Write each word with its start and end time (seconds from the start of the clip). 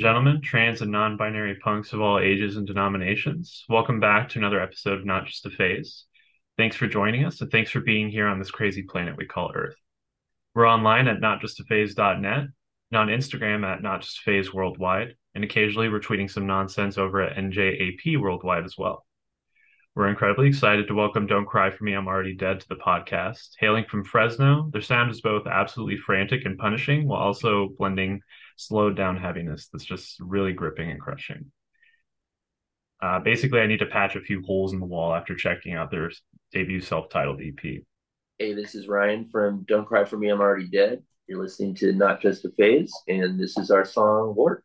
Gentlemen, 0.00 0.40
trans 0.40 0.80
and 0.80 0.90
non 0.90 1.18
binary 1.18 1.56
punks 1.56 1.92
of 1.92 2.00
all 2.00 2.18
ages 2.18 2.56
and 2.56 2.66
denominations, 2.66 3.66
welcome 3.68 4.00
back 4.00 4.30
to 4.30 4.38
another 4.38 4.58
episode 4.58 4.98
of 4.98 5.04
Not 5.04 5.26
Just 5.26 5.44
a 5.44 5.50
Phase. 5.50 6.06
Thanks 6.56 6.74
for 6.74 6.86
joining 6.86 7.26
us 7.26 7.42
and 7.42 7.50
thanks 7.50 7.70
for 7.70 7.80
being 7.80 8.08
here 8.08 8.26
on 8.26 8.38
this 8.38 8.50
crazy 8.50 8.82
planet 8.82 9.18
we 9.18 9.26
call 9.26 9.52
Earth. 9.54 9.76
We're 10.54 10.66
online 10.66 11.06
at 11.06 11.20
notjustaphase.net 11.20 12.24
and 12.24 12.50
on 12.94 13.08
Instagram 13.08 13.62
at 13.62 13.82
notjustphase 13.82 14.54
worldwide, 14.54 15.16
and 15.34 15.44
occasionally 15.44 15.90
we're 15.90 16.00
tweeting 16.00 16.30
some 16.30 16.46
nonsense 16.46 16.96
over 16.96 17.20
at 17.20 17.36
NJAP 17.36 18.18
worldwide 18.18 18.64
as 18.64 18.78
well. 18.78 19.04
We're 19.94 20.08
incredibly 20.08 20.48
excited 20.48 20.88
to 20.88 20.94
welcome 20.94 21.26
Don't 21.26 21.44
Cry 21.44 21.70
For 21.70 21.84
Me, 21.84 21.92
I'm 21.92 22.08
Already 22.08 22.34
Dead 22.34 22.60
to 22.60 22.68
the 22.70 22.76
podcast. 22.76 23.50
Hailing 23.58 23.84
from 23.84 24.04
Fresno, 24.04 24.70
their 24.72 24.80
sound 24.80 25.10
is 25.10 25.20
both 25.20 25.46
absolutely 25.46 25.98
frantic 25.98 26.46
and 26.46 26.56
punishing 26.56 27.06
while 27.06 27.20
also 27.20 27.74
blending 27.76 28.22
slowed 28.60 28.94
down 28.96 29.16
heaviness 29.16 29.68
that's 29.68 29.84
just 29.84 30.20
really 30.20 30.52
gripping 30.52 30.90
and 30.90 31.00
crushing. 31.00 31.50
Uh, 33.02 33.18
basically, 33.18 33.60
I 33.60 33.66
need 33.66 33.78
to 33.78 33.86
patch 33.86 34.14
a 34.14 34.20
few 34.20 34.42
holes 34.42 34.74
in 34.74 34.80
the 34.80 34.86
wall 34.86 35.14
after 35.14 35.34
checking 35.34 35.74
out 35.74 35.90
their 35.90 36.10
debut 36.52 36.80
self 36.80 37.08
titled 37.08 37.40
EP. 37.40 37.82
Hey, 38.38 38.52
this 38.52 38.74
is 38.74 38.88
Ryan 38.88 39.28
from 39.30 39.64
Don't 39.66 39.86
Cry 39.86 40.04
For 40.04 40.18
Me, 40.18 40.28
I'm 40.28 40.40
Already 40.40 40.68
Dead. 40.68 41.02
You're 41.26 41.42
listening 41.42 41.74
to 41.76 41.92
Not 41.92 42.20
Just 42.20 42.44
a 42.44 42.50
Phase, 42.50 42.92
and 43.08 43.40
this 43.40 43.56
is 43.56 43.70
our 43.70 43.84
song 43.84 44.34
Wart. 44.34 44.64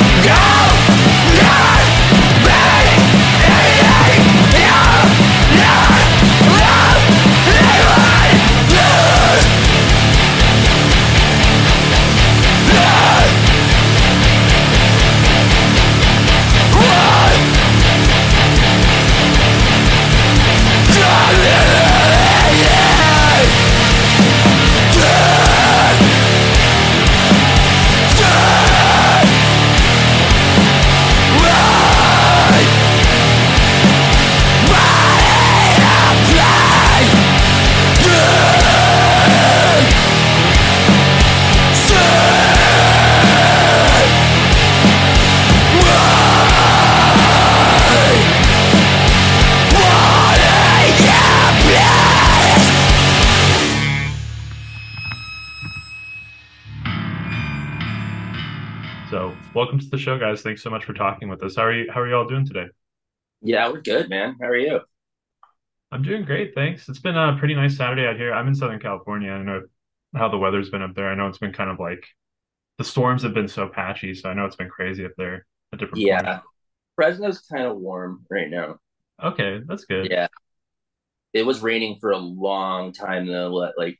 the 59.91 59.97
show, 59.97 60.17
guys. 60.17 60.41
Thanks 60.41 60.63
so 60.63 60.69
much 60.69 60.85
for 60.85 60.93
talking 60.93 61.29
with 61.29 61.43
us. 61.43 61.55
How 61.55 61.63
are 61.63 61.73
you? 61.73 61.91
How 61.91 62.01
are 62.01 62.07
you 62.07 62.15
all 62.15 62.27
doing 62.27 62.45
today? 62.45 62.67
Yeah, 63.41 63.69
we're 63.69 63.81
good, 63.81 64.09
man. 64.09 64.37
How 64.41 64.47
are 64.47 64.57
you? 64.57 64.81
I'm 65.91 66.03
doing 66.03 66.23
great, 66.23 66.55
thanks. 66.55 66.87
It's 66.87 66.99
been 66.99 67.17
a 67.17 67.35
pretty 67.37 67.53
nice 67.53 67.75
Saturday 67.75 68.05
out 68.05 68.15
here. 68.15 68.33
I'm 68.33 68.47
in 68.47 68.55
Southern 68.55 68.79
California. 68.79 69.31
I 69.31 69.43
know 69.43 69.63
how 70.15 70.29
the 70.29 70.37
weather's 70.37 70.69
been 70.69 70.81
up 70.81 70.95
there. 70.95 71.09
I 71.09 71.15
know 71.15 71.27
it's 71.27 71.37
been 71.37 71.51
kind 71.53 71.69
of 71.69 71.79
like 71.79 72.05
the 72.77 72.83
storms 72.83 73.23
have 73.23 73.33
been 73.33 73.47
so 73.47 73.67
patchy, 73.67 74.13
so 74.13 74.29
I 74.29 74.33
know 74.33 74.45
it's 74.45 74.55
been 74.55 74.69
crazy 74.69 75.05
up 75.05 75.11
there 75.17 75.45
at 75.73 75.79
different 75.79 76.03
Yeah. 76.03 76.21
Points. 76.21 76.45
Fresno's 76.95 77.39
kind 77.41 77.65
of 77.65 77.77
warm 77.77 78.25
right 78.29 78.49
now. 78.49 78.77
Okay, 79.21 79.61
that's 79.67 79.85
good. 79.85 80.09
Yeah. 80.09 80.27
It 81.33 81.45
was 81.45 81.61
raining 81.61 81.97
for 81.99 82.11
a 82.11 82.17
long 82.17 82.93
time 82.93 83.27
though, 83.27 83.49
like 83.77 83.99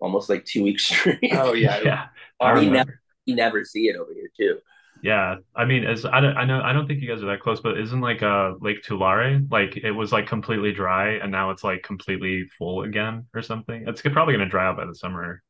almost 0.00 0.28
like 0.28 0.44
two 0.44 0.62
weeks 0.62 0.84
straight. 0.86 1.18
Oh 1.32 1.52
yeah. 1.54 1.80
yeah. 1.84 2.06
I 2.40 2.58
we 2.58 2.68
never, 2.68 3.00
we 3.26 3.34
never 3.34 3.64
see 3.64 3.88
it 3.88 3.96
over 3.96 4.12
here 4.12 4.30
too. 4.36 4.58
Yeah, 5.02 5.36
I 5.56 5.64
mean, 5.64 5.84
as 5.84 6.04
I 6.04 6.20
don't, 6.20 6.36
I 6.36 6.44
know, 6.44 6.60
I 6.62 6.72
don't 6.72 6.86
think 6.86 7.02
you 7.02 7.08
guys 7.08 7.24
are 7.24 7.26
that 7.26 7.40
close, 7.40 7.60
but 7.60 7.76
isn't 7.76 8.00
like 8.00 8.22
uh 8.22 8.52
Lake 8.60 8.82
Tulare 8.84 9.40
like 9.50 9.76
it 9.76 9.90
was 9.90 10.12
like 10.12 10.28
completely 10.28 10.72
dry 10.72 11.14
and 11.14 11.32
now 11.32 11.50
it's 11.50 11.64
like 11.64 11.82
completely 11.82 12.44
full 12.56 12.82
again 12.82 13.26
or 13.34 13.42
something? 13.42 13.84
It's 13.88 14.00
probably 14.00 14.34
gonna 14.34 14.48
dry 14.48 14.68
out 14.68 14.76
by 14.76 14.86
the 14.86 14.94
summer, 14.94 15.42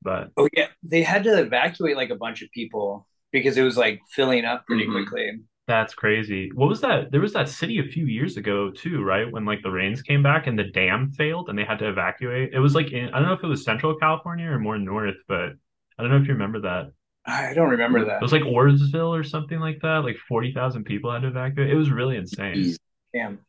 but 0.00 0.30
oh 0.36 0.48
yeah, 0.56 0.68
they 0.84 1.02
had 1.02 1.24
to 1.24 1.40
evacuate 1.40 1.96
like 1.96 2.10
a 2.10 2.14
bunch 2.14 2.40
of 2.42 2.50
people 2.52 3.08
because 3.32 3.56
it 3.56 3.62
was 3.62 3.76
like 3.76 4.00
filling 4.10 4.44
up 4.44 4.64
pretty 4.66 4.84
mm-hmm. 4.84 4.92
quickly. 4.92 5.40
That's 5.66 5.94
crazy. 5.94 6.50
What 6.54 6.68
was 6.68 6.80
that? 6.80 7.12
There 7.12 7.20
was 7.20 7.32
that 7.32 7.48
city 7.48 7.78
a 7.78 7.90
few 7.90 8.06
years 8.06 8.36
ago 8.36 8.70
too, 8.70 9.02
right? 9.02 9.30
When 9.30 9.44
like 9.44 9.62
the 9.62 9.70
rains 9.70 10.02
came 10.02 10.22
back 10.22 10.46
and 10.46 10.58
the 10.58 10.64
dam 10.64 11.10
failed 11.12 11.48
and 11.48 11.58
they 11.58 11.64
had 11.64 11.78
to 11.80 11.88
evacuate. 11.88 12.52
It 12.52 12.58
was 12.58 12.74
like 12.74 12.92
in, 12.92 13.08
I 13.08 13.18
don't 13.18 13.28
know 13.28 13.34
if 13.34 13.44
it 13.44 13.48
was 13.48 13.64
Central 13.64 13.94
California 13.96 14.46
or 14.50 14.58
more 14.58 14.78
north, 14.78 15.16
but 15.28 15.50
I 15.98 16.02
don't 16.02 16.10
know 16.10 16.16
if 16.16 16.26
you 16.26 16.32
remember 16.32 16.62
that. 16.62 16.92
I 17.26 17.54
don't 17.54 17.70
remember 17.70 18.04
that. 18.06 18.16
It 18.16 18.22
was 18.22 18.32
like 18.32 18.44
Oroville 18.44 19.14
or 19.14 19.22
something 19.22 19.60
like 19.60 19.80
that. 19.82 20.04
Like 20.04 20.16
forty 20.28 20.52
thousand 20.52 20.84
people 20.84 21.12
had 21.12 21.22
to 21.22 21.28
evacuate. 21.28 21.70
It 21.70 21.74
was 21.74 21.90
really 21.90 22.16
insane. 22.16 22.76
Damn. 23.12 23.40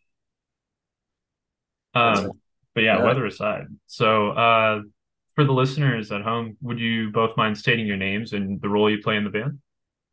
Um, 1.93 2.31
but 2.73 2.83
yeah, 2.83 2.97
yeah, 2.99 3.03
weather 3.03 3.25
aside. 3.25 3.67
So, 3.87 4.29
uh, 4.31 4.81
for 5.35 5.43
the 5.43 5.51
listeners 5.51 6.11
at 6.11 6.21
home, 6.21 6.57
would 6.61 6.79
you 6.79 7.11
both 7.11 7.35
mind 7.37 7.57
stating 7.57 7.85
your 7.87 7.97
names 7.97 8.33
and 8.33 8.61
the 8.61 8.69
role 8.69 8.89
you 8.89 9.01
play 9.01 9.17
in 9.17 9.23
the 9.23 9.29
band? 9.29 9.59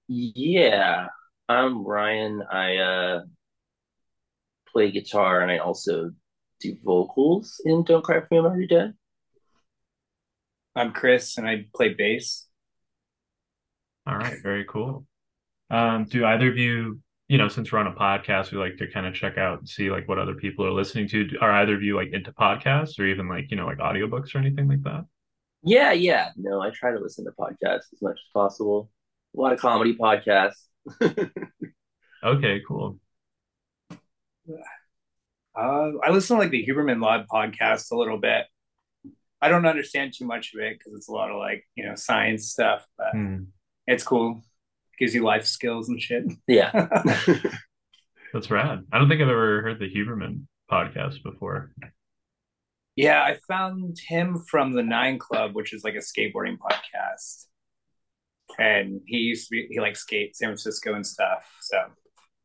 Yeah, 0.08 1.08
I'm 1.48 1.84
Ryan. 1.84 2.42
I 2.50 2.76
uh, 2.76 3.20
play 4.72 4.90
guitar 4.90 5.40
and 5.40 5.50
I 5.50 5.58
also 5.58 6.10
do 6.60 6.76
vocals 6.82 7.60
in 7.64 7.84
Don't 7.84 8.02
Cry 8.02 8.20
For 8.20 8.26
Me, 8.30 8.38
I'm 8.38 8.44
Already 8.46 8.66
Dead. 8.66 8.94
I'm 10.74 10.92
Chris 10.92 11.38
and 11.38 11.48
I 11.48 11.66
play 11.74 11.94
bass. 11.94 12.47
All 14.08 14.16
right, 14.16 14.38
very 14.42 14.64
cool. 14.64 15.06
Um, 15.70 16.04
do 16.04 16.24
either 16.24 16.48
of 16.48 16.56
you, 16.56 16.98
you 17.28 17.36
know, 17.36 17.48
since 17.48 17.70
we're 17.70 17.78
on 17.78 17.88
a 17.88 17.92
podcast, 17.92 18.52
we 18.52 18.58
like 18.58 18.78
to 18.78 18.90
kind 18.90 19.06
of 19.06 19.14
check 19.14 19.36
out 19.36 19.58
and 19.58 19.68
see 19.68 19.90
like 19.90 20.08
what 20.08 20.18
other 20.18 20.34
people 20.34 20.64
are 20.64 20.72
listening 20.72 21.06
to. 21.08 21.28
Are 21.42 21.52
either 21.52 21.74
of 21.74 21.82
you 21.82 21.94
like 21.94 22.12
into 22.12 22.32
podcasts 22.32 22.98
or 22.98 23.04
even 23.04 23.28
like, 23.28 23.50
you 23.50 23.58
know, 23.58 23.66
like 23.66 23.78
audiobooks 23.78 24.34
or 24.34 24.38
anything 24.38 24.66
like 24.66 24.82
that? 24.84 25.04
Yeah, 25.62 25.92
yeah. 25.92 26.30
No, 26.36 26.62
I 26.62 26.70
try 26.70 26.92
to 26.92 26.98
listen 26.98 27.26
to 27.26 27.32
podcasts 27.32 27.92
as 27.92 28.00
much 28.00 28.14
as 28.14 28.30
possible. 28.32 28.90
A 29.36 29.40
lot 29.40 29.52
of 29.52 29.60
comedy 29.60 29.94
podcasts. 29.94 30.68
okay, 32.24 32.62
cool. 32.66 32.98
Uh, 35.54 35.90
I 36.02 36.10
listen 36.10 36.36
to 36.36 36.42
like 36.42 36.50
the 36.50 36.64
Huberman 36.66 37.04
Lab 37.04 37.26
podcast 37.26 37.92
a 37.92 37.96
little 37.96 38.18
bit. 38.18 38.46
I 39.42 39.48
don't 39.48 39.66
understand 39.66 40.14
too 40.16 40.24
much 40.24 40.54
of 40.54 40.60
it 40.60 40.78
because 40.78 40.94
it's 40.94 41.08
a 41.08 41.12
lot 41.12 41.30
of 41.30 41.36
like 41.36 41.66
you 41.74 41.84
know 41.84 41.94
science 41.94 42.48
stuff, 42.48 42.86
but 42.96 43.12
hmm 43.12 43.42
it's 43.88 44.04
cool. 44.04 44.42
Gives 44.98 45.14
you 45.14 45.24
life 45.24 45.46
skills 45.46 45.88
and 45.88 46.00
shit. 46.00 46.24
Yeah. 46.46 46.70
That's 48.32 48.50
rad. 48.50 48.84
I 48.92 48.98
don't 48.98 49.08
think 49.08 49.22
I've 49.22 49.28
ever 49.28 49.62
heard 49.62 49.78
the 49.78 49.88
Huberman 49.88 50.42
podcast 50.70 51.22
before. 51.22 51.72
Yeah, 52.94 53.22
I 53.22 53.38
found 53.48 53.96
him 53.98 54.44
from 54.50 54.74
the 54.74 54.82
Nine 54.82 55.18
Club, 55.18 55.54
which 55.54 55.72
is 55.72 55.84
like 55.84 55.94
a 55.94 55.98
skateboarding 55.98 56.58
podcast. 56.58 57.46
And 58.58 59.00
he 59.06 59.18
used 59.18 59.48
to 59.48 59.52
be 59.52 59.68
he 59.70 59.80
like 59.80 59.96
skate 59.96 60.36
San 60.36 60.48
Francisco 60.48 60.94
and 60.94 61.06
stuff. 61.06 61.50
So 61.60 61.78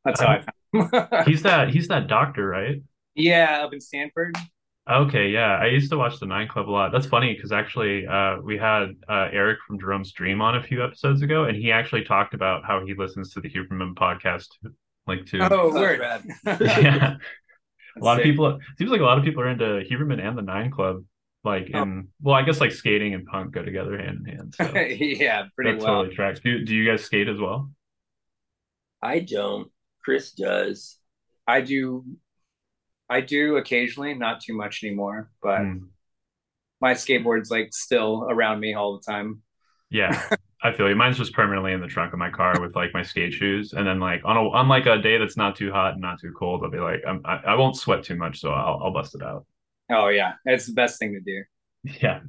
that's 0.05 0.21
how 0.21 0.27
I 0.27 0.43
found 0.73 0.93
him. 0.93 1.23
he's 1.25 1.41
that 1.43 1.69
he's 1.69 1.87
that 1.89 2.07
doctor, 2.07 2.47
right? 2.47 2.81
Yeah, 3.15 3.63
up 3.63 3.73
in 3.73 3.81
Stanford. 3.81 4.37
Okay, 4.89 5.29
yeah. 5.29 5.57
I 5.61 5.67
used 5.67 5.89
to 5.91 5.97
watch 5.97 6.19
the 6.19 6.25
Nine 6.25 6.49
Club 6.49 6.69
a 6.69 6.71
lot. 6.71 6.91
That's 6.91 7.05
funny 7.05 7.33
because 7.33 7.53
actually 7.53 8.05
uh 8.05 8.37
we 8.43 8.57
had 8.57 8.95
uh 9.07 9.29
Eric 9.31 9.59
from 9.65 9.79
Jerome's 9.79 10.11
Dream 10.11 10.41
on 10.41 10.57
a 10.57 10.63
few 10.63 10.83
episodes 10.83 11.21
ago 11.21 11.45
and 11.45 11.55
he 11.55 11.71
actually 11.71 12.03
talked 12.03 12.33
about 12.33 12.65
how 12.65 12.85
he 12.85 12.93
listens 12.93 13.33
to 13.33 13.41
the 13.41 13.49
Huberman 13.49 13.93
podcast 13.93 14.47
like 15.07 15.25
too. 15.25 15.39
Oh, 15.41 15.73
word. 15.73 16.01
yeah. 16.45 17.15
A 17.99 18.03
lot 18.03 18.17
of 18.17 18.23
people 18.23 18.59
seems 18.77 18.91
like 18.91 19.01
a 19.01 19.05
lot 19.05 19.17
of 19.17 19.23
people 19.23 19.41
are 19.41 19.49
into 19.49 19.83
Huberman 19.89 20.21
and 20.21 20.37
the 20.37 20.41
Nine 20.41 20.71
Club. 20.71 21.03
Like 21.43 21.71
oh. 21.73 21.81
in 21.81 22.07
well, 22.21 22.35
I 22.35 22.41
guess 22.43 22.59
like 22.59 22.71
skating 22.71 23.13
and 23.13 23.25
punk 23.25 23.53
go 23.53 23.63
together 23.63 23.97
hand 23.97 24.25
in 24.25 24.35
hand. 24.35 24.55
So 24.55 24.77
yeah, 24.77 25.45
pretty 25.55 25.77
well. 25.77 26.03
Totally 26.03 26.15
tracks. 26.15 26.39
Do 26.39 26.63
do 26.63 26.75
you 26.75 26.89
guys 26.89 27.03
skate 27.03 27.27
as 27.27 27.39
well? 27.39 27.69
I 29.01 29.19
don't. 29.19 29.69
Chris 30.03 30.31
does. 30.31 30.97
I 31.45 31.61
do 31.61 32.05
I 33.13 33.21
do 33.21 33.57
occasionally, 33.57 34.15
not 34.15 34.41
too 34.41 34.55
much 34.55 34.83
anymore, 34.83 35.29
but 35.41 35.59
mm. 35.59 35.87
my 36.81 36.93
skateboard's 36.93 37.51
like 37.51 37.71
still 37.71 38.25
around 38.27 38.59
me 38.59 38.73
all 38.73 38.97
the 38.97 39.03
time. 39.11 39.41
Yeah. 39.91 40.19
I 40.63 40.71
feel 40.71 40.89
you. 40.89 40.95
Mine's 40.95 41.17
just 41.17 41.33
permanently 41.33 41.73
in 41.73 41.81
the 41.81 41.87
trunk 41.87 42.13
of 42.13 42.19
my 42.19 42.31
car 42.31 42.59
with 42.59 42.75
like 42.75 42.91
my 42.93 43.03
skate 43.03 43.33
shoes, 43.33 43.73
and 43.73 43.85
then 43.85 43.99
like 43.99 44.21
on 44.23 44.37
a 44.37 44.49
on 44.49 44.67
like 44.67 44.85
a 44.85 44.97
day 44.97 45.17
that's 45.17 45.37
not 45.37 45.55
too 45.55 45.71
hot 45.71 45.93
and 45.93 46.01
not 46.01 46.19
too 46.21 46.33
cold, 46.39 46.63
I'll 46.63 46.71
be 46.71 46.79
like, 46.79 47.01
I'm, 47.05 47.21
I, 47.25 47.35
I 47.47 47.55
won't 47.55 47.75
sweat 47.75 48.01
too 48.03 48.15
much, 48.15 48.39
so 48.39 48.49
I'll 48.49 48.79
I'll 48.81 48.93
bust 48.93 49.13
it 49.13 49.21
out. 49.21 49.45
Oh 49.91 50.07
yeah, 50.07 50.35
it's 50.45 50.65
the 50.65 50.73
best 50.73 50.97
thing 50.99 51.13
to 51.13 51.19
do. 51.19 51.43
Yeah. 52.01 52.21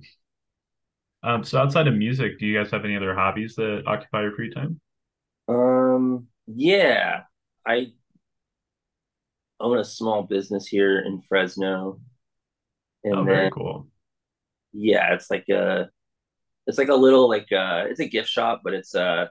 Um. 1.22 1.44
So 1.44 1.58
outside 1.58 1.86
of 1.86 1.94
music, 1.94 2.38
do 2.38 2.46
you 2.46 2.58
guys 2.58 2.72
have 2.72 2.84
any 2.84 2.96
other 2.96 3.14
hobbies 3.14 3.54
that 3.54 3.84
occupy 3.86 4.22
your 4.22 4.32
free 4.32 4.52
time? 4.52 4.81
Um. 5.48 6.26
Yeah, 6.46 7.22
I 7.64 7.92
own 9.64 9.78
a 9.78 9.84
small 9.84 10.22
business 10.22 10.66
here 10.66 11.00
in 11.00 11.22
Fresno. 11.22 11.99
And 13.02 13.16
oh, 13.16 13.25
very 13.25 13.44
then, 13.44 13.50
cool. 13.50 13.88
Yeah, 14.72 15.14
it's 15.14 15.31
like 15.31 15.49
a 15.49 15.88
it's 16.66 16.78
like 16.78 16.88
a 16.88 16.94
little 16.94 17.28
like 17.28 17.50
uh 17.52 17.84
it's 17.88 18.00
a 18.00 18.08
gift 18.08 18.28
shop, 18.28 18.61
but 18.62 18.75
it's 18.75 18.94
uh 18.94 19.26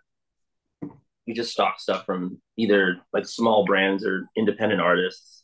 you 1.26 1.34
just 1.34 1.52
stock 1.52 1.80
stuff 1.80 2.06
from 2.06 2.42
either 2.58 2.98
like 3.14 3.26
small 3.26 3.66
brands 3.66 4.06
or 4.06 4.26
independent 4.36 4.82
artists. 4.82 5.44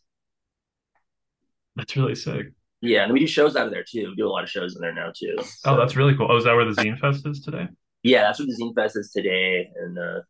That's 1.76 1.96
really 1.96 2.16
sick. 2.16 2.48
Yeah, 2.82 3.04
and 3.04 3.14
we 3.14 3.20
do 3.20 3.28
shows 3.28 3.56
out 3.56 3.68
of 3.68 3.74
there 3.74 3.86
too. 3.90 4.10
We 4.10 4.16
do 4.16 4.28
a 4.28 4.30
lot 4.30 4.44
of 4.44 4.50
shows 4.50 4.76
in 4.76 4.82
there 4.82 4.94
now 4.94 5.12
too. 5.16 5.36
So. 5.44 5.72
Oh, 5.72 5.78
that's 5.78 5.96
really 5.96 6.16
cool. 6.16 6.28
Oh, 6.30 6.38
is 6.38 6.46
that 6.46 6.56
where 6.56 6.66
the 6.66 6.72
Zine 6.72 7.00
Fest 7.00 7.26
is 7.26 7.42
today? 7.42 7.68
Yeah, 8.04 8.22
that's 8.22 8.40
where 8.40 8.48
the 8.48 8.58
Zine 8.62 8.76
Fest 8.76 8.98
is 8.98 9.12
today, 9.12 9.70
and 9.76 9.98
uh, 9.98 10.22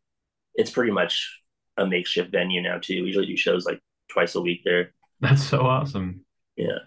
it's 0.54 0.70
pretty 0.70 0.90
much 0.92 1.40
a 1.76 1.86
makeshift 1.86 2.32
venue 2.32 2.62
now 2.62 2.78
too. 2.78 3.02
We 3.02 3.08
usually 3.08 3.26
do 3.26 3.36
shows 3.36 3.66
like 3.66 3.80
twice 4.10 4.34
a 4.34 4.40
week 4.40 4.62
there. 4.64 4.92
That's 5.20 5.42
so 5.42 5.60
awesome. 5.60 6.24
Yeah. 6.56 6.78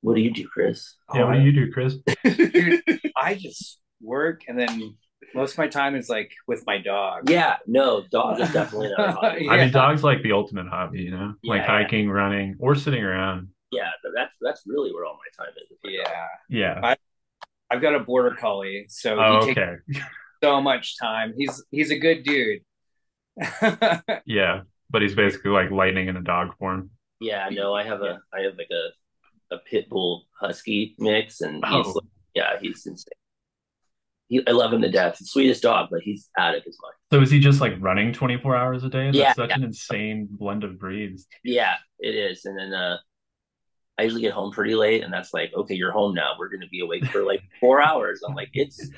What 0.00 0.14
do 0.14 0.20
you 0.20 0.32
do, 0.32 0.46
Chris? 0.46 0.94
Yeah, 1.14 1.24
what 1.24 1.34
do 1.34 1.40
you 1.40 1.52
do, 1.52 1.72
Chris? 1.72 1.96
Dude, 2.24 2.82
I 3.20 3.34
just 3.34 3.78
work 4.00 4.42
and 4.48 4.58
then 4.58 4.96
most 5.34 5.52
of 5.52 5.58
my 5.58 5.68
time 5.68 5.94
is 5.94 6.08
like 6.08 6.32
with 6.46 6.64
my 6.66 6.78
dog. 6.78 7.28
Yeah, 7.28 7.56
no, 7.66 8.04
dog 8.10 8.40
is 8.40 8.52
definitely 8.52 8.90
not 8.96 9.08
a 9.08 9.12
hobby. 9.20 9.44
yeah. 9.44 9.52
I 9.52 9.56
mean, 9.58 9.72
dog's 9.72 10.02
like 10.02 10.22
the 10.22 10.32
ultimate 10.32 10.68
hobby, 10.68 11.02
you 11.02 11.10
know, 11.10 11.34
yeah, 11.42 11.54
like 11.54 11.64
hiking, 11.64 12.06
yeah. 12.06 12.12
running, 12.12 12.56
or 12.58 12.74
sitting 12.74 13.02
around. 13.02 13.48
Yeah, 13.70 13.90
that's 14.14 14.32
that's 14.40 14.62
really 14.66 14.92
where 14.92 15.04
all 15.04 15.18
my 15.18 15.44
time 15.44 15.54
is. 15.56 15.78
Yeah, 15.84 16.04
dog. 16.04 16.14
yeah. 16.48 16.80
I, 16.82 16.96
have 17.70 17.82
got 17.82 17.94
a 17.94 18.00
border 18.00 18.34
collie, 18.34 18.86
so 18.88 19.18
oh, 19.18 19.44
he 19.44 19.50
okay. 19.50 19.74
so 20.42 20.60
much 20.60 20.98
time. 20.98 21.34
He's 21.36 21.62
he's 21.70 21.90
a 21.90 21.98
good 21.98 22.22
dude. 22.22 22.60
yeah, 24.24 24.62
but 24.90 25.02
he's 25.02 25.14
basically 25.14 25.50
like 25.50 25.70
lightning 25.70 26.08
in 26.08 26.16
a 26.16 26.22
dog 26.22 26.56
form. 26.58 26.90
Yeah, 27.20 27.48
no, 27.50 27.74
I 27.74 27.84
have 27.84 28.02
a 28.02 28.20
I 28.32 28.40
have 28.40 28.56
like 28.56 28.70
a 28.70 29.54
a 29.54 29.58
pit 29.58 29.88
bull 29.88 30.26
husky 30.40 30.94
mix, 30.98 31.40
and 31.40 31.64
he's 31.64 31.86
oh. 31.86 31.92
like, 31.92 32.04
yeah, 32.34 32.58
he's 32.60 32.86
insane. 32.86 33.12
He, 34.28 34.46
I 34.46 34.50
love 34.50 34.72
him 34.72 34.82
to 34.82 34.90
death. 34.90 35.16
sweetest 35.16 35.62
dog, 35.62 35.88
but 35.90 36.00
he's 36.02 36.28
out 36.38 36.54
of 36.54 36.62
his 36.62 36.76
mind. 36.82 36.94
So 37.10 37.22
is 37.22 37.30
he 37.30 37.40
just 37.40 37.62
like 37.62 37.72
running 37.80 38.12
24 38.12 38.54
hours 38.54 38.84
a 38.84 38.90
day? 38.90 39.06
That's 39.06 39.16
yeah, 39.16 39.32
such 39.32 39.48
yeah. 39.48 39.56
an 39.56 39.64
insane 39.64 40.28
blend 40.30 40.64
of 40.64 40.78
breeds. 40.78 41.26
Yeah, 41.42 41.76
it 41.98 42.14
is. 42.14 42.44
And 42.44 42.58
then 42.58 42.74
uh 42.74 42.98
I 43.98 44.02
usually 44.02 44.22
get 44.22 44.32
home 44.32 44.52
pretty 44.52 44.76
late, 44.76 45.02
and 45.02 45.12
that's 45.12 45.34
like, 45.34 45.52
okay, 45.54 45.74
you're 45.74 45.90
home 45.90 46.14
now. 46.14 46.34
We're 46.38 46.50
gonna 46.50 46.68
be 46.70 46.80
awake 46.80 47.06
for 47.06 47.24
like 47.24 47.42
four 47.58 47.82
hours. 47.82 48.22
I'm 48.26 48.34
like, 48.34 48.50
it's 48.52 48.90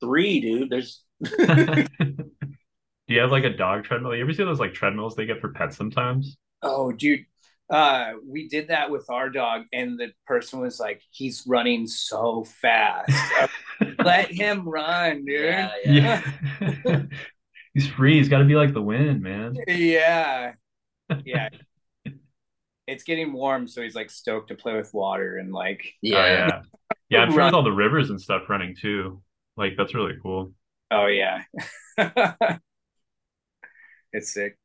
three, 0.00 0.40
dude. 0.40 0.70
There's 0.70 1.02
Do 3.08 3.14
you 3.14 3.20
have 3.20 3.30
like 3.30 3.44
a 3.44 3.56
dog 3.56 3.84
treadmill? 3.84 4.14
You 4.14 4.22
ever 4.22 4.32
see 4.32 4.44
those 4.44 4.60
like 4.60 4.74
treadmills 4.74 5.14
they 5.14 5.26
get 5.26 5.40
for 5.40 5.50
pets 5.50 5.76
sometimes? 5.76 6.36
Oh, 6.62 6.92
dude. 6.92 7.24
Uh, 7.68 8.12
we 8.24 8.48
did 8.48 8.68
that 8.68 8.90
with 8.90 9.10
our 9.10 9.28
dog, 9.28 9.62
and 9.72 9.98
the 9.98 10.12
person 10.24 10.60
was 10.60 10.78
like, 10.78 11.02
"He's 11.10 11.42
running 11.48 11.88
so 11.88 12.44
fast. 12.44 13.12
Let 14.04 14.30
him 14.30 14.68
run, 14.68 15.24
dude." 15.24 15.44
Yeah, 15.44 15.70
yeah. 15.84 16.22
yeah. 16.84 17.02
he's 17.74 17.88
free. 17.88 18.18
He's 18.18 18.28
got 18.28 18.38
to 18.38 18.44
be 18.44 18.54
like 18.54 18.72
the 18.72 18.82
wind, 18.82 19.20
man. 19.20 19.56
Yeah, 19.66 20.52
yeah. 21.24 21.48
it's 22.86 23.02
getting 23.02 23.32
warm, 23.32 23.66
so 23.66 23.82
he's 23.82 23.96
like 23.96 24.10
stoked 24.10 24.48
to 24.48 24.54
play 24.54 24.76
with 24.76 24.94
water 24.94 25.38
and 25.38 25.52
like. 25.52 25.92
Yeah, 26.02 26.18
oh, 26.18 26.26
yeah, 26.26 26.62
yeah. 27.08 27.22
I'm 27.22 27.32
sure 27.32 27.44
with 27.46 27.54
all 27.54 27.64
the 27.64 27.72
rivers 27.72 28.10
and 28.10 28.20
stuff 28.20 28.48
running 28.48 28.76
too. 28.80 29.22
Like 29.56 29.72
that's 29.76 29.92
really 29.92 30.14
cool. 30.22 30.52
Oh 30.92 31.06
yeah. 31.06 31.42
It's 34.16 34.32
sick. 34.32 34.56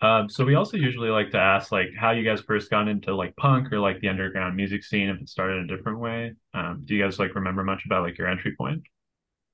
Um, 0.00 0.28
so 0.28 0.44
we 0.44 0.56
also 0.56 0.76
usually 0.76 1.10
like 1.10 1.30
to 1.30 1.38
ask 1.38 1.70
like 1.70 1.90
how 1.96 2.10
you 2.10 2.24
guys 2.24 2.40
first 2.40 2.70
got 2.70 2.88
into 2.88 3.14
like 3.14 3.36
punk 3.36 3.72
or 3.72 3.78
like 3.78 4.00
the 4.00 4.08
underground 4.08 4.56
music 4.56 4.84
scene 4.84 5.08
if 5.08 5.20
it 5.20 5.28
started 5.28 5.58
a 5.58 5.76
different 5.76 6.00
way. 6.00 6.32
Um, 6.54 6.82
do 6.84 6.96
you 6.96 7.02
guys 7.02 7.20
like 7.20 7.36
remember 7.36 7.62
much 7.62 7.84
about 7.86 8.02
like 8.02 8.18
your 8.18 8.28
entry 8.28 8.56
point? 8.56 8.82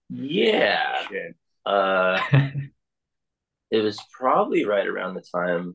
Yeah. 0.08 1.02
Uh, 1.66 2.18
it 3.70 3.82
was 3.82 3.98
probably 4.10 4.64
right 4.64 4.86
around 4.86 5.14
the 5.14 5.24
time 5.34 5.74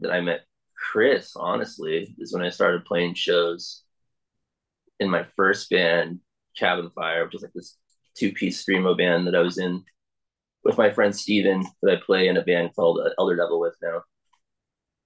that 0.00 0.12
I 0.12 0.20
met 0.20 0.42
Chris, 0.76 1.34
honestly, 1.34 2.14
is 2.18 2.32
when 2.32 2.44
I 2.44 2.50
started 2.50 2.84
playing 2.84 3.14
shows 3.14 3.82
in 5.00 5.10
my 5.10 5.24
first 5.34 5.70
band, 5.70 6.20
Cabin 6.56 6.90
Fire, 6.90 7.24
which 7.24 7.32
was 7.32 7.42
like 7.42 7.52
this 7.52 7.76
two 8.16 8.32
piece 8.32 8.64
screamo 8.64 8.96
band 8.96 9.26
that 9.26 9.34
I 9.34 9.40
was 9.40 9.58
in 9.58 9.84
with 10.64 10.78
my 10.78 10.90
friend 10.90 11.14
Steven 11.14 11.64
that 11.82 11.92
I 11.92 12.00
play 12.04 12.28
in 12.28 12.36
a 12.36 12.42
band 12.42 12.74
called 12.74 13.00
uh, 13.00 13.10
Elder 13.18 13.36
Devil 13.36 13.60
with 13.60 13.76
now. 13.82 14.02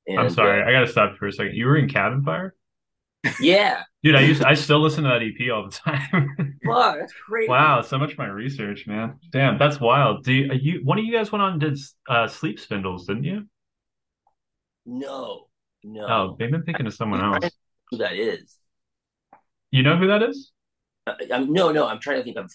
And, 0.07 0.19
I'm 0.19 0.31
sorry, 0.31 0.63
uh, 0.63 0.67
I 0.69 0.73
gotta 0.73 0.89
stop 0.89 1.17
for 1.17 1.27
a 1.27 1.33
second. 1.33 1.55
You 1.55 1.67
were 1.67 1.77
in 1.77 1.89
Cabin 1.89 2.23
Fire? 2.23 2.55
Yeah. 3.41 3.83
Dude, 4.03 4.17
I 4.17 4.21
used 4.21 4.45
I 4.45 4.55
still 4.55 4.81
listen 4.81 5.05
to 5.05 5.11
that 5.11 5.23
EP 5.23 5.51
all 5.51 5.65
the 5.65 5.71
time. 5.73 6.59
wow, 6.65 6.97
that's 6.99 7.13
crazy. 7.13 7.49
Wow, 7.49 7.81
so 7.81 7.99
much 7.99 8.19
my 8.19 8.27
research, 8.27 8.87
man. 8.87 9.19
Damn, 9.31 9.59
that's 9.59 9.81
wild. 9.81 10.25
Do 10.25 10.33
you, 10.33 10.53
you 10.53 10.81
one 10.85 10.99
of 10.99 11.05
you 11.05 11.13
guys 11.13 11.33
went 11.33 11.43
on 11.43 11.59
did 11.59 11.79
uh, 12.09 12.29
Sleep 12.29 12.61
Spindles, 12.61 13.07
didn't 13.07 13.25
you? 13.25 13.47
No. 14.85 15.47
No. 15.83 16.07
Oh, 16.07 16.37
maybe 16.39 16.55
I'm 16.55 16.65
thinking 16.65 16.87
of 16.87 16.95
someone 16.95 17.23
else. 17.23 17.51
Who 17.91 17.99
that 17.99 18.15
is. 18.15 18.57
You 19.71 19.83
know 19.83 19.97
who 19.97 20.07
that 20.09 20.23
is? 20.23 20.53
Uh, 21.07 21.15
no, 21.49 21.73
no, 21.73 21.87
I'm 21.87 22.01
trying 22.01 22.19
to 22.19 22.25
think 22.25 22.37
of 22.37 22.53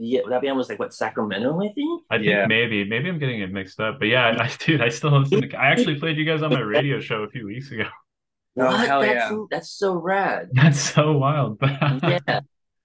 yeah, 0.00 0.20
that 0.30 0.42
band 0.42 0.56
was 0.56 0.68
like 0.68 0.78
what 0.78 0.94
Sacramento, 0.94 1.60
I 1.60 1.72
think. 1.72 2.02
I 2.08 2.18
think 2.18 2.28
yeah. 2.28 2.46
maybe, 2.46 2.84
maybe 2.84 3.08
I'm 3.08 3.18
getting 3.18 3.40
it 3.40 3.50
mixed 3.50 3.80
up, 3.80 3.98
but 3.98 4.06
yeah, 4.06 4.36
I, 4.38 4.50
dude, 4.64 4.80
I 4.80 4.90
still 4.90 5.18
listen. 5.18 5.48
To, 5.48 5.56
I 5.56 5.70
actually 5.70 5.98
played 5.98 6.16
you 6.16 6.24
guys 6.24 6.40
on 6.42 6.50
my 6.50 6.60
radio 6.60 7.00
show 7.00 7.22
a 7.24 7.28
few 7.28 7.46
weeks 7.46 7.72
ago. 7.72 7.84
Oh 8.60 8.76
hell 8.76 9.00
that's, 9.02 9.30
yeah, 9.30 9.44
that's 9.50 9.70
so 9.70 9.94
rad. 9.94 10.50
That's 10.52 10.80
so 10.80 11.12
wild. 11.12 11.58
yeah, 11.62 12.40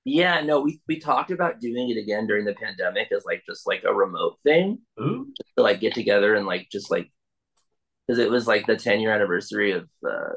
yeah. 0.06 0.42
No, 0.42 0.62
we 0.62 0.82
we 0.88 1.00
talked 1.00 1.32
about 1.32 1.60
doing 1.60 1.90
it 1.90 1.98
again 1.98 2.28
during 2.28 2.46
the 2.46 2.54
pandemic 2.54 3.12
as 3.12 3.26
like 3.26 3.44
just 3.48 3.66
like 3.66 3.84
a 3.84 3.94
remote 3.94 4.38
thing, 4.44 4.80
Ooh. 5.00 5.28
to 5.58 5.64
like 5.64 5.80
get 5.80 5.96
together 5.96 6.36
and 6.36 6.46
like 6.46 6.68
just 6.72 6.92
like 6.92 7.12
because 8.06 8.20
it 8.20 8.30
was 8.30 8.46
like 8.46 8.68
the 8.68 8.76
10 8.76 9.00
year 9.00 9.12
anniversary 9.12 9.72
of 9.72 9.90
uh 10.08 10.34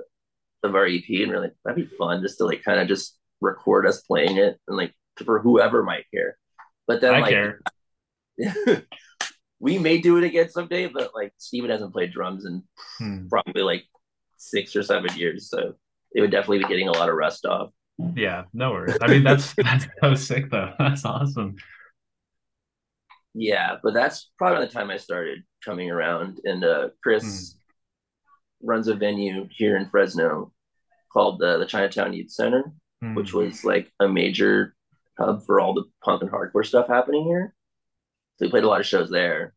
of 0.62 0.74
our 0.74 0.86
EP, 0.86 1.04
and 1.08 1.28
we're 1.28 1.40
like 1.40 1.54
that'd 1.64 1.76
be 1.76 1.96
fun 1.96 2.22
just 2.22 2.38
to 2.38 2.46
like 2.46 2.62
kind 2.64 2.80
of 2.80 2.88
just 2.88 3.18
record 3.42 3.86
us 3.86 4.00
playing 4.02 4.38
it 4.38 4.58
and 4.68 4.76
like 4.76 4.94
for 5.22 5.40
whoever 5.40 5.82
might 5.82 6.04
care. 6.14 6.38
But 6.86 7.00
then, 7.00 7.14
I 7.14 7.20
like, 7.20 7.30
care. 7.30 7.60
we 9.60 9.78
may 9.78 9.98
do 9.98 10.16
it 10.18 10.24
again 10.24 10.50
someday, 10.50 10.86
but 10.86 11.12
like 11.14 11.32
Steven 11.38 11.70
hasn't 11.70 11.92
played 11.92 12.12
drums 12.12 12.44
in 12.44 12.62
hmm. 12.98 13.28
probably 13.28 13.62
like 13.62 13.84
six 14.36 14.76
or 14.76 14.82
seven 14.82 15.14
years, 15.16 15.48
so 15.48 15.74
it 16.14 16.20
would 16.20 16.30
definitely 16.30 16.58
be 16.58 16.68
getting 16.68 16.88
a 16.88 16.92
lot 16.92 17.08
of 17.08 17.14
rust 17.14 17.46
off. 17.46 17.70
Yeah, 18.14 18.44
no 18.52 18.72
worries. 18.72 18.98
I 19.00 19.06
mean, 19.06 19.24
that's 19.24 19.54
that's 19.56 19.86
so 20.00 20.14
sick 20.14 20.50
though. 20.50 20.72
That's 20.78 21.04
awesome. 21.04 21.56
Yeah, 23.38 23.76
but 23.82 23.92
that's 23.92 24.30
probably 24.38 24.64
the 24.64 24.72
time 24.72 24.90
I 24.90 24.96
started 24.96 25.42
coming 25.62 25.90
around. 25.90 26.40
And 26.44 26.64
uh, 26.64 26.88
Chris 27.02 27.54
hmm. 28.62 28.66
runs 28.66 28.88
a 28.88 28.94
venue 28.94 29.46
here 29.50 29.76
in 29.76 29.90
Fresno 29.90 30.52
called 31.12 31.38
the, 31.38 31.58
the 31.58 31.66
Chinatown 31.66 32.14
Youth 32.14 32.30
Center, 32.30 32.72
hmm. 33.02 33.14
which 33.14 33.34
was 33.34 33.62
like 33.62 33.92
a 34.00 34.08
major 34.08 34.74
hub 35.18 35.44
for 35.46 35.60
all 35.60 35.74
the 35.74 35.84
punk 36.04 36.22
and 36.22 36.30
hardcore 36.30 36.64
stuff 36.66 36.88
happening 36.88 37.24
here. 37.24 37.54
So 38.36 38.46
we 38.46 38.50
played 38.50 38.64
a 38.64 38.68
lot 38.68 38.80
of 38.80 38.86
shows 38.86 39.10
there. 39.10 39.54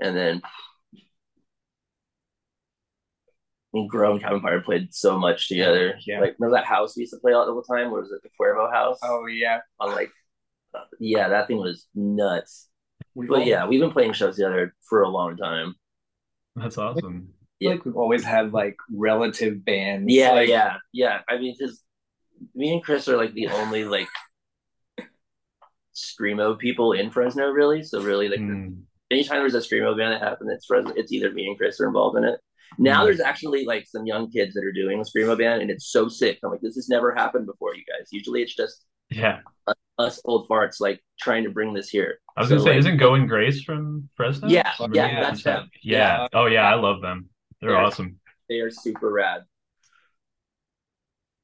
And 0.00 0.16
then 0.16 0.42
I 3.72 3.78
mean, 3.78 3.86
Grow 3.86 4.12
and 4.12 4.20
Cabin 4.20 4.40
Fire 4.40 4.60
played 4.60 4.92
so 4.92 5.16
much 5.18 5.48
together. 5.48 5.94
Yeah. 6.04 6.20
Like, 6.20 6.34
remember 6.38 6.56
that 6.56 6.64
house 6.64 6.96
we 6.96 7.02
used 7.02 7.12
to 7.12 7.20
play 7.20 7.32
all 7.32 7.46
the 7.46 7.74
time? 7.74 7.92
What 7.92 8.00
was 8.00 8.10
it? 8.10 8.20
The 8.22 8.30
Cuervo 8.40 8.72
house? 8.72 8.98
Oh, 9.02 9.26
yeah. 9.26 9.60
On 9.78 9.92
like, 9.92 10.10
yeah, 10.98 11.28
that 11.28 11.46
thing 11.46 11.58
was 11.58 11.86
nuts. 11.94 12.68
We've 13.14 13.28
but 13.28 13.46
yeah, 13.46 13.66
we've 13.66 13.80
been 13.80 13.92
playing 13.92 14.12
shows 14.14 14.36
together 14.36 14.74
for 14.88 15.02
a 15.02 15.08
long 15.08 15.36
time. 15.36 15.74
That's 16.56 16.78
awesome. 16.78 17.28
Yeah. 17.60 17.70
Like 17.70 17.84
we've 17.84 17.96
always 17.96 18.24
had 18.24 18.52
like 18.52 18.76
relative 18.92 19.64
bands. 19.64 20.12
Yeah, 20.12 20.32
like... 20.32 20.48
yeah, 20.48 20.76
yeah. 20.92 21.20
I 21.28 21.38
mean, 21.38 21.54
because 21.58 21.82
me 22.54 22.72
and 22.72 22.82
Chris 22.82 23.08
are 23.08 23.16
like 23.16 23.34
the 23.34 23.48
only 23.48 23.84
like 23.84 24.08
screamo 25.94 26.58
people 26.58 26.92
in 26.92 27.10
Fresno, 27.10 27.50
really. 27.50 27.82
So 27.82 28.00
really, 28.02 28.28
like, 28.28 28.40
mm. 28.40 28.76
anytime 29.10 29.40
there's 29.40 29.54
a 29.54 29.58
screamo 29.58 29.96
band 29.96 30.12
that 30.12 30.22
happens, 30.22 30.50
it's 30.52 30.66
Fresno. 30.66 30.92
It's 30.96 31.12
either 31.12 31.32
me 31.32 31.46
and 31.46 31.56
Chris 31.56 31.80
are 31.80 31.86
involved 31.86 32.18
in 32.18 32.24
it. 32.24 32.40
Now 32.78 33.02
mm. 33.02 33.06
there's 33.06 33.20
actually 33.20 33.64
like 33.64 33.86
some 33.86 34.06
young 34.06 34.30
kids 34.30 34.54
that 34.54 34.64
are 34.64 34.72
doing 34.72 35.00
a 35.00 35.02
screamo 35.02 35.36
band, 35.36 35.62
and 35.62 35.70
it's 35.70 35.90
so 35.90 36.08
sick. 36.08 36.38
I'm 36.42 36.50
like, 36.50 36.60
this 36.60 36.76
has 36.76 36.88
never 36.88 37.14
happened 37.14 37.46
before, 37.46 37.74
you 37.74 37.82
guys. 37.82 38.08
Usually, 38.12 38.42
it's 38.42 38.54
just 38.54 38.86
yeah, 39.10 39.40
us 39.98 40.20
old 40.24 40.48
farts 40.48 40.80
like 40.80 41.02
trying 41.20 41.44
to 41.44 41.50
bring 41.50 41.74
this 41.74 41.88
here. 41.88 42.18
I 42.36 42.42
was 42.42 42.48
so, 42.48 42.56
gonna 42.56 42.64
say, 42.64 42.70
like, 42.70 42.78
isn't 42.80 42.96
Going 42.98 43.26
Grace 43.26 43.62
from 43.62 44.08
Fresno? 44.16 44.48
Yeah, 44.48 44.72
yeah, 44.78 44.86
yeah, 44.92 45.20
that's 45.20 45.42
them. 45.42 45.68
Yeah. 45.82 45.98
yeah. 46.22 46.28
Oh 46.32 46.46
yeah, 46.46 46.62
I 46.62 46.74
love 46.74 47.00
them. 47.00 47.28
They're, 47.60 47.70
They're 47.70 47.78
awesome. 47.78 48.18
They 48.48 48.60
are 48.60 48.70
super 48.70 49.10
rad. 49.10 49.42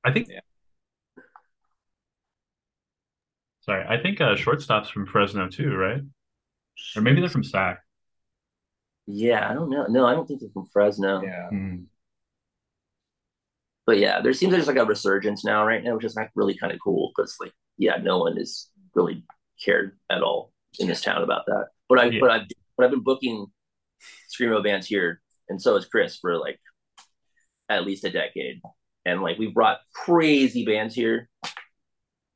I 0.05 0.13
think. 0.13 0.29
Yeah. 0.31 0.41
Sorry, 3.69 3.85
I 3.89 4.01
think 4.01 4.21
uh, 4.21 4.37
Short 4.37 4.63
Stop's 4.63 4.89
from 4.89 5.07
Fresno 5.07 5.49
too, 5.49 5.75
right? 5.75 6.01
Or 6.95 7.03
maybe 7.03 7.21
they're 7.21 7.29
from 7.29 7.45
Sac. 7.45 7.81
Yeah, 9.07 9.49
I 9.49 9.55
don't 9.55 9.71
know. 9.71 9.87
No, 9.89 10.07
I 10.07 10.15
don't 10.15 10.27
think 10.27 10.41
they're 10.41 10.51
from 10.53 10.67
Fresno. 10.73 11.23
Yeah. 11.23 11.49
Mm. 11.53 11.87
But 13.87 13.99
yeah, 13.99 14.21
there 14.21 14.33
seems 14.33 14.53
there's 14.53 14.67
like 14.67 14.77
a 14.77 14.85
resurgence 14.85 15.45
now, 15.45 15.65
right 15.65 15.83
now, 15.83 15.95
which 15.95 16.05
is 16.05 16.17
like 16.17 16.31
really 16.35 16.57
kind 16.57 16.73
of 16.73 16.81
cool 16.83 17.13
because 17.17 17.37
like 17.41 17.53
yeah, 17.79 17.97
no 17.97 18.19
one 18.19 18.37
has 18.37 18.69
really 18.95 19.25
cared 19.65 19.97
at 20.11 20.23
all 20.23 20.53
in 20.79 20.89
this 20.89 21.03
town 21.03 21.23
about 21.23 21.47
that. 21.47 21.69
But 21.89 22.01
I 22.01 22.05
yeah. 22.07 22.21
but 22.21 22.31
I've 22.31 22.47
but 22.77 22.85
I've 22.85 22.91
been 22.91 23.05
booking 23.05 23.47
screamo 24.37 24.63
bands 24.63 24.87
here, 24.87 25.21
and 25.49 25.63
so 25.63 25.75
has 25.75 25.87
Chris 25.87 26.17
for 26.17 26.37
like 26.37 26.59
at 27.69 27.85
least 27.85 28.05
a 28.05 28.11
decade, 28.11 28.61
and 29.05 29.23
like 29.23 29.39
we 29.39 29.49
brought 29.49 29.79
crazy 29.95 30.65
bands 30.65 30.95
here. 30.95 31.29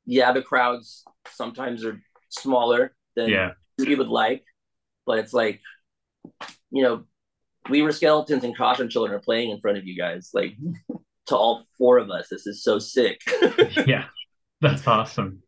Yeah, 0.05 0.31
the 0.31 0.41
crowds 0.41 1.03
sometimes 1.29 1.85
are 1.85 2.01
smaller 2.29 2.95
than 3.15 3.29
yeah. 3.29 3.51
we 3.77 3.95
would 3.95 4.07
like, 4.07 4.43
but 5.05 5.19
it's 5.19 5.33
like 5.33 5.61
you 6.71 6.83
know, 6.83 7.03
we 7.69 7.81
were 7.81 7.91
skeletons 7.91 8.43
and 8.43 8.57
caution 8.57 8.89
children 8.89 9.15
are 9.15 9.21
playing 9.21 9.51
in 9.51 9.59
front 9.59 9.77
of 9.77 9.85
you 9.85 9.97
guys. 9.97 10.31
Like 10.33 10.57
to 11.27 11.35
all 11.35 11.65
four 11.77 11.97
of 11.97 12.09
us, 12.09 12.27
this 12.29 12.47
is 12.47 12.63
so 12.63 12.79
sick. 12.79 13.21
yeah, 13.85 14.05
that's 14.61 14.87
awesome. 14.87 15.43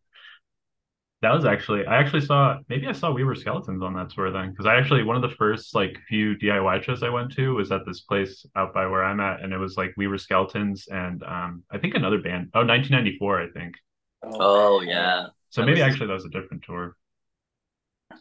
That 1.22 1.34
was 1.34 1.46
actually 1.46 1.86
I 1.86 2.00
actually 2.00 2.26
saw 2.26 2.58
maybe 2.68 2.86
I 2.86 2.92
saw 2.92 3.12
We 3.12 3.24
Were 3.24 3.34
Skeletons 3.34 3.82
on 3.82 3.94
that 3.94 4.10
tour 4.10 4.30
then 4.30 4.50
because 4.50 4.66
I 4.66 4.76
actually 4.76 5.04
one 5.04 5.16
of 5.16 5.22
the 5.22 5.36
first 5.38 5.74
like 5.74 5.98
few 6.10 6.36
DIY 6.36 6.84
shows 6.84 7.02
I 7.02 7.08
went 7.08 7.32
to 7.36 7.56
was 7.56 7.72
at 7.72 7.86
this 7.86 8.02
place 8.02 8.46
out 8.58 8.74
by 8.74 8.86
where 8.88 9.06
I'm 9.06 9.22
at 9.22 9.42
and 9.42 9.54
it 9.54 9.58
was 9.58 9.78
like 9.78 9.94
We 9.96 10.08
Were 10.08 10.18
Skeletons 10.18 10.86
and 10.92 11.24
um 11.24 11.64
I 11.72 11.78
think 11.78 11.96
another 11.96 12.18
band 12.18 12.50
oh 12.54 12.66
1994 12.66 13.42
I 13.42 13.48
think 13.52 13.76
oh, 14.24 14.38
oh 14.40 14.82
yeah 14.82 15.28
so 15.50 15.62
that 15.62 15.68
maybe 15.68 15.82
was... 15.82 15.92
actually 15.92 16.08
that 16.08 16.14
was 16.14 16.26
a 16.26 16.30
different 16.30 16.64
tour 16.64 16.96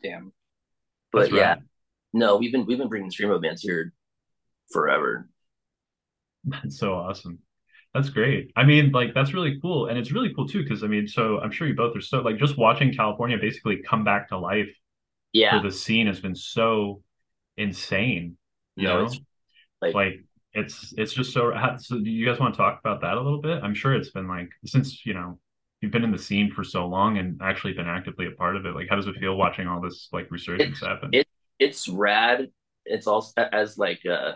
damn 0.03 0.33
but 1.13 1.33
yeah 1.33 1.57
no, 2.13 2.37
we've 2.37 2.53
been 2.53 2.67
we've 2.67 2.79
been 2.79 2.89
bringing 2.89 3.11
screamo 3.11 3.41
bands 3.41 3.63
here 3.63 3.93
forever. 4.71 5.29
That's 6.45 6.79
so 6.79 6.95
awesome. 6.95 7.39
That's 7.95 8.11
great. 8.11 8.53
I 8.57 8.65
mean, 8.65 8.91
like 8.93 9.15
that's 9.15 9.33
really 9.33 9.59
cool, 9.61 9.87
and 9.87 9.99
it's 9.99 10.13
really 10.13 10.33
cool 10.35 10.47
too 10.47 10.63
because 10.63 10.83
I 10.83 10.87
mean, 10.87 11.07
so 11.07 11.41
I'm 11.41 11.51
sure 11.51 11.67
you 11.67 11.75
both 11.75 11.97
are 11.97 12.01
so 12.01 12.21
like 12.21 12.39
just 12.39 12.59
watching 12.59 12.93
California 12.93 13.39
basically 13.39 13.83
come 13.83 14.05
back 14.05 14.29
to 14.29 14.39
life. 14.39 14.71
Yeah, 15.33 15.59
for 15.59 15.67
the 15.67 15.75
scene 15.75 16.07
has 16.07 16.21
been 16.21 16.35
so 16.35 17.03
insane. 17.57 18.37
You 18.77 18.89
no, 18.89 18.99
know, 18.99 19.05
it's 19.05 19.21
like, 19.81 19.95
like 19.95 20.25
it's 20.53 20.93
it's 20.97 21.15
just 21.15 21.33
so. 21.33 21.53
So, 21.79 21.99
do 21.99 22.11
you 22.11 22.27
guys 22.27 22.39
want 22.39 22.55
to 22.55 22.59
talk 22.59 22.81
about 22.81 23.01
that 23.03 23.15
a 23.15 23.21
little 23.21 23.41
bit? 23.41 23.63
I'm 23.63 23.75
sure 23.75 23.95
it's 23.95 24.11
been 24.11 24.29
like 24.29 24.51
since 24.67 25.07
you 25.07 25.15
know 25.15 25.39
you've 25.83 25.93
been 25.93 26.05
in 26.05 26.13
the 26.13 26.19
scene 26.19 26.51
for 26.51 26.63
so 26.63 26.87
long 26.87 27.19
and 27.19 27.39
actually 27.43 27.73
been 27.75 27.89
actively 27.89 28.27
a 28.27 28.31
part 28.31 28.57
of 28.57 28.65
it. 28.65 28.75
Like, 28.75 28.87
how 28.89 28.97
does 28.97 29.09
it 29.09 29.17
feel 29.17 29.37
watching 29.37 29.67
all 29.67 29.81
this 29.81 30.09
like 30.13 30.31
resurgence 30.31 30.81
happen? 30.81 31.11
It, 31.13 31.27
it's 31.59 31.89
rad. 31.89 32.49
It's 32.87 33.07
also 33.07 33.49
as 33.53 33.77
like 33.77 34.01
uh 34.07 34.33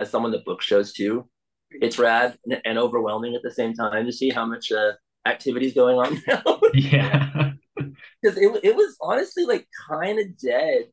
as 0.00 0.10
someone 0.10 0.32
that 0.32 0.44
book 0.44 0.62
shows 0.62 0.92
too. 0.92 1.28
It's 1.70 1.98
rad 1.98 2.36
and, 2.44 2.60
and 2.64 2.78
overwhelming 2.78 3.34
at 3.34 3.42
the 3.42 3.50
same 3.50 3.74
time 3.74 4.06
to 4.06 4.12
see 4.12 4.30
how 4.30 4.46
much 4.46 4.72
uh, 4.72 4.92
activity 5.26 5.66
is 5.66 5.74
going 5.74 5.98
on 5.98 6.22
now. 6.28 6.60
yeah, 6.72 7.52
because 7.76 8.38
it 8.38 8.60
it 8.64 8.74
was 8.74 8.96
honestly 9.00 9.44
like 9.44 9.66
kind 9.88 10.18
of 10.18 10.38
dead 10.38 10.84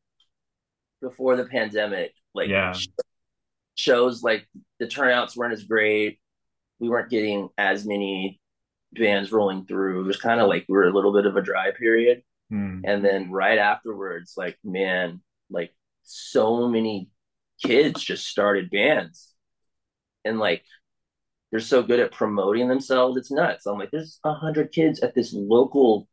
before 1.00 1.36
the 1.36 1.46
pandemic. 1.46 2.12
Like 2.34 2.48
yeah. 2.48 2.74
shows 3.74 4.22
like 4.22 4.46
the 4.80 4.86
turnouts 4.86 5.36
weren't 5.36 5.52
as 5.52 5.64
great. 5.64 6.18
We 6.78 6.88
weren't 6.88 7.10
getting 7.10 7.48
as 7.56 7.86
many 7.86 8.40
bands 8.92 9.32
rolling 9.32 9.66
through. 9.66 10.00
It 10.00 10.06
was 10.06 10.20
kind 10.20 10.40
of 10.40 10.48
like 10.48 10.66
we 10.68 10.76
were 10.76 10.88
a 10.88 10.92
little 10.92 11.12
bit 11.12 11.26
of 11.26 11.36
a 11.36 11.42
dry 11.42 11.70
period. 11.70 12.22
Mm. 12.52 12.82
And 12.84 13.04
then 13.04 13.30
right 13.30 13.58
afterwards, 13.58 14.34
like 14.36 14.58
man, 14.64 15.20
like 15.50 15.72
so 16.02 16.68
many 16.68 17.08
kids 17.62 18.02
just 18.02 18.26
started 18.26 18.70
bands 18.70 19.34
and 20.24 20.38
like 20.38 20.64
they're 21.50 21.60
so 21.60 21.82
good 21.82 22.00
at 22.00 22.12
promoting 22.12 22.68
themselves 22.68 23.16
it's 23.16 23.30
nuts 23.30 23.66
i'm 23.66 23.78
like 23.78 23.90
there's 23.90 24.18
a 24.24 24.32
hundred 24.32 24.72
kids 24.72 25.00
at 25.00 25.14
this 25.14 25.32
local 25.32 26.08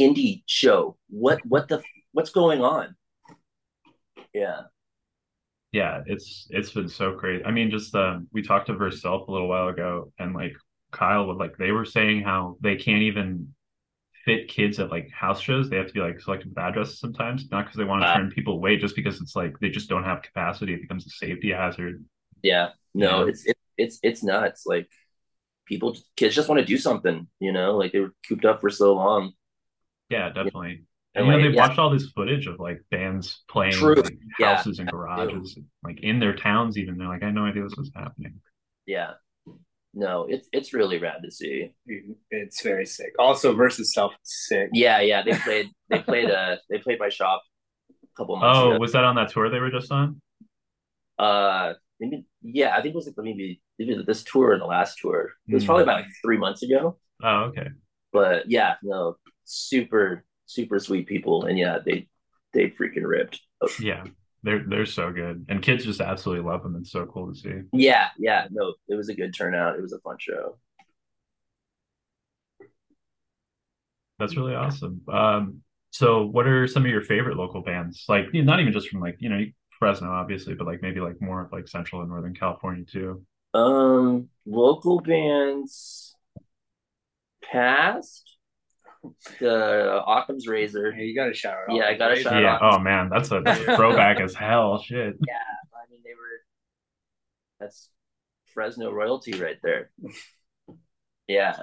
indie 0.00 0.42
show 0.46 0.96
what 1.08 1.40
what 1.46 1.68
the 1.68 1.82
what's 2.12 2.30
going 2.30 2.60
on 2.60 2.96
yeah 4.32 4.62
yeah 5.72 6.02
it's 6.06 6.46
it's 6.50 6.72
been 6.72 6.88
so 6.88 7.14
great 7.14 7.42
i 7.46 7.50
mean 7.50 7.70
just 7.70 7.94
um 7.94 8.26
we 8.32 8.42
talked 8.42 8.66
to 8.66 8.76
VS 8.76 9.00
Self 9.00 9.28
a 9.28 9.30
little 9.30 9.48
while 9.48 9.68
ago 9.68 10.12
and 10.18 10.34
like 10.34 10.54
kyle 10.94 11.26
would 11.26 11.36
like 11.36 11.56
they 11.58 11.72
were 11.72 11.84
saying 11.84 12.22
how 12.22 12.56
they 12.60 12.76
can't 12.76 13.02
even 13.02 13.54
fit 14.24 14.48
kids 14.48 14.78
at 14.78 14.90
like 14.90 15.10
house 15.10 15.40
shows. 15.40 15.68
They 15.68 15.76
have 15.76 15.88
to 15.88 15.92
be 15.92 16.00
like 16.00 16.20
selected 16.20 16.48
with 16.48 16.58
addresses 16.58 16.98
sometimes, 16.98 17.50
not 17.50 17.66
because 17.66 17.76
they 17.76 17.84
want 17.84 18.02
to 18.02 18.08
uh, 18.08 18.16
turn 18.16 18.30
people 18.30 18.54
away, 18.54 18.76
just 18.76 18.96
because 18.96 19.20
it's 19.20 19.36
like 19.36 19.58
they 19.60 19.68
just 19.68 19.88
don't 19.88 20.04
have 20.04 20.22
capacity. 20.22 20.74
It 20.74 20.82
becomes 20.82 21.06
a 21.06 21.10
safety 21.10 21.50
hazard. 21.50 22.04
Yeah, 22.42 22.70
no, 22.94 23.24
yeah. 23.24 23.30
it's 23.30 23.46
it, 23.46 23.56
it's 23.76 23.98
it's 24.02 24.22
nuts. 24.22 24.64
Like 24.66 24.88
people, 25.66 25.96
kids 26.16 26.34
just 26.34 26.48
want 26.48 26.60
to 26.60 26.64
do 26.64 26.78
something. 26.78 27.26
You 27.40 27.52
know, 27.52 27.76
like 27.76 27.92
they 27.92 28.00
were 28.00 28.14
cooped 28.28 28.44
up 28.44 28.60
for 28.60 28.70
so 28.70 28.94
long. 28.94 29.32
Yeah, 30.08 30.28
definitely. 30.28 30.84
And, 31.14 31.26
and 31.26 31.26
you 31.26 31.32
know, 31.32 31.48
they 31.50 31.54
yeah. 31.54 31.66
watched 31.66 31.78
all 31.78 31.90
this 31.90 32.10
footage 32.10 32.46
of 32.46 32.58
like 32.58 32.82
bands 32.90 33.42
playing 33.48 33.80
like, 33.80 34.18
houses 34.40 34.78
yeah, 34.78 34.82
and 34.82 34.90
garages, 34.90 35.58
like 35.82 36.00
in 36.02 36.18
their 36.18 36.34
towns. 36.34 36.76
Even 36.78 36.98
they're 36.98 37.08
like, 37.08 37.22
I 37.22 37.26
had 37.26 37.34
no 37.34 37.44
idea 37.44 37.62
this 37.62 37.76
was 37.76 37.90
happening. 37.94 38.40
Yeah, 38.86 39.12
no, 39.94 40.26
it's 40.28 40.48
it's 40.52 40.74
really 40.74 40.98
rad 40.98 41.22
to 41.24 41.30
see. 41.30 41.72
It's 42.30 42.62
very 42.62 42.86
sick. 42.86 43.14
Also, 43.18 43.54
versus 43.54 43.94
self 43.94 44.14
sick. 44.22 44.70
Yeah, 44.72 45.00
yeah. 45.00 45.22
They 45.22 45.34
played. 45.38 45.70
they 45.88 46.00
played. 46.00 46.30
Uh, 46.30 46.56
they 46.70 46.78
played 46.78 46.98
my 46.98 47.08
shop 47.08 47.42
a 47.90 48.16
couple 48.16 48.36
months. 48.36 48.58
Oh, 48.58 48.70
ago. 48.72 48.78
was 48.78 48.92
that 48.92 49.04
on 49.04 49.14
that 49.16 49.30
tour 49.30 49.50
they 49.50 49.60
were 49.60 49.70
just 49.70 49.90
on? 49.92 50.20
Uh, 51.18 51.74
maybe. 52.00 52.24
Yeah, 52.42 52.72
I 52.72 52.82
think 52.82 52.94
it 52.94 52.96
was 52.96 53.06
like 53.06 53.14
maybe 53.18 53.62
maybe 53.78 54.02
this 54.06 54.24
tour 54.24 54.52
or 54.52 54.58
the 54.58 54.66
last 54.66 54.98
tour. 54.98 55.32
It 55.48 55.54
was 55.54 55.62
mm. 55.62 55.66
probably 55.66 55.84
about 55.84 56.02
like 56.02 56.10
three 56.22 56.38
months 56.38 56.62
ago. 56.62 56.98
Oh, 57.22 57.44
okay. 57.44 57.68
But 58.12 58.50
yeah, 58.50 58.74
no, 58.82 59.16
super 59.44 60.24
super 60.46 60.78
sweet 60.78 61.06
people, 61.06 61.44
and 61.44 61.58
yeah, 61.58 61.78
they 61.84 62.08
they 62.52 62.68
freaking 62.68 63.04
ripped. 63.04 63.40
Yeah. 63.80 64.04
They're 64.44 64.62
they're 64.68 64.84
so 64.84 65.10
good, 65.10 65.46
and 65.48 65.62
kids 65.62 65.86
just 65.86 66.02
absolutely 66.02 66.44
love 66.44 66.62
them. 66.62 66.76
It's 66.76 66.92
so 66.92 67.06
cool 67.06 67.32
to 67.32 67.34
see. 67.34 67.62
Yeah, 67.72 68.08
yeah, 68.18 68.46
no, 68.50 68.74
it 68.88 68.94
was 68.94 69.08
a 69.08 69.14
good 69.14 69.32
turnout. 69.32 69.76
It 69.76 69.80
was 69.80 69.94
a 69.94 69.98
fun 70.00 70.16
show. 70.20 70.58
That's 74.18 74.36
really 74.36 74.54
awesome. 74.54 75.00
Um, 75.08 75.62
so 75.90 76.26
what 76.26 76.46
are 76.46 76.66
some 76.66 76.84
of 76.84 76.90
your 76.90 77.00
favorite 77.00 77.38
local 77.38 77.62
bands? 77.62 78.04
Like, 78.06 78.26
you 78.34 78.42
know, 78.42 78.52
not 78.52 78.60
even 78.60 78.74
just 78.74 78.88
from 78.90 79.00
like 79.00 79.16
you 79.18 79.30
know 79.30 79.40
Fresno, 79.78 80.10
obviously, 80.10 80.54
but 80.54 80.66
like 80.66 80.82
maybe 80.82 81.00
like 81.00 81.22
more 81.22 81.40
of 81.40 81.50
like 81.50 81.66
Central 81.66 82.02
and 82.02 82.10
Northern 82.10 82.34
California 82.34 82.84
too. 82.84 83.24
Um, 83.54 84.28
local 84.44 85.00
bands, 85.00 86.14
past 87.42 88.33
the 89.40 90.02
Occam's 90.06 90.46
razor. 90.46 90.92
Hey, 90.92 91.04
you 91.04 91.14
got 91.14 91.30
a 91.30 91.34
shout 91.34 91.56
out. 91.68 91.74
Yeah, 91.74 91.86
I 91.86 91.94
got 91.94 92.12
a 92.12 92.16
shout 92.16 92.42
yeah. 92.42 92.58
Oh 92.60 92.78
man, 92.78 93.08
that's 93.10 93.30
a, 93.30 93.40
that's 93.40 93.60
a 93.68 93.76
throwback 93.76 94.20
as 94.20 94.34
hell. 94.34 94.82
Shit. 94.82 95.16
Yeah, 95.26 95.34
I 95.74 95.90
mean 95.90 96.00
they 96.04 96.14
were. 96.14 96.40
That's 97.60 97.90
Fresno 98.54 98.92
royalty 98.92 99.32
right 99.32 99.58
there. 99.62 99.90
Yeah. 101.26 101.56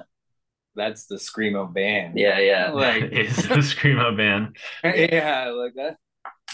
That's 0.75 1.05
the 1.05 1.15
screamo 1.15 1.73
band. 1.73 2.17
Yeah, 2.17 2.39
yeah. 2.39 2.71
Like 2.73 3.03
it's 3.11 3.47
the 3.47 3.55
screamo 3.55 4.15
band. 4.15 4.57
yeah, 4.83 5.49
like 5.49 5.73
that. 5.75 5.97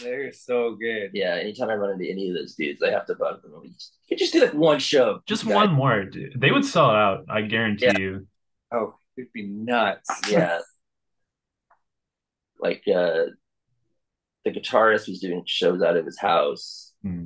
They're 0.02 0.32
so 0.32 0.76
good. 0.76 1.12
Yeah, 1.14 1.36
anytime 1.36 1.70
I 1.70 1.76
run 1.76 1.92
into 1.92 2.10
any 2.10 2.30
of 2.30 2.36
those 2.36 2.54
dudes, 2.54 2.84
I 2.84 2.92
have 2.92 3.08
to 3.08 3.16
bug 3.16 3.42
them. 3.42 3.52
You 4.08 4.18
just 4.18 4.32
do 4.32 4.42
like 4.42 4.54
one 4.54 4.80
show. 4.80 5.22
Just 5.26 5.46
one 5.46 5.74
more, 5.74 6.04
dude. 6.04 6.40
They 6.40 6.52
would 6.52 6.66
sell 6.66 6.90
out. 6.90 7.26
I 7.30 7.42
guarantee 7.42 7.88
yeah. 7.88 7.98
you. 7.98 8.28
Oh, 8.72 8.96
it'd 9.18 9.34
be 9.34 9.48
nuts. 9.48 10.10
Yeah. 10.30 10.60
Like 12.60 12.84
uh 12.88 13.26
the 14.46 14.52
guitarist 14.52 15.08
was 15.08 15.20
doing 15.20 15.44
shows 15.46 15.82
out 15.82 15.98
of 15.98 16.06
his 16.06 16.20
house. 16.20 16.94
Hmm. 17.04 17.26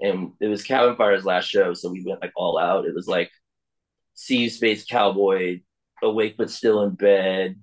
And 0.00 0.32
it 0.40 0.48
was 0.48 0.64
Cabin 0.64 0.96
Fire's 0.96 1.24
last 1.24 1.48
show, 1.48 1.74
so 1.74 1.90
we 1.90 2.04
went 2.04 2.20
like 2.20 2.32
all 2.36 2.58
out. 2.58 2.86
It 2.86 2.94
was 2.94 3.06
like 3.06 3.30
See 4.14 4.38
You 4.38 4.50
Space 4.50 4.84
Cowboy, 4.84 5.60
Awake 6.02 6.36
but 6.36 6.50
Still 6.50 6.82
in 6.82 6.94
Bed, 6.94 7.56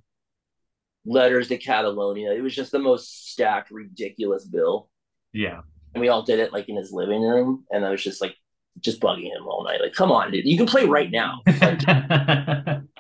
letters 1.06 1.50
to 1.50 1.58
Catalonia. 1.58 2.34
It 2.34 2.42
was 2.42 2.56
just 2.56 2.72
the 2.72 2.80
most 2.80 3.32
stacked, 3.32 3.72
ridiculous 3.72 4.46
bill. 4.46 4.90
Yeah. 5.34 5.62
And 5.94 6.02
we 6.02 6.10
all 6.10 6.24
did 6.24 6.40
it 6.40 6.54
like 6.54 6.70
in 6.70 6.78
his 6.78 6.92
living 6.92 7.22
room. 7.22 7.66
And 7.72 7.86
I 7.86 7.90
was 7.90 8.04
just 8.04 8.22
like, 8.22 8.36
just 8.80 9.02
bugging 9.02 9.36
him 9.36 9.48
all 9.48 9.64
night. 9.64 9.82
Like, 9.82 9.94
come 9.94 10.12
on, 10.12 10.32
dude, 10.32 10.46
you 10.46 10.58
can 10.58 10.68
play 10.68 10.86
right 10.86 11.12
now. 11.12 11.42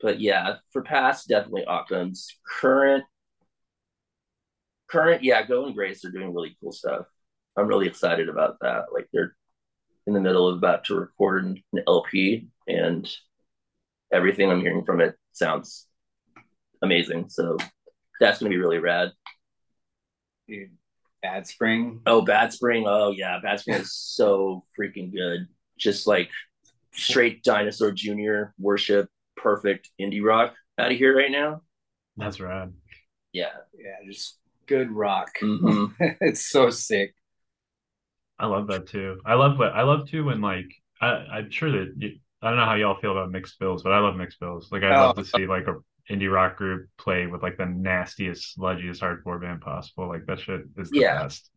but 0.00 0.20
yeah, 0.20 0.56
for 0.72 0.82
past, 0.82 1.28
definitely 1.28 1.64
Occam's. 1.66 2.28
Current, 2.60 3.04
current, 4.88 5.22
yeah, 5.22 5.44
Going 5.44 5.74
Grace 5.74 6.04
are 6.04 6.10
doing 6.10 6.34
really 6.34 6.56
cool 6.60 6.72
stuff. 6.72 7.06
I'm 7.56 7.66
really 7.66 7.88
excited 7.88 8.28
about 8.28 8.58
that. 8.60 8.86
Like 8.92 9.08
they're 9.12 9.34
in 10.06 10.14
the 10.14 10.20
middle 10.20 10.48
of 10.48 10.56
about 10.56 10.84
to 10.84 10.94
record 10.94 11.44
an 11.44 11.82
LP 11.86 12.48
and 12.66 13.08
everything 14.12 14.50
I'm 14.50 14.60
hearing 14.60 14.84
from 14.84 15.00
it 15.00 15.16
sounds 15.32 15.86
amazing. 16.82 17.28
So 17.28 17.56
that's 18.20 18.38
gonna 18.38 18.50
be 18.50 18.58
really 18.58 18.78
rad. 18.78 19.12
Dude, 20.46 20.70
Bad 21.22 21.46
Spring. 21.46 22.00
Oh, 22.06 22.22
Bad 22.22 22.52
Spring. 22.52 22.84
Oh 22.86 23.10
yeah, 23.10 23.38
Bad 23.42 23.60
Spring 23.60 23.80
is 23.80 23.94
so 23.94 24.64
freaking 24.78 25.12
good. 25.12 25.46
Just 25.78 26.06
like 26.06 26.30
straight 26.92 27.42
Dinosaur 27.42 27.92
Jr. 27.92 28.52
worship, 28.58 29.08
perfect 29.42 29.90
indie 30.00 30.22
rock 30.22 30.54
out 30.78 30.92
of 30.92 30.98
here 30.98 31.16
right 31.16 31.30
now. 31.30 31.62
That's 32.16 32.40
right. 32.40 32.68
Yeah. 33.32 33.50
Yeah, 33.78 33.96
just 34.06 34.38
good 34.66 34.90
rock. 34.90 35.30
Mm-hmm. 35.42 36.02
it's 36.20 36.46
so 36.46 36.70
sick. 36.70 37.14
I 38.38 38.46
love 38.46 38.68
that 38.68 38.86
too. 38.86 39.20
I 39.26 39.34
love 39.34 39.58
what 39.58 39.72
I 39.72 39.82
love 39.82 40.08
too 40.08 40.24
when 40.24 40.40
like 40.40 40.70
I, 41.00 41.06
I'm 41.06 41.50
sure 41.50 41.70
that 41.72 41.94
you, 41.96 42.18
I 42.40 42.50
don't 42.50 42.58
know 42.58 42.66
how 42.66 42.74
y'all 42.74 43.00
feel 43.00 43.12
about 43.12 43.32
mixed 43.32 43.58
bills, 43.58 43.82
but 43.82 43.92
I 43.92 43.98
love 43.98 44.16
mixed 44.16 44.38
bills. 44.38 44.70
Like 44.70 44.84
I 44.84 44.94
oh. 44.94 45.06
love 45.06 45.16
to 45.16 45.24
see 45.24 45.46
like 45.46 45.66
a 45.66 45.76
indie 46.12 46.32
rock 46.32 46.56
group 46.56 46.88
play 46.98 47.26
with 47.26 47.42
like 47.42 47.56
the 47.56 47.66
nastiest, 47.66 48.56
sludgiest 48.56 49.00
hardcore 49.00 49.40
band 49.40 49.60
possible. 49.60 50.08
Like 50.08 50.26
that 50.26 50.40
shit 50.40 50.62
is 50.76 50.90
the 50.90 51.00
yeah. 51.00 51.22
best. 51.22 51.50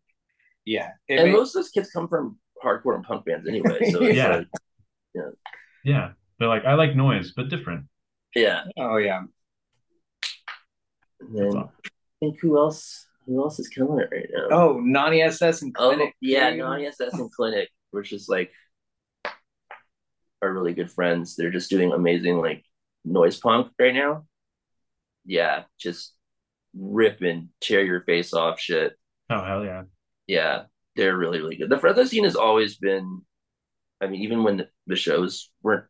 Yeah, 0.66 0.90
and 1.10 1.24
may... 1.24 1.32
most 1.32 1.56
of 1.56 1.62
those 1.62 1.70
kids 1.70 1.92
come 1.92 2.08
from 2.08 2.38
hardcore 2.64 2.96
and 2.96 3.04
punk 3.04 3.26
bands 3.26 3.48
anyway. 3.48 3.92
So 3.92 4.02
yeah, 4.02 4.38
like, 4.38 4.48
yeah, 5.14 5.22
yeah. 5.84 6.10
They're 6.42 6.50
like 6.50 6.66
I 6.66 6.74
like 6.74 6.96
noise, 6.96 7.34
but 7.36 7.50
different. 7.50 7.86
Yeah. 8.34 8.64
Oh 8.76 8.98
yeah. 8.98 9.22
And 11.20 11.38
then, 11.38 11.56
I 11.56 11.68
think 12.20 12.40
who 12.40 12.58
else? 12.58 13.06
Who 13.28 13.44
else 13.44 13.60
is 13.60 13.68
killing 13.68 14.00
it 14.00 14.10
right 14.12 14.28
now? 14.34 14.48
Oh, 14.50 14.80
Nani 14.80 15.22
SS 15.22 15.62
and 15.62 15.76
oh, 15.78 15.90
Clinic. 15.90 16.10
Oh, 16.10 16.18
yeah, 16.20 16.50
Nani 16.50 16.88
SS 16.88 17.14
and 17.14 17.32
Clinic, 17.32 17.70
which 17.92 18.12
is 18.12 18.28
like 18.28 18.52
are 20.42 20.52
really 20.52 20.74
good 20.74 20.90
friends. 20.90 21.36
They're 21.36 21.52
just 21.52 21.70
doing 21.70 21.92
amazing 21.92 22.40
like 22.40 22.66
noise 23.06 23.38
punk 23.38 23.68
right 23.78 23.94
now. 23.94 24.26
Yeah, 25.24 25.66
just 25.80 26.16
rip 26.76 27.22
and 27.22 27.50
tear 27.60 27.86
your 27.86 28.02
face 28.02 28.34
off 28.34 28.60
shit. 28.60 28.94
Oh 29.30 29.46
hell 29.46 29.64
yeah. 29.64 29.84
Yeah, 30.26 30.64
they're 30.96 31.16
really, 31.16 31.38
really 31.40 31.58
good. 31.58 31.70
The 31.70 31.78
Fresno 31.78 32.06
scene 32.06 32.24
has 32.24 32.36
always 32.36 32.78
been 32.78 33.22
I 34.02 34.08
mean, 34.08 34.22
even 34.22 34.44
when 34.44 34.68
the 34.88 34.96
shows 34.96 35.52
weren't 35.62 35.86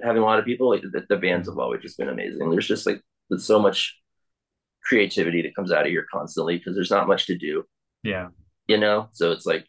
having 0.00 0.22
a 0.22 0.24
lot 0.24 0.38
of 0.38 0.44
people, 0.44 0.68
like 0.70 0.82
the, 0.82 1.04
the 1.08 1.16
bands 1.16 1.48
have 1.48 1.58
always 1.58 1.82
just 1.82 1.98
been 1.98 2.08
amazing. 2.08 2.50
There's 2.50 2.66
just 2.66 2.86
like 2.86 3.00
there's 3.28 3.44
so 3.44 3.58
much 3.58 3.96
creativity 4.84 5.42
that 5.42 5.54
comes 5.56 5.72
out 5.72 5.86
of 5.86 5.90
here 5.90 6.06
constantly 6.12 6.58
because 6.58 6.74
there's 6.74 6.90
not 6.90 7.08
much 7.08 7.26
to 7.26 7.36
do. 7.36 7.64
Yeah. 8.02 8.28
You 8.68 8.78
know? 8.78 9.08
So 9.12 9.32
it's 9.32 9.46
like, 9.46 9.66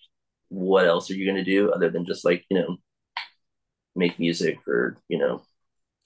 what 0.49 0.85
else 0.85 1.09
are 1.09 1.15
you 1.15 1.25
gonna 1.25 1.43
do 1.43 1.71
other 1.71 1.89
than 1.89 2.05
just 2.05 2.23
like, 2.23 2.45
you 2.49 2.59
know, 2.59 2.77
make 3.95 4.19
music 4.19 4.59
or, 4.67 4.97
you 5.07 5.17
know, 5.17 5.41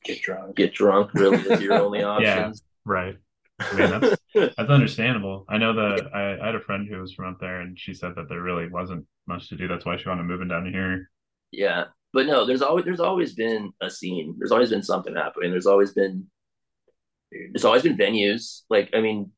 get 0.03 0.21
drunk. 0.21 0.55
Get 0.55 0.73
drunk 0.73 1.13
really 1.13 1.37
is 1.37 1.61
your 1.61 1.73
only 1.73 2.03
option. 2.03 2.25
Yeah, 2.25 2.51
right. 2.85 3.15
I 3.59 3.75
mean, 3.75 3.89
that's, 3.91 4.21
that's 4.55 4.69
understandable. 4.69 5.45
I 5.47 5.57
know 5.57 5.73
that 5.73 6.09
I, 6.13 6.41
I, 6.41 6.45
had 6.47 6.55
a 6.55 6.61
friend 6.61 6.87
who 6.87 6.99
was 6.99 7.13
from 7.13 7.33
up 7.33 7.39
there, 7.39 7.61
and 7.61 7.77
she 7.77 7.93
said 7.93 8.13
that 8.15 8.27
there 8.27 8.41
really 8.41 8.67
wasn't 8.67 9.05
much 9.27 9.49
to 9.49 9.55
do. 9.55 9.67
That's 9.67 9.85
why 9.85 9.97
she 9.97 10.09
wanted 10.09 10.23
to 10.23 10.27
moving 10.27 10.47
down 10.47 10.71
here. 10.71 11.09
Yeah, 11.51 11.85
but 12.13 12.25
no, 12.25 12.45
there's 12.45 12.61
always 12.61 12.85
there's 12.85 12.99
always 12.99 13.33
been 13.33 13.71
a 13.81 13.89
scene. 13.89 14.35
There's 14.37 14.51
always 14.51 14.69
been 14.69 14.83
something 14.83 15.15
happening. 15.15 15.51
There's 15.51 15.65
always 15.65 15.93
been 15.93 16.27
there's 17.31 17.65
always 17.65 17.83
been 17.83 17.97
venues. 17.97 18.61
Like 18.69 18.89
I 18.93 19.01
mean, 19.01 19.31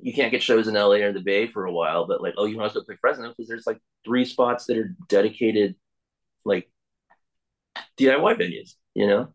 you 0.00 0.12
can't 0.12 0.30
get 0.30 0.42
shows 0.42 0.68
in 0.68 0.74
LA 0.74 0.96
or 0.96 1.12
the 1.12 1.20
Bay 1.20 1.46
for 1.46 1.64
a 1.64 1.72
while, 1.72 2.06
but 2.06 2.22
like 2.22 2.34
oh, 2.36 2.44
you 2.44 2.58
want 2.58 2.72
to 2.72 2.82
play 2.82 2.96
Fresno 3.00 3.28
because 3.28 3.48
there's 3.48 3.66
like 3.66 3.78
three 4.04 4.24
spots 4.24 4.66
that 4.66 4.76
are 4.76 4.94
dedicated, 5.08 5.76
like 6.44 6.70
DIY 7.98 8.38
venues. 8.38 8.74
You 8.94 9.06
know. 9.06 9.28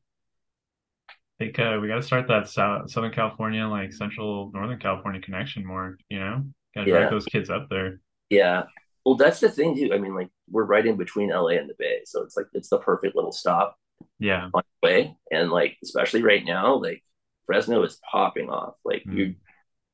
I 1.10 1.44
think 1.44 1.60
uh, 1.60 1.80
we 1.82 1.90
got 1.90 1.96
to 1.96 2.02
start 2.02 2.30
that 2.30 2.48
South, 2.48 2.90
Southern 2.90 3.12
California, 3.12 3.68
like 3.68 3.92
Central 3.92 4.52
Northern 4.54 4.80
California 4.80 5.20
connection 5.20 5.66
more. 5.66 5.98
You 6.10 6.20
know, 6.20 6.44
got 6.76 6.86
to 6.86 6.90
yeah. 6.90 6.98
drag 7.00 7.12
those 7.12 7.26
kids 7.26 7.50
up 7.50 7.68
there. 7.70 8.00
Yeah, 8.30 8.64
well, 9.04 9.16
that's 9.16 9.40
the 9.40 9.50
thing 9.50 9.76
too. 9.76 9.92
I 9.94 9.98
mean, 9.98 10.16
like 10.16 10.30
we're 10.50 10.66
right 10.66 10.86
in 10.86 10.98
between 10.98 11.30
LA 11.30 11.50
and 11.50 11.70
the 11.70 11.76
Bay, 11.78 12.02
so 12.06 12.22
it's 12.22 12.38
like 12.38 12.48
it's 12.54 12.70
the 12.70 12.80
perfect 12.80 13.16
little 13.16 13.32
stop. 13.32 13.78
Yeah. 14.20 14.50
On 14.54 14.62
the 14.82 14.88
way, 14.88 15.18
and 15.32 15.52
like 15.52 15.78
especially 15.84 16.22
right 16.22 16.44
now, 16.46 16.76
like 16.76 17.04
Fresno 17.46 17.84
is 17.84 18.00
popping 18.10 18.50
off. 18.50 18.76
Like 18.84 19.04
mm. 19.04 19.18
you, 19.18 19.36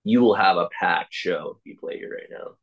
you 0.03 0.21
will 0.21 0.35
have 0.35 0.57
a 0.57 0.69
packed 0.77 1.13
show 1.13 1.57
if 1.57 1.65
you 1.65 1.77
play 1.77 1.97
here 1.97 2.13
right 2.13 2.29
now. 2.29 2.55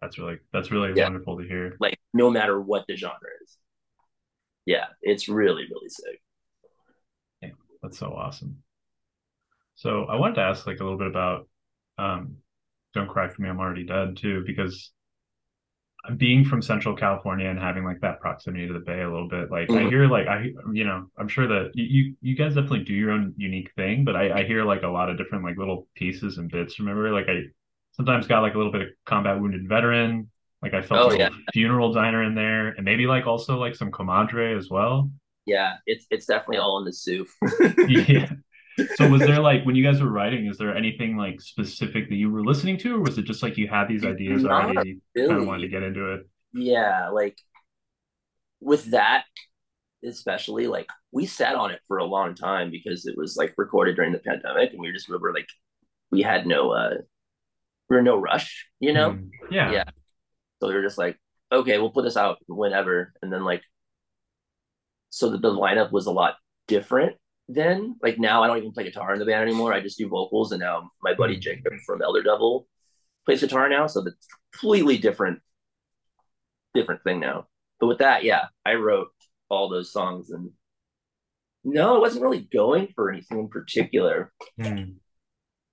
That's 0.00 0.18
really 0.18 0.38
that's 0.52 0.70
really 0.70 0.92
yeah. 0.94 1.04
wonderful 1.04 1.38
to 1.38 1.46
hear. 1.46 1.76
Like 1.80 1.98
no 2.12 2.30
matter 2.30 2.60
what 2.60 2.84
the 2.86 2.96
genre 2.96 3.18
is. 3.42 3.56
Yeah, 4.66 4.86
it's 5.02 5.28
really 5.28 5.66
really 5.70 5.88
sick. 5.88 6.20
Yeah, 7.42 7.50
that's 7.82 7.98
so 7.98 8.12
awesome. 8.12 8.62
So 9.76 10.04
I 10.04 10.16
wanted 10.16 10.36
to 10.36 10.42
ask 10.42 10.66
like 10.66 10.80
a 10.80 10.82
little 10.82 10.98
bit 10.98 11.08
about 11.08 11.48
um, 11.98 12.36
"Don't 12.94 13.08
Cry 13.08 13.28
for 13.28 13.42
Me, 13.42 13.48
I'm 13.48 13.60
Already 13.60 13.84
Dead" 13.84 14.16
too, 14.16 14.42
because 14.46 14.90
being 16.16 16.44
from 16.44 16.62
Central 16.62 16.94
California 16.94 17.48
and 17.48 17.58
having 17.58 17.84
like 17.84 18.00
that 18.00 18.20
proximity 18.20 18.66
to 18.66 18.72
the 18.72 18.80
Bay 18.80 19.02
a 19.02 19.10
little 19.10 19.28
bit, 19.28 19.50
like 19.50 19.68
mm-hmm. 19.68 19.86
I 19.86 19.90
hear 19.90 20.06
like 20.06 20.26
I 20.26 20.50
you 20.72 20.84
know 20.84 21.06
I'm 21.18 21.28
sure 21.28 21.46
that 21.46 21.72
you 21.74 22.14
you 22.20 22.36
guys 22.36 22.54
definitely 22.54 22.84
do 22.84 22.94
your 22.94 23.10
own 23.10 23.34
unique 23.36 23.72
thing, 23.74 24.04
but 24.04 24.16
I, 24.16 24.40
I 24.40 24.44
hear 24.44 24.64
like 24.64 24.82
a 24.82 24.88
lot 24.88 25.10
of 25.10 25.18
different 25.18 25.44
like 25.44 25.56
little 25.56 25.86
pieces 25.94 26.38
and 26.38 26.50
bits. 26.50 26.78
Remember, 26.78 27.10
like 27.12 27.28
I 27.28 27.44
sometimes 27.92 28.26
got 28.26 28.40
like 28.40 28.54
a 28.54 28.56
little 28.56 28.72
bit 28.72 28.82
of 28.82 28.88
combat 29.04 29.40
wounded 29.40 29.68
veteran, 29.68 30.30
like 30.62 30.74
I 30.74 30.82
felt 30.82 31.12
oh, 31.12 31.14
a 31.14 31.18
yeah. 31.18 31.28
funeral 31.52 31.92
diner 31.92 32.22
in 32.24 32.34
there, 32.34 32.68
and 32.68 32.84
maybe 32.84 33.06
like 33.06 33.26
also 33.26 33.58
like 33.58 33.74
some 33.74 33.90
comadre 33.90 34.56
as 34.56 34.68
well. 34.70 35.10
Yeah, 35.44 35.74
it's 35.86 36.06
it's 36.10 36.26
definitely 36.26 36.58
all 36.58 36.78
in 36.78 36.84
the 36.84 36.92
soup. 36.92 37.28
yeah, 37.88 38.30
so 38.96 39.08
was 39.08 39.20
there 39.20 39.40
like 39.40 39.64
when 39.64 39.74
you 39.74 39.82
guys 39.82 40.00
were 40.02 40.10
writing 40.10 40.46
is 40.46 40.58
there 40.58 40.74
anything 40.74 41.16
like 41.16 41.40
specific 41.40 42.08
that 42.08 42.16
you 42.16 42.30
were 42.30 42.44
listening 42.44 42.76
to 42.76 42.96
or 42.96 43.00
was 43.00 43.18
it 43.18 43.24
just 43.24 43.42
like 43.42 43.56
you 43.56 43.68
had 43.68 43.88
these 43.88 44.04
ideas 44.04 44.42
Not 44.42 44.64
already 44.66 44.98
really. 45.14 45.28
kind 45.28 45.40
of 45.40 45.46
wanted 45.46 45.62
to 45.62 45.68
get 45.68 45.82
into 45.82 46.14
it? 46.14 46.28
Yeah 46.52 47.08
like 47.08 47.38
with 48.60 48.90
that 48.92 49.24
especially 50.04 50.66
like 50.66 50.88
we 51.12 51.26
sat 51.26 51.54
on 51.54 51.70
it 51.70 51.80
for 51.88 51.98
a 51.98 52.04
long 52.04 52.34
time 52.34 52.70
because 52.70 53.06
it 53.06 53.16
was 53.16 53.36
like 53.36 53.54
recorded 53.56 53.96
during 53.96 54.12
the 54.12 54.18
pandemic 54.18 54.72
and 54.72 54.80
we 54.80 54.92
just 54.92 55.08
we 55.08 55.16
were 55.16 55.32
like 55.32 55.48
we 56.10 56.22
had 56.22 56.46
no 56.46 56.70
uh 56.70 56.94
we 57.88 57.96
were 57.96 58.02
no 58.02 58.18
rush 58.18 58.66
you 58.80 58.92
know? 58.92 59.12
Mm, 59.12 59.30
yeah. 59.50 59.72
Yeah. 59.72 59.84
So 60.60 60.68
we 60.68 60.74
were 60.74 60.82
just 60.82 60.98
like 60.98 61.18
okay 61.50 61.78
we'll 61.78 61.90
put 61.90 62.04
this 62.04 62.16
out 62.16 62.38
whenever 62.46 63.12
and 63.22 63.32
then 63.32 63.44
like 63.44 63.62
so 65.10 65.30
the, 65.30 65.38
the 65.38 65.50
lineup 65.50 65.92
was 65.92 66.06
a 66.06 66.12
lot 66.12 66.36
different 66.66 67.16
then. 67.48 67.96
Like 68.02 68.18
now, 68.18 68.42
I 68.42 68.46
don't 68.46 68.58
even 68.58 68.72
play 68.72 68.84
guitar 68.84 69.12
in 69.12 69.18
the 69.18 69.26
band 69.26 69.42
anymore. 69.42 69.72
I 69.72 69.80
just 69.80 69.98
do 69.98 70.08
vocals, 70.08 70.52
and 70.52 70.60
now 70.60 70.90
my 71.02 71.14
buddy 71.14 71.34
hmm. 71.34 71.40
Jacob 71.40 71.72
from 71.84 72.02
Elder 72.02 72.22
Devil 72.22 72.66
plays 73.24 73.40
guitar 73.40 73.68
now. 73.68 73.86
So 73.86 74.02
that's 74.02 74.26
completely 74.52 74.98
different, 74.98 75.40
different 76.74 77.02
thing 77.04 77.20
now. 77.20 77.46
But 77.80 77.88
with 77.88 77.98
that, 77.98 78.24
yeah, 78.24 78.46
I 78.64 78.74
wrote 78.74 79.08
all 79.48 79.68
those 79.68 79.92
songs, 79.92 80.30
and 80.30 80.50
no, 81.64 81.96
it 81.96 82.00
wasn't 82.00 82.22
really 82.22 82.48
going 82.52 82.88
for 82.94 83.10
anything 83.10 83.40
in 83.40 83.48
particular. 83.48 84.32
Mm. 84.60 84.96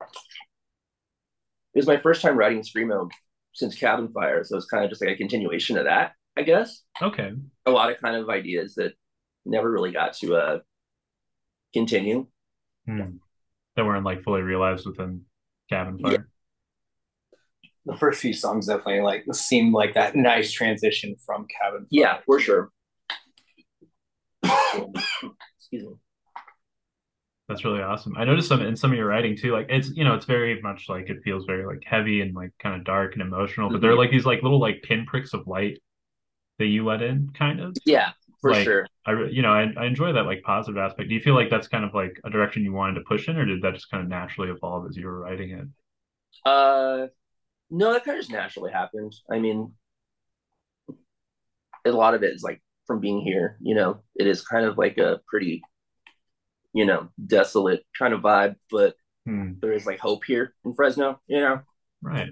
It 0.02 1.80
was 1.80 1.88
my 1.88 1.98
first 1.98 2.22
time 2.22 2.38
writing 2.38 2.62
screamo 2.62 3.10
since 3.54 3.76
Cabin 3.76 4.12
Fire, 4.12 4.44
so 4.44 4.58
it's 4.58 4.66
kind 4.66 4.84
of 4.84 4.90
just 4.90 5.02
like 5.02 5.12
a 5.12 5.18
continuation 5.18 5.78
of 5.78 5.86
that, 5.86 6.12
I 6.38 6.44
guess. 6.44 6.82
Okay. 7.02 7.32
A 7.66 7.72
lot 7.72 7.92
of 7.92 8.00
kind 8.00 8.16
of 8.16 8.30
ideas 8.30 8.76
that 8.76 8.94
never 9.46 9.72
really 9.72 9.92
got 9.92 10.14
to 10.14 10.36
uh 10.36 10.60
continue. 11.74 12.28
Hmm. 12.86 13.18
that 13.76 13.86
weren't 13.86 14.04
like 14.04 14.24
fully 14.24 14.42
realized 14.42 14.86
within 14.86 15.22
Cabin 15.70 15.98
Fire. 16.00 16.12
Yeah. 16.12 16.18
The 17.86 17.98
first 17.98 18.22
few 18.22 18.34
songs 18.34 18.68
definitely 18.68 19.02
like 19.02 19.24
seemed 19.34 19.74
like 19.74 19.94
that 19.94 20.16
nice 20.16 20.52
transition 20.52 21.16
from 21.26 21.48
Cabin 21.48 21.82
Fire. 21.82 21.88
Yeah, 21.90 22.18
for 22.26 22.40
sure. 22.40 22.72
Excuse 24.44 25.84
me. 25.84 25.94
That's 27.50 27.66
really 27.66 27.82
awesome. 27.82 28.16
I 28.18 28.24
noticed 28.24 28.48
some 28.48 28.62
in 28.62 28.76
some 28.76 28.92
of 28.92 28.98
your 28.98 29.08
writing 29.08 29.36
too. 29.36 29.52
Like 29.52 29.68
it's 29.70 29.90
you 29.90 30.06
know 30.06 30.14
it's 30.16 30.26
very 30.26 30.62
much 30.62 30.88
like 30.88 31.10
it 31.10 31.18
feels 31.24 31.46
very 31.46 31.66
like 31.66 31.84
heavy 31.86 32.22
and 32.22 32.34
like 32.34 32.52
kind 32.60 32.76
of 32.76 32.86
dark 32.86 33.14
and 33.14 33.22
emotional. 33.22 33.70
But 33.70 33.76
mm-hmm. 33.76 33.82
there 33.82 33.92
are 33.92 33.98
like 33.98 34.12
these 34.12 34.26
like 34.26 34.44
little 34.44 34.60
like 34.60 34.82
pinpricks 34.82 35.34
of 35.34 35.46
light 35.46 35.80
that 36.60 36.68
you 36.68 36.86
let 36.86 37.02
in, 37.02 37.32
kind 37.34 37.60
of. 37.60 37.76
Yeah, 37.86 38.12
for 38.44 38.52
like, 38.52 38.64
sure. 38.64 38.88
I 39.06 39.14
you 39.32 39.42
know 39.42 39.52
I, 39.52 39.72
I 39.78 39.86
enjoy 39.86 40.14
that 40.14 40.26
like 40.26 40.44
positive 40.44 40.78
aspect. 40.78 41.10
Do 41.10 41.16
you 41.16 41.22
feel 41.22 41.34
like 41.34 41.50
that's 41.50 41.68
kind 41.68 41.84
of 41.84 41.94
like 41.94 42.20
a 42.24 42.30
direction 42.30 42.64
you 42.64 42.74
wanted 42.74 42.96
to 42.96 43.06
push 43.08 43.28
in, 43.28 43.38
or 43.38 43.46
did 43.46 43.62
that 43.64 43.74
just 43.74 43.90
kind 43.90 44.04
of 44.04 44.10
naturally 44.10 44.50
evolve 44.52 44.86
as 44.88 44.96
you 44.96 45.08
were 45.08 45.20
writing 45.20 45.52
it? 45.52 45.68
Uh, 46.46 47.08
no, 47.72 47.94
that 47.94 48.04
kind 48.06 48.18
of 48.18 48.22
just 48.22 48.32
naturally 48.32 48.72
happened. 48.72 49.14
I 49.32 49.40
mean, 49.40 49.74
a 51.86 51.92
lot 51.92 52.14
of 52.14 52.24
it 52.24 52.34
is 52.34 52.44
like 52.44 52.62
from 52.86 53.00
being 53.00 53.22
here. 53.22 53.58
You 53.62 53.76
know, 53.76 54.04
it 54.16 54.28
is 54.28 54.44
kind 54.44 54.66
of 54.66 54.78
like 54.78 54.98
a 54.98 55.22
pretty 55.28 55.64
you 56.74 56.86
know, 56.86 57.08
desolate 57.26 57.86
kind 57.98 58.14
of 58.14 58.22
vibe, 58.22 58.56
but 58.70 58.96
hmm. 59.26 59.54
there 59.62 59.72
is 59.72 59.86
like 59.86 60.00
hope 60.00 60.24
here 60.26 60.54
in 60.66 60.74
Fresno, 60.74 61.22
you 61.28 61.40
know? 61.40 61.62
Right. 62.02 62.32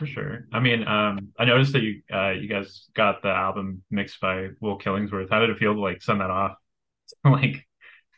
For 0.00 0.06
sure. 0.06 0.46
I 0.50 0.60
mean, 0.60 0.88
um, 0.88 1.28
I 1.38 1.44
noticed 1.44 1.74
that 1.74 1.82
you 1.82 2.00
uh, 2.10 2.30
you 2.30 2.48
guys 2.48 2.88
got 2.94 3.20
the 3.20 3.28
album 3.28 3.82
mixed 3.90 4.18
by 4.18 4.48
Will 4.58 4.78
Killingsworth. 4.78 5.28
How 5.28 5.40
did 5.40 5.50
it 5.50 5.58
feel 5.58 5.74
to 5.74 5.80
like 5.80 6.00
send 6.00 6.22
that 6.22 6.30
off 6.30 6.56
like, 7.24 7.66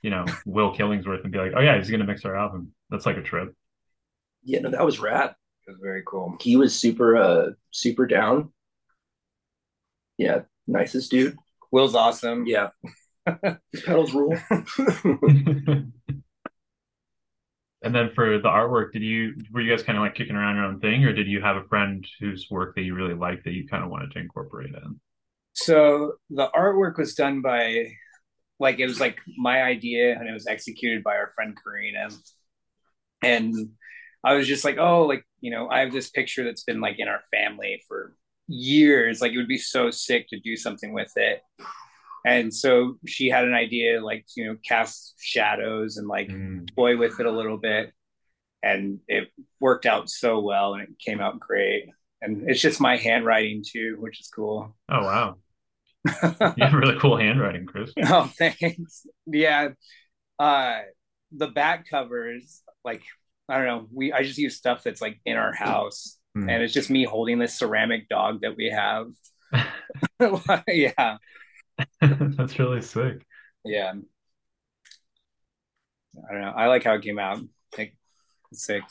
you 0.01 0.11
know, 0.11 0.25
Will 0.47 0.77
Killingsworth 0.77 1.25
and 1.25 1.33
be 1.33 1.38
like, 1.38 1.55
oh 1.57 1.61
yeah, 1.61 1.77
he's 1.77 1.90
gonna 1.90 2.05
mix 2.05 2.25
our 2.25 2.37
album. 2.37 2.73
That's 2.88 3.05
like 3.05 3.16
a 3.16 3.23
trip. 3.23 3.53
Yeah, 4.45 4.61
no, 4.61 4.71
that 4.71 4.85
was 4.85 5.01
rad. 5.01 5.35
It 5.66 5.73
was 5.73 5.81
very 5.83 6.05
cool. 6.07 6.37
He 6.40 6.55
was 6.55 6.73
super 6.73 7.16
uh 7.16 7.51
super 7.73 8.07
down. 8.07 8.53
Yeah, 10.18 10.42
nicest 10.68 11.11
dude. 11.11 11.37
Will's 11.73 11.97
awesome. 11.97 12.47
Yeah. 12.47 12.68
His 13.73 13.83
pedals 13.85 14.14
rule. 14.14 14.38
and 17.83 17.95
then 17.95 18.11
for 18.14 18.38
the 18.38 18.49
artwork, 18.49 18.92
did 18.92 19.03
you 19.03 19.35
were 19.53 19.61
you 19.61 19.71
guys 19.71 19.83
kind 19.83 19.99
of 19.99 20.03
like 20.03 20.14
kicking 20.14 20.37
around 20.37 20.57
your 20.57 20.64
own 20.64 20.81
thing, 20.81 21.05
or 21.05 21.12
did 21.12 21.27
you 21.27 21.40
have 21.40 21.57
a 21.57 21.64
friend 21.64 22.07
whose 22.21 22.47
work 22.51 22.75
that 22.77 22.83
you 22.83 22.95
really 22.95 23.14
liked 23.14 23.45
that 23.45 23.53
you 23.53 23.66
kind 23.66 23.85
of 23.85 23.90
wanted 23.90 24.12
to 24.12 24.18
incorporate 24.18 24.75
in? 24.75 25.01
So 25.55 26.14
the 26.31 26.49
artwork 26.55 26.99
was 26.99 27.14
done 27.14 27.42
by 27.42 27.92
like 28.59 28.79
it 28.79 28.87
was 28.87 29.01
like 29.01 29.18
my 29.37 29.62
idea 29.62 30.16
and 30.18 30.29
it 30.29 30.33
was 30.33 30.47
executed 30.47 31.03
by 31.03 31.16
our 31.16 31.33
friend 31.35 31.57
Karina. 31.62 32.09
And 33.23 33.55
I 34.25 34.35
was 34.35 34.47
just 34.47 34.64
like, 34.64 34.79
oh, 34.79 35.03
like, 35.03 35.25
you 35.40 35.51
know, 35.51 35.68
I 35.68 35.81
have 35.81 35.92
this 35.92 36.11
picture 36.11 36.45
that's 36.45 36.62
been 36.62 36.81
like 36.81 36.99
in 36.99 37.09
our 37.09 37.23
family 37.33 37.83
for 37.88 38.14
years. 38.47 39.21
Like 39.21 39.33
it 39.33 39.37
would 39.37 39.49
be 39.49 39.59
so 39.59 39.90
sick 39.90 40.29
to 40.29 40.40
do 40.40 40.57
something 40.57 40.92
with 40.92 41.12
it. 41.16 41.40
And 42.24 42.54
so 42.54 42.98
she 43.06 43.28
had 43.28 43.44
an 43.44 43.54
idea, 43.54 44.04
like, 44.04 44.24
you 44.37 44.46
know, 44.46 44.56
cast 44.66 45.14
shadows 45.18 45.96
and 45.96 46.06
like 46.06 46.28
mm. 46.28 46.68
toy 46.74 46.96
with 46.96 47.18
it 47.20 47.26
a 47.26 47.32
little 47.32 47.58
bit. 47.58 47.92
And 48.62 49.00
it 49.08 49.28
worked 49.61 49.87
out 49.87 50.08
so 50.08 50.40
well 50.40 50.74
and 50.74 50.82
it 50.82 50.98
came 51.04 51.20
out 51.20 51.40
great. 51.40 51.87
And 52.20 52.48
it's 52.48 52.61
just 52.61 52.80
my 52.80 52.96
handwriting 52.96 53.64
too, 53.66 53.96
which 53.98 54.20
is 54.20 54.28
cool. 54.28 54.76
Oh, 54.88 55.02
wow. 55.02 55.37
you 56.06 56.64
have 56.64 56.74
really 56.74 56.98
cool 56.98 57.16
handwriting, 57.16 57.66
Chris. 57.66 57.92
oh, 58.04 58.30
thanks. 58.38 59.06
Yeah. 59.26 59.70
Uh, 60.38 60.80
the 61.32 61.48
back 61.48 61.88
covers, 61.88 62.62
like, 62.85 63.02
I 63.48 63.58
don't 63.58 63.66
know, 63.66 63.88
we 63.92 64.12
I 64.12 64.22
just 64.22 64.38
use 64.38 64.56
stuff 64.56 64.85
that's 64.85 65.02
like 65.02 65.20
in 65.24 65.37
our 65.37 65.52
house 65.52 66.18
Mm. 66.37 66.50
And 66.50 66.62
it's 66.62 66.72
just 66.72 66.90
me 66.90 67.04
holding 67.04 67.38
this 67.38 67.58
ceramic 67.58 68.08
dog 68.08 68.40
that 68.42 68.56
we 68.56 68.70
have. 68.70 69.12
yeah. 70.68 71.18
That's 72.00 72.58
really 72.58 72.82
sick. 72.82 73.24
Yeah. 73.64 73.92
I 76.16 76.32
don't 76.32 76.42
know. 76.42 76.52
I 76.54 76.66
like 76.66 76.85
how 76.85 76.94
it 76.94 77.02
came 77.02 77.18
out. 77.18 77.40
Like, 77.76 77.96
it's 78.50 78.66
sick. 78.66 78.82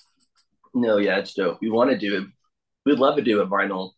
No, 0.73 0.97
yeah, 0.97 1.17
it's 1.17 1.33
dope. 1.33 1.59
We 1.61 1.69
want 1.69 1.91
to 1.91 1.97
do 1.97 2.17
it. 2.17 2.27
We'd 2.85 2.99
love 2.99 3.17
to 3.17 3.21
do 3.21 3.41
a 3.41 3.47
vinyl 3.47 3.91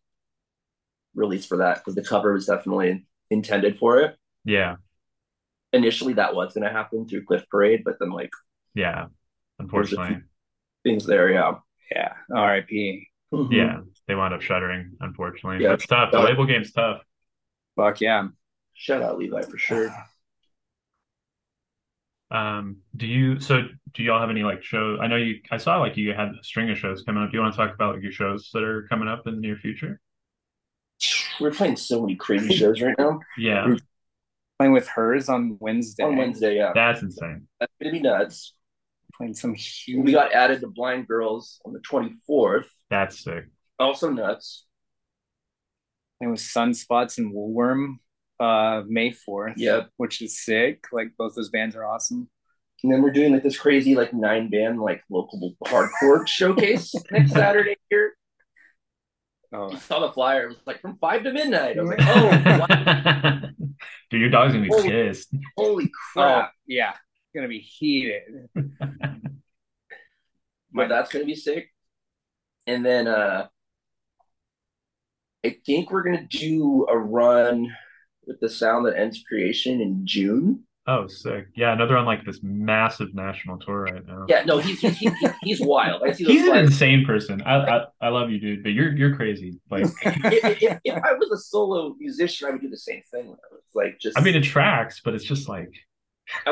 release 1.16 1.46
for 1.46 1.58
that 1.58 1.78
because 1.78 1.96
the 1.96 2.04
cover 2.04 2.34
was 2.34 2.48
definitely 2.48 3.06
intended 3.30 3.78
for 3.78 4.00
it. 4.00 4.18
Yeah. 4.44 4.78
Initially, 5.72 6.14
that 6.14 6.36
was 6.36 6.54
going 6.54 6.68
to 6.68 6.74
happen 6.74 7.08
through 7.08 7.26
Cliff 7.26 7.46
Parade, 7.50 7.84
but 7.86 7.98
then, 8.00 8.12
like, 8.12 8.32
yeah, 8.76 9.08
unfortunately, 9.60 10.22
things 10.84 11.06
there. 11.06 11.32
Yeah. 11.32 11.54
Yeah. 11.92 12.14
R.I.P. 12.34 13.08
Mm-hmm. 13.34 13.52
Yeah, 13.52 13.80
they 14.08 14.14
wound 14.14 14.34
up 14.34 14.42
shuttering, 14.42 14.92
unfortunately. 15.00 15.64
Yeah, 15.64 15.74
it's 15.74 15.88
tough. 15.88 16.12
The 16.12 16.20
label 16.20 16.46
game's 16.46 16.72
tough. 16.72 17.02
Fuck 17.76 18.02
yeah. 18.02 18.28
Shout 18.74 19.02
out 19.02 19.18
Levi 19.18 19.42
for 19.44 19.58
sure. 19.58 19.94
Um, 22.32 22.78
do 22.96 23.06
you 23.06 23.40
so 23.40 23.62
do 23.94 24.02
y'all 24.02 24.20
have 24.20 24.32
any 24.32 24.42
like 24.42 24.64
shows? 24.64 24.98
I 25.00 25.06
know 25.06 25.18
you 25.18 25.36
I 25.52 25.58
saw 25.58 25.78
like 25.78 25.96
you 25.98 26.14
had 26.14 26.30
a 26.30 26.44
string 26.44 26.68
of 26.72 26.80
shows 26.80 27.04
coming 27.04 27.22
up. 27.22 27.30
Do 27.30 27.38
you 27.38 27.44
want 27.44 27.54
to 27.54 27.58
talk 27.58 27.76
about 27.76 27.94
like 27.94 28.02
your 28.02 28.12
shows 28.12 28.50
that 28.54 28.64
are 28.64 28.88
coming 28.88 29.08
up 29.08 29.28
in 29.28 29.36
the 29.36 29.40
near 29.40 29.56
future? 29.56 30.02
We're 31.40 31.52
playing 31.52 31.76
so 31.76 32.02
many 32.02 32.16
crazy 32.16 32.56
shows 32.56 32.82
right 32.82 32.96
now. 32.98 33.20
Yeah. 33.38 33.68
We're 33.68 33.78
playing 34.58 34.74
with 34.74 34.88
hers 34.88 35.30
on 35.30 35.58
Wednesday. 35.60 36.04
On 36.04 36.18
Wednesday, 36.18 36.56
yeah. 36.56 36.72
That's 36.74 37.04
insane. 37.04 37.48
That's 37.60 37.72
gonna 37.80 37.92
be 37.92 38.00
nuts. 38.00 38.54
Playing 39.16 39.36
some 39.36 39.54
huge 39.54 40.04
we 40.04 40.12
got 40.12 40.34
added 40.34 40.62
to 40.62 40.68
Blind 40.68 41.08
Girls 41.08 41.62
on 41.66 41.74
the 41.74 41.80
24th. 41.80 42.66
That's 42.90 43.24
sick. 43.24 43.46
Also 43.78 44.10
nuts. 44.10 44.66
It 46.20 46.28
was 46.28 46.42
Sunspots 46.42 47.20
and 47.20 47.32
Woolworm 47.32 47.98
uh 48.44 48.84
May 48.88 49.12
4th. 49.12 49.54
Yep. 49.58 49.90
Which 49.98 50.22
is 50.22 50.44
sick. 50.44 50.86
Like 50.92 51.10
both 51.18 51.36
those 51.36 51.50
bands 51.50 51.76
are 51.76 51.86
awesome. 51.86 52.30
And 52.84 52.92
then 52.92 53.02
we're 53.02 53.12
doing 53.12 53.32
like 53.32 53.44
this 53.44 53.58
crazy 53.58 53.96
like 53.96 54.14
nine 54.14 54.50
band 54.50 54.82
like 54.82 55.04
local 55.10 55.56
hardcore 55.66 56.28
showcase 56.28 56.94
next 57.12 57.32
Saturday 57.32 57.78
here. 57.90 58.14
Oh. 59.54 59.72
I 59.72 59.78
saw 59.78 60.00
the 60.00 60.12
flyer. 60.12 60.46
It 60.46 60.50
was 60.50 60.58
like 60.66 60.82
from 60.82 60.98
five 60.98 61.24
to 61.24 61.32
midnight. 61.32 61.78
I 61.78 61.82
was 61.82 61.90
like, 61.92 62.00
oh, 62.02 62.30
wow. 63.40 63.50
dude, 64.10 64.22
your 64.22 64.30
dog's 64.32 64.54
gonna 64.54 64.66
be 64.66 64.72
holy, 64.72 64.90
pissed. 64.90 65.32
Holy 65.56 65.92
crap! 66.12 66.50
Oh, 66.50 66.52
yeah, 66.66 66.90
it's 66.90 67.36
gonna 67.36 67.48
be 67.48 67.60
heated. 67.60 68.24
but 70.74 70.90
that's 70.90 71.12
gonna 71.12 71.26
be 71.26 71.36
sick 71.36 71.70
and 72.68 72.86
then 72.86 73.08
uh 73.08 73.48
I 75.46 75.58
think 75.66 75.92
we're 75.92 76.04
gonna 76.04 76.28
do 76.30 76.88
a 76.90 76.98
run 76.98 77.76
with 78.28 78.40
the 78.40 78.50
sound 78.50 78.86
that 78.86 78.98
ends 78.98 79.24
creation 79.28 79.82
in 79.82 80.02
June. 80.06 80.64
Oh, 80.86 81.08
sick! 81.08 81.48
Yeah, 81.56 81.72
another 81.72 81.96
on 81.96 82.06
like 82.06 82.26
this 82.26 82.42
massive 82.44 83.16
national 83.16 83.58
tour 83.60 83.84
right 83.84 84.06
now. 84.06 84.26
Yeah, 84.28 84.44
no, 84.44 84.58
he's 84.58 84.82
he's, 84.82 84.98
he's, 84.98 85.14
he's 85.42 85.62
wild. 85.62 86.04
I 86.04 86.12
see 86.12 86.26
he's 86.26 86.46
an 86.46 86.58
insane 86.58 87.06
person. 87.06 87.42
I, 87.44 87.56
I, 87.56 87.86
I 88.02 88.10
love 88.10 88.32
you, 88.32 88.40
dude, 88.40 88.64
but 88.64 88.74
you're 88.74 88.94
you're 88.94 89.16
crazy. 89.16 89.62
Like, 89.72 89.86
if, 90.02 90.62
if, 90.62 90.80
if, 90.84 91.04
I 91.04 91.14
was 91.14 91.32
a 91.32 91.38
solo 91.38 91.96
musician, 92.00 92.50
I 92.50 92.52
would 92.52 92.62
do 92.62 92.70
the 92.70 92.78
same 92.78 93.02
thing. 93.10 93.34
It's 93.54 93.76
like 93.76 93.98
just. 94.02 94.18
I 94.18 94.22
mean, 94.22 94.36
it 94.36 94.44
tracks, 94.44 95.00
but 95.04 95.14
it's 95.14 95.24
just 95.24 95.48
like. 95.48 95.72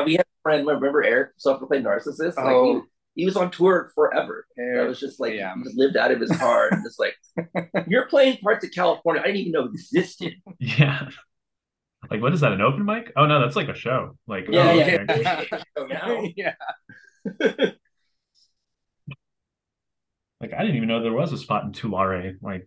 we 0.06 0.12
had 0.12 0.22
a 0.22 0.42
friend. 0.42 0.66
Remember 0.66 1.04
Eric, 1.04 1.32
self-proclaimed 1.36 1.84
narcissist. 1.84 2.38
Like 2.38 2.46
oh. 2.46 2.74
he, 2.74 2.80
he 3.14 3.24
was 3.24 3.36
on 3.36 3.50
tour 3.50 3.92
forever. 3.94 4.46
It 4.56 4.86
was 4.86 4.98
just 4.98 5.20
like 5.20 5.34
yeah. 5.34 5.54
he 5.56 5.64
just 5.64 5.76
lived 5.76 5.96
out 5.96 6.10
of 6.10 6.20
his 6.20 6.34
heart. 6.36 6.72
and 6.72 6.84
just 6.84 6.98
like 6.98 7.14
you're 7.86 8.06
playing 8.06 8.38
parts 8.38 8.64
of 8.64 8.70
California 8.72 9.22
I 9.22 9.26
didn't 9.26 9.40
even 9.40 9.52
know 9.52 9.64
existed. 9.64 10.34
Yeah. 10.58 11.08
Like 12.10 12.20
what 12.20 12.34
is 12.34 12.40
that? 12.40 12.52
An 12.52 12.60
open 12.60 12.84
mic? 12.84 13.12
Oh 13.16 13.26
no, 13.26 13.40
that's 13.40 13.56
like 13.56 13.68
a 13.68 13.74
show. 13.74 14.16
Like 14.26 14.46
yeah, 14.48 14.70
oh, 14.70 14.74
yeah, 14.74 15.44
okay. 15.78 16.34
yeah. 16.36 16.54
like 20.40 20.52
I 20.52 20.60
didn't 20.62 20.76
even 20.76 20.88
know 20.88 21.02
there 21.02 21.12
was 21.12 21.32
a 21.32 21.38
spot 21.38 21.64
in 21.64 21.72
Tulare. 21.72 22.36
Like 22.42 22.66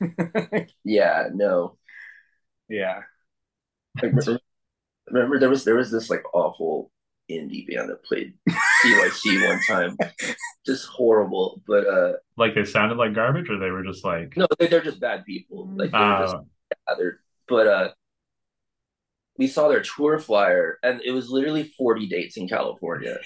yeah, 0.84 1.28
no. 1.32 1.78
Yeah. 2.68 3.02
Like, 3.96 4.12
remember, 4.12 4.38
remember 5.08 5.38
there 5.38 5.50
was 5.50 5.64
there 5.64 5.76
was 5.76 5.90
this 5.90 6.10
like 6.10 6.24
awful 6.34 6.90
indie 7.30 7.66
band 7.66 7.88
that 7.90 8.04
played 8.04 8.34
CYC 8.84 9.48
one 9.48 9.60
time. 9.66 9.96
Just 10.66 10.86
horrible. 10.86 11.62
But 11.66 11.86
uh 11.86 12.12
like 12.36 12.54
they 12.54 12.64
sounded 12.64 12.98
like 12.98 13.14
garbage 13.14 13.48
or 13.48 13.58
they 13.58 13.70
were 13.70 13.84
just 13.84 14.04
like 14.04 14.36
No, 14.36 14.46
they, 14.58 14.70
are 14.70 14.82
just 14.82 15.00
bad 15.00 15.24
people. 15.24 15.68
Like 15.74 15.92
they're 15.92 16.00
uh, 16.00 16.22
just 16.22 16.36
gathered. 16.88 17.18
But 17.48 17.66
uh 17.66 17.90
we 19.38 19.46
saw 19.46 19.68
their 19.68 19.82
tour 19.82 20.18
flyer 20.18 20.78
and 20.82 21.00
it 21.04 21.12
was 21.12 21.30
literally 21.30 21.64
40 21.64 22.08
dates 22.08 22.36
in 22.36 22.48
California. 22.48 23.16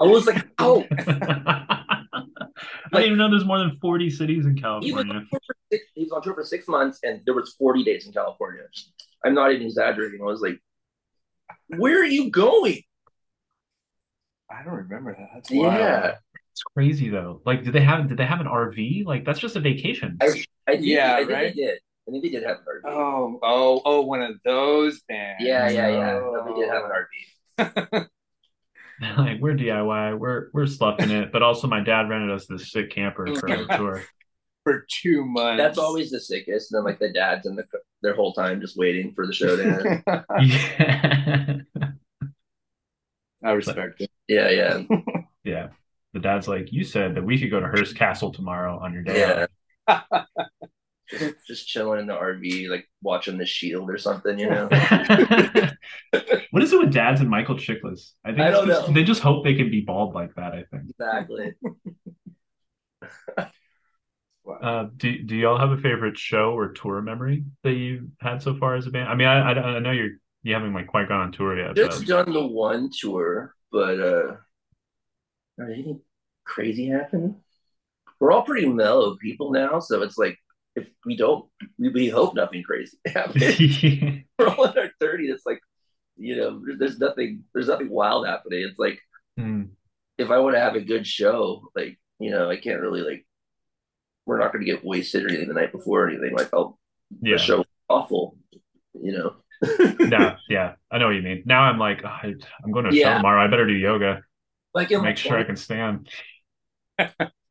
I 0.00 0.04
was 0.04 0.26
like, 0.26 0.46
oh 0.58 0.86
I 0.98 2.04
didn't 2.92 3.06
even 3.06 3.18
know 3.18 3.30
there's 3.30 3.44
more 3.44 3.58
than 3.58 3.78
40 3.80 4.10
cities 4.10 4.46
in 4.46 4.56
California. 4.56 5.14
He 5.14 5.28
was, 5.32 5.40
six, 5.72 5.84
he 5.94 6.02
was 6.04 6.12
on 6.12 6.22
tour 6.22 6.34
for 6.34 6.44
six 6.44 6.68
months 6.68 7.00
and 7.02 7.20
there 7.24 7.34
was 7.34 7.54
40 7.58 7.84
dates 7.84 8.06
in 8.06 8.12
California. 8.12 8.62
I'm 9.24 9.34
not 9.34 9.52
even 9.52 9.66
exaggerating. 9.66 10.20
I 10.20 10.24
was 10.24 10.40
like, 10.40 10.60
where 11.68 12.00
are 12.00 12.04
you 12.04 12.30
going? 12.30 12.82
I 14.50 14.62
don't 14.62 14.74
remember 14.74 15.14
that. 15.18 15.28
That's 15.34 15.50
yeah. 15.50 16.14
It's 16.52 16.62
crazy 16.62 17.10
though. 17.10 17.42
Like, 17.44 17.64
did 17.64 17.72
they 17.72 17.82
have 17.82 18.08
did 18.08 18.16
they 18.16 18.24
have 18.24 18.40
an 18.40 18.46
RV? 18.46 19.04
Like, 19.04 19.24
that's 19.24 19.38
just 19.38 19.56
a 19.56 19.60
vacation. 19.60 20.16
I, 20.22 20.26
I 20.66 20.72
think, 20.72 20.86
Yeah, 20.86 21.14
I 21.14 21.18
think 21.18 21.30
right? 21.30 21.54
they 21.54 21.62
did. 21.62 21.78
I 22.08 22.12
think 22.12 22.22
they 22.22 22.30
did 22.30 22.44
have 22.44 22.58
an 22.58 22.64
RV. 22.84 22.92
Oh, 22.92 23.38
oh, 23.42 23.82
oh, 23.84 24.00
one 24.02 24.22
of 24.22 24.36
those 24.44 25.00
bands. 25.08 25.42
yeah, 25.44 25.68
yeah, 25.68 25.88
yeah. 25.88 26.20
Oh. 26.22 26.44
They 26.46 26.60
did 26.60 26.70
have 26.70 26.84
an 26.84 26.90
RV. 27.98 28.06
like, 29.18 29.40
we're 29.40 29.54
DIY, 29.56 30.18
we're 30.18 30.48
we're 30.52 30.66
sluffing 30.66 31.10
it, 31.10 31.32
but 31.32 31.42
also 31.42 31.66
my 31.66 31.80
dad 31.80 32.08
rented 32.08 32.30
us 32.30 32.46
this 32.46 32.70
sick 32.70 32.90
camper 32.90 33.34
for 33.34 33.46
a 33.46 33.66
tour. 33.76 34.02
For 34.62 34.86
two 34.88 35.24
months. 35.24 35.62
That's 35.62 35.78
always 35.78 36.10
the 36.10 36.20
sickest. 36.20 36.72
And 36.72 36.78
then 36.78 36.84
like 36.84 36.98
the 36.98 37.12
dads 37.12 37.46
and 37.46 37.58
the 37.58 37.64
their 38.02 38.14
whole 38.14 38.32
time 38.32 38.60
just 38.60 38.76
waiting 38.76 39.12
for 39.14 39.26
the 39.26 39.32
show 39.32 39.56
to 39.56 39.64
end. 39.64 40.02
yeah. 40.48 41.56
I 43.44 43.52
respect 43.52 44.00
it. 44.00 44.10
yeah, 44.26 44.50
yeah, 44.50 44.82
yeah. 45.44 45.68
The 46.14 46.20
dad's 46.20 46.48
like, 46.48 46.72
you 46.72 46.82
said 46.82 47.14
that 47.14 47.22
we 47.24 47.38
could 47.38 47.50
go 47.50 47.60
to 47.60 47.66
Hearst 47.66 47.94
Castle 47.96 48.32
tomorrow 48.32 48.78
on 48.78 48.92
your 48.92 49.02
day. 49.02 49.46
yeah. 49.88 50.22
Just, 51.10 51.34
just 51.46 51.68
chilling 51.68 52.00
in 52.00 52.06
the 52.06 52.14
RV, 52.14 52.68
like 52.68 52.88
watching 53.02 53.38
The 53.38 53.46
Shield 53.46 53.90
or 53.90 53.98
something, 53.98 54.38
you 54.38 54.48
know. 54.48 54.68
what 56.50 56.62
is 56.62 56.72
it 56.72 56.78
with 56.80 56.92
dads 56.92 57.20
and 57.20 57.30
Michael 57.30 57.56
Chiklis? 57.56 58.12
I 58.24 58.30
think 58.30 58.40
I 58.40 58.50
don't 58.50 58.66
just- 58.66 58.88
know. 58.88 58.94
they 58.94 59.04
just 59.04 59.22
hope 59.22 59.44
they 59.44 59.54
can 59.54 59.70
be 59.70 59.80
bald 59.80 60.14
like 60.14 60.34
that. 60.34 60.52
I 60.52 60.64
think. 60.70 60.90
exactly. 60.90 61.52
Uh, 64.62 64.86
do 64.96 65.22
do 65.24 65.34
y'all 65.34 65.58
have 65.58 65.72
a 65.72 65.76
favorite 65.76 66.16
show 66.16 66.56
or 66.56 66.68
tour 66.68 67.02
memory 67.02 67.44
that 67.64 67.72
you've 67.72 68.08
had 68.20 68.40
so 68.40 68.54
far 68.56 68.76
as 68.76 68.86
a 68.86 68.90
band? 68.90 69.08
I 69.08 69.14
mean, 69.16 69.26
I 69.26 69.52
I, 69.52 69.76
I 69.76 69.78
know 69.80 69.90
you're 69.90 70.12
you 70.44 70.54
haven't 70.54 70.72
like 70.72 70.86
quite 70.86 71.08
gone 71.08 71.20
on 71.20 71.32
tour 71.32 71.58
yet. 71.58 71.74
Just 71.74 72.06
But 72.06 72.06
done 72.06 72.32
the 72.32 72.46
one 72.46 72.90
tour, 72.96 73.54
but 73.72 73.98
uh, 73.98 74.36
anything 75.60 76.00
crazy 76.44 76.86
happen? 76.86 77.42
We're 78.20 78.30
all 78.30 78.42
pretty 78.42 78.68
mellow 78.68 79.16
people 79.16 79.50
now, 79.52 79.80
so 79.80 80.02
it's 80.02 80.16
like 80.16 80.38
if 80.76 80.88
we 81.04 81.16
don't, 81.16 81.46
we, 81.78 81.88
we 81.88 82.08
hope 82.08 82.34
nothing 82.34 82.62
crazy 82.62 82.96
happens. 83.06 83.42
We're 84.38 84.48
all 84.48 84.66
in 84.66 84.78
our 84.78 84.90
thirties. 85.00 85.30
It's 85.32 85.46
like 85.46 85.60
you 86.18 86.36
know, 86.36 86.62
there's 86.78 86.98
nothing, 86.98 87.44
there's 87.52 87.68
nothing 87.68 87.90
wild 87.90 88.26
happening. 88.26 88.66
It's 88.68 88.78
like 88.78 89.00
Hmm. 89.38 89.64
if 90.16 90.30
I 90.30 90.38
want 90.38 90.54
to 90.56 90.60
have 90.60 90.76
a 90.76 90.80
good 90.80 91.06
show, 91.06 91.68
like 91.74 91.98
you 92.18 92.30
know, 92.30 92.48
I 92.50 92.56
can't 92.56 92.80
really 92.80 93.02
like. 93.02 93.26
We're 94.24 94.38
not 94.40 94.52
going 94.52 94.64
to 94.64 94.70
get 94.70 94.84
wasted 94.84 95.24
or 95.24 95.28
anything 95.28 95.48
the 95.48 95.54
night 95.54 95.70
before 95.72 96.04
or 96.04 96.08
anything. 96.08 96.34
Like, 96.34 96.48
oh, 96.52 96.76
yeah. 97.22 97.36
the 97.36 97.38
show 97.38 97.64
awful, 97.88 98.36
you 98.94 99.12
know. 99.12 99.36
yeah, 100.00 100.36
yeah, 100.48 100.72
I 100.90 100.98
know 100.98 101.06
what 101.06 101.14
you 101.14 101.22
mean. 101.22 101.42
Now 101.46 101.62
I'm 101.62 101.78
like, 101.78 102.00
oh, 102.04 102.08
I, 102.08 102.34
I'm 102.64 102.72
going 102.72 102.86
to 102.86 102.90
a 102.90 102.94
show 102.94 103.14
tomorrow. 103.14 103.44
I 103.44 103.46
better 103.46 103.66
do 103.66 103.72
yoga. 103.72 104.22
like 104.74 104.90
Make 104.90 105.16
sure 105.16 105.38
I 105.38 105.44
can 105.44 105.56
stand. 105.56 106.08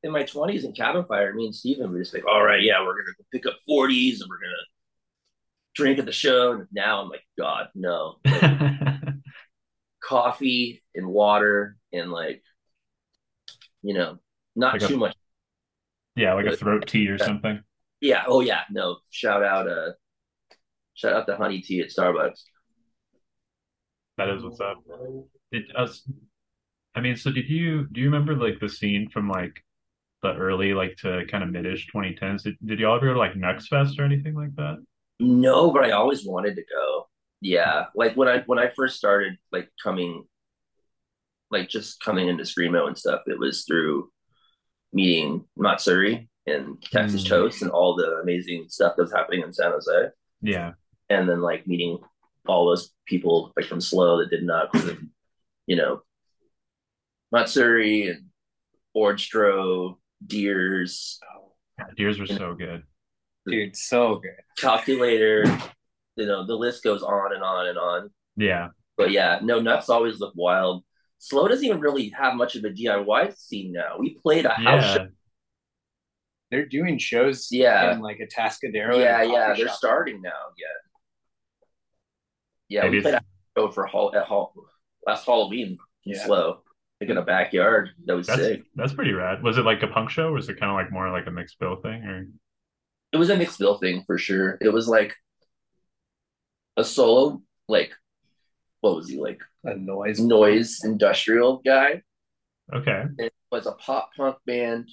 In 0.06 0.12
my 0.12 0.24
twenties 0.24 0.64
in 0.64 0.72
cabin 0.74 1.04
fire, 1.06 1.34
me 1.34 1.46
and 1.48 1.56
Steven 1.56 1.92
were 1.92 2.00
just 2.00 2.14
like, 2.14 2.26
all 2.26 2.44
right, 2.44 2.62
yeah, 2.62 2.80
we're 2.82 2.94
gonna 2.94 3.14
go 3.18 3.26
pick 3.34 3.46
up 3.46 3.56
forties 3.66 4.22
and 4.22 4.30
we're 4.30 4.38
gonna 4.40 4.54
drink 5.76 6.00
at 6.00 6.06
the 6.06 6.12
show. 6.12 6.54
And 6.54 6.68
now 6.72 7.02
I'm 7.02 7.10
like, 7.10 7.24
God, 7.38 7.68
no. 7.76 8.16
Like, 8.26 8.52
coffee 10.02 10.84
and 10.94 11.08
water 11.08 11.78
and 11.92 12.12
like, 12.12 12.44
you 13.82 13.94
know, 13.96 14.20
not 14.56 14.74
Like 14.74 14.84
a- 14.84 14.88
too 14.88 14.98
much. 14.98 15.16
yeah, 16.16 16.34
like 16.34 16.46
a 16.46 16.56
throat 16.56 16.88
tea 16.88 17.10
or 17.10 17.18
something. 17.18 17.60
Yeah. 18.02 18.24
Oh 18.28 18.42
yeah. 18.42 18.62
No. 18.70 18.98
Shout 19.10 19.44
out. 19.44 19.68
Uh, 19.68 19.92
shout 20.94 21.14
out 21.14 21.26
the 21.26 21.36
Honey 21.36 21.62
Tea 21.62 21.82
at 21.82 21.90
Starbucks. 21.90 22.44
That 24.18 24.30
is 24.30 24.44
what's 24.44 24.60
up. 24.62 24.78
Did 25.52 25.64
us? 25.76 26.08
I 26.94 27.02
mean, 27.02 27.16
so 27.18 27.32
did 27.32 27.50
you 27.50 27.88
do 27.92 28.00
you 28.02 28.06
remember 28.12 28.36
like 28.36 28.60
the 28.62 28.70
scene 28.70 29.10
from 29.10 29.28
like 29.28 29.65
the 30.34 30.40
early 30.40 30.74
like 30.74 30.96
to 30.98 31.26
kind 31.30 31.44
of 31.44 31.50
mid-ish 31.52 31.88
2010s? 31.94 32.44
Did, 32.44 32.56
did 32.66 32.80
y'all 32.80 32.96
ever 32.96 33.08
go 33.08 33.14
to 33.14 33.20
like 33.20 33.36
Next 33.36 33.68
Fest 33.68 34.00
or 34.00 34.04
anything 34.04 34.34
like 34.36 34.56
that? 34.56 34.84
No, 35.20 35.72
but 35.72 35.84
I 35.86 35.92
always 35.92 36.26
wanted 36.26 36.56
to 36.56 36.64
go. 36.64 37.08
Yeah, 37.42 37.86
like 37.96 38.16
when 38.16 38.28
I 38.28 38.40
when 38.48 38.60
I 38.60 38.70
first 38.76 38.98
started 38.98 39.38
like 39.52 39.70
coming, 39.82 40.26
like 41.52 41.70
just 41.70 42.00
coming 42.00 42.28
into 42.28 42.44
screamo 42.44 42.88
and 42.88 42.98
stuff, 42.98 43.22
it 43.28 43.38
was 43.38 43.64
through 43.66 44.10
meeting 44.94 45.46
Matsuri 45.56 46.30
and 46.48 46.82
Texas 46.82 47.24
Mm. 47.24 47.28
Toast 47.30 47.62
and 47.62 47.72
all 47.72 47.96
the 47.96 48.20
amazing 48.24 48.66
stuff 48.70 48.96
that 48.96 49.04
was 49.04 49.14
happening 49.14 49.42
in 49.42 49.54
San 49.54 49.72
Jose, 49.72 50.10
Yeah, 50.42 50.74
and 51.10 51.30
then 51.30 51.42
like 51.42 51.68
meeting 51.68 52.00
all 52.48 52.68
those 52.68 52.92
people 53.06 53.52
like 53.58 53.66
from 53.68 53.82
SLO 53.82 54.20
that 54.20 54.30
did 54.30 54.44
not, 54.44 54.70
you 55.68 55.76
know 55.76 56.02
Matsuri 57.32 58.08
and 58.10 58.26
Ordstro, 58.96 59.98
Deers, 60.26 61.20
oh. 61.36 61.54
Deers 61.98 62.20
were 62.20 62.28
so 62.28 62.54
good. 62.54 62.84
Dude, 63.48 63.76
so 63.76 64.16
good. 64.16 64.32
Calculator. 64.58 65.46
You 66.16 66.26
know 66.26 66.46
the 66.46 66.56
list 66.56 66.84
goes 66.84 67.04
on 67.04 67.34
and 67.34 67.44
on 67.44 67.68
and 67.68 67.78
on. 67.78 68.10
Yeah, 68.38 68.70
But 68.98 69.12
yeah, 69.12 69.40
no, 69.44 69.60
nuts 69.60 69.90
always 69.90 70.20
look 70.20 70.34
wild. 70.36 70.84
SLO 71.20 71.48
doesn't 71.48 71.66
even 71.66 71.80
really 71.80 72.10
have 72.10 72.36
much 72.36 72.56
of 72.56 72.64
a 72.66 72.70
DIY 72.70 73.36
scene 73.38 73.72
now. 73.72 73.98
We 74.00 74.18
played 74.22 74.46
a 74.46 74.50
house 74.50 74.84
yeah. 74.84 74.94
show. 74.96 75.08
They're 76.52 76.66
doing 76.66 76.98
shows 76.98 77.48
Yeah. 77.52 77.94
in 77.94 78.00
like 78.02 78.20
Atascadero. 78.20 78.98
Yeah, 79.00 79.22
and 79.22 79.30
a 79.30 79.34
yeah, 79.34 79.54
they're 79.56 79.68
shop. 79.68 79.76
starting 79.78 80.22
now. 80.22 80.32
Yeah, 80.58 80.68
yeah, 82.70 82.82
Maybe 82.84 82.98
we 82.98 83.02
played 83.02 83.14
a 83.16 83.18
it's- 83.18 83.32
show 83.58 83.72
for 83.72 83.86
hall 83.86 84.14
at 84.16 84.26
hall 84.26 84.54
last 85.06 85.26
Halloween. 85.26 85.78
Yeah. 86.04 86.24
SLO, 86.26 86.64
like 87.06 87.12
in 87.12 87.18
a 87.18 87.22
backyard. 87.26 87.90
That 88.06 88.16
was 88.16 88.28
That's 88.28 88.40
sick. 88.42 88.64
that's 88.76 88.94
pretty 88.94 89.14
rad. 89.14 89.44
Was 89.44 89.58
it 89.58 89.66
like 89.66 89.82
a 89.84 89.88
punk 89.88 90.10
show? 90.10 90.28
Or 90.30 90.34
was 90.34 90.50
it 90.50 90.60
kind 90.60 90.72
of 90.72 90.76
like 90.76 90.92
more 90.92 91.12
like 91.12 91.28
a 91.28 91.32
mixed 91.32 91.60
bill 91.60 91.78
thing? 91.78 92.04
Or 92.04 92.28
It 93.14 93.18
was 93.18 93.30
a 93.30 93.38
mixed 93.38 93.60
bill 93.60 93.78
thing 93.78 94.04
for 94.06 94.18
sure. 94.18 94.58
It 94.62 94.70
was 94.70 94.88
like 94.88 95.16
a 96.78 96.84
solo, 96.84 97.42
like 97.68 97.94
what 98.82 98.96
was 98.96 99.08
he 99.10 99.18
like? 99.20 99.40
A 99.64 99.76
noise. 99.76 100.20
Noise 100.20 100.82
industrial 100.84 101.62
guy. 101.66 102.04
okay, 102.74 103.04
It 103.18 103.34
was 103.52 103.66
a 103.66 103.72
pop 103.72 104.10
punk 104.16 104.38
band. 104.46 104.90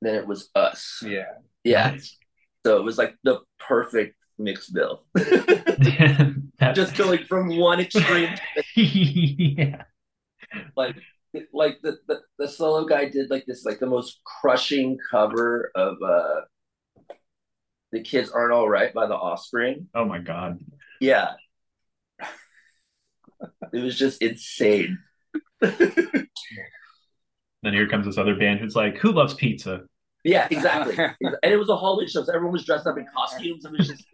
Then 0.00 0.16
it 0.16 0.26
was 0.26 0.48
us. 0.54 1.02
Yeah. 1.06 1.24
Yeah. 1.62 1.90
Nice. 1.92 2.16
So 2.66 2.78
it 2.78 2.82
was 2.82 2.98
like 2.98 3.14
the 3.22 3.40
perfect 3.60 4.16
mixed 4.38 4.72
bill. 4.74 5.04
That- 6.58 6.74
Just 6.76 6.96
going 6.96 7.24
from 7.24 7.56
one 7.56 7.80
extreme, 7.80 8.34
yeah. 8.76 9.82
Like 10.76 10.96
like 11.52 11.78
the, 11.82 11.98
the 12.08 12.20
the 12.38 12.48
solo 12.48 12.84
guy 12.84 13.08
did 13.08 13.30
like 13.30 13.44
this 13.46 13.64
like 13.64 13.78
the 13.78 13.86
most 13.86 14.20
crushing 14.24 14.98
cover 15.10 15.70
of 15.74 15.96
uh 16.02 16.42
the 17.90 18.00
kids 18.00 18.30
aren't 18.30 18.52
all 18.52 18.68
right 18.68 18.92
by 18.94 19.06
the 19.06 19.14
offspring. 19.14 19.88
Oh 19.94 20.04
my 20.04 20.18
god. 20.18 20.58
Yeah. 21.00 21.34
It 23.72 23.82
was 23.82 23.98
just 23.98 24.22
insane. 24.22 24.98
Then 27.62 27.72
here 27.74 27.88
comes 27.88 28.06
this 28.06 28.18
other 28.18 28.34
band 28.34 28.60
who's 28.60 28.74
like, 28.74 28.98
"Who 28.98 29.12
loves 29.12 29.34
pizza?" 29.34 29.82
Yeah, 30.24 30.48
exactly. 30.50 30.96
and 30.98 31.36
it 31.42 31.56
was 31.56 31.68
a 31.68 31.76
Halloween 31.76 32.08
show, 32.08 32.24
so 32.24 32.32
everyone 32.32 32.52
was 32.52 32.64
dressed 32.64 32.86
up 32.86 32.98
in 32.98 33.06
costumes. 33.14 33.64
It 33.64 33.72
was 33.72 33.88
just 33.88 34.04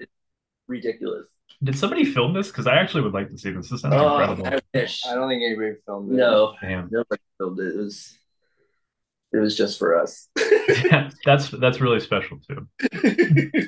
ridiculous. 0.66 1.28
Did 1.62 1.76
somebody 1.76 2.04
film 2.04 2.34
this? 2.34 2.48
Because 2.48 2.66
I 2.66 2.76
actually 2.76 3.02
would 3.02 3.12
like 3.14 3.30
to 3.30 3.38
see 3.38 3.50
this. 3.50 3.68
This 3.68 3.80
sounds 3.80 3.94
Oh, 3.96 4.18
incredible. 4.18 4.46
I 4.46 4.60
wish. 4.72 5.04
I 5.06 5.14
don't 5.14 5.28
think 5.28 5.42
anybody 5.42 5.74
filmed 5.84 6.12
it. 6.12 6.16
No, 6.16 6.54
Damn. 6.62 6.88
nobody 6.90 7.20
filmed 7.36 7.58
it. 7.60 7.74
It 7.74 7.76
was 7.76 8.16
it 9.32 9.38
was 9.38 9.56
just 9.56 9.78
for 9.78 10.00
us. 10.00 10.28
yeah, 10.84 11.10
that's 11.24 11.48
that's 11.50 11.80
really 11.80 12.00
special 12.00 12.38
too. 12.48 12.68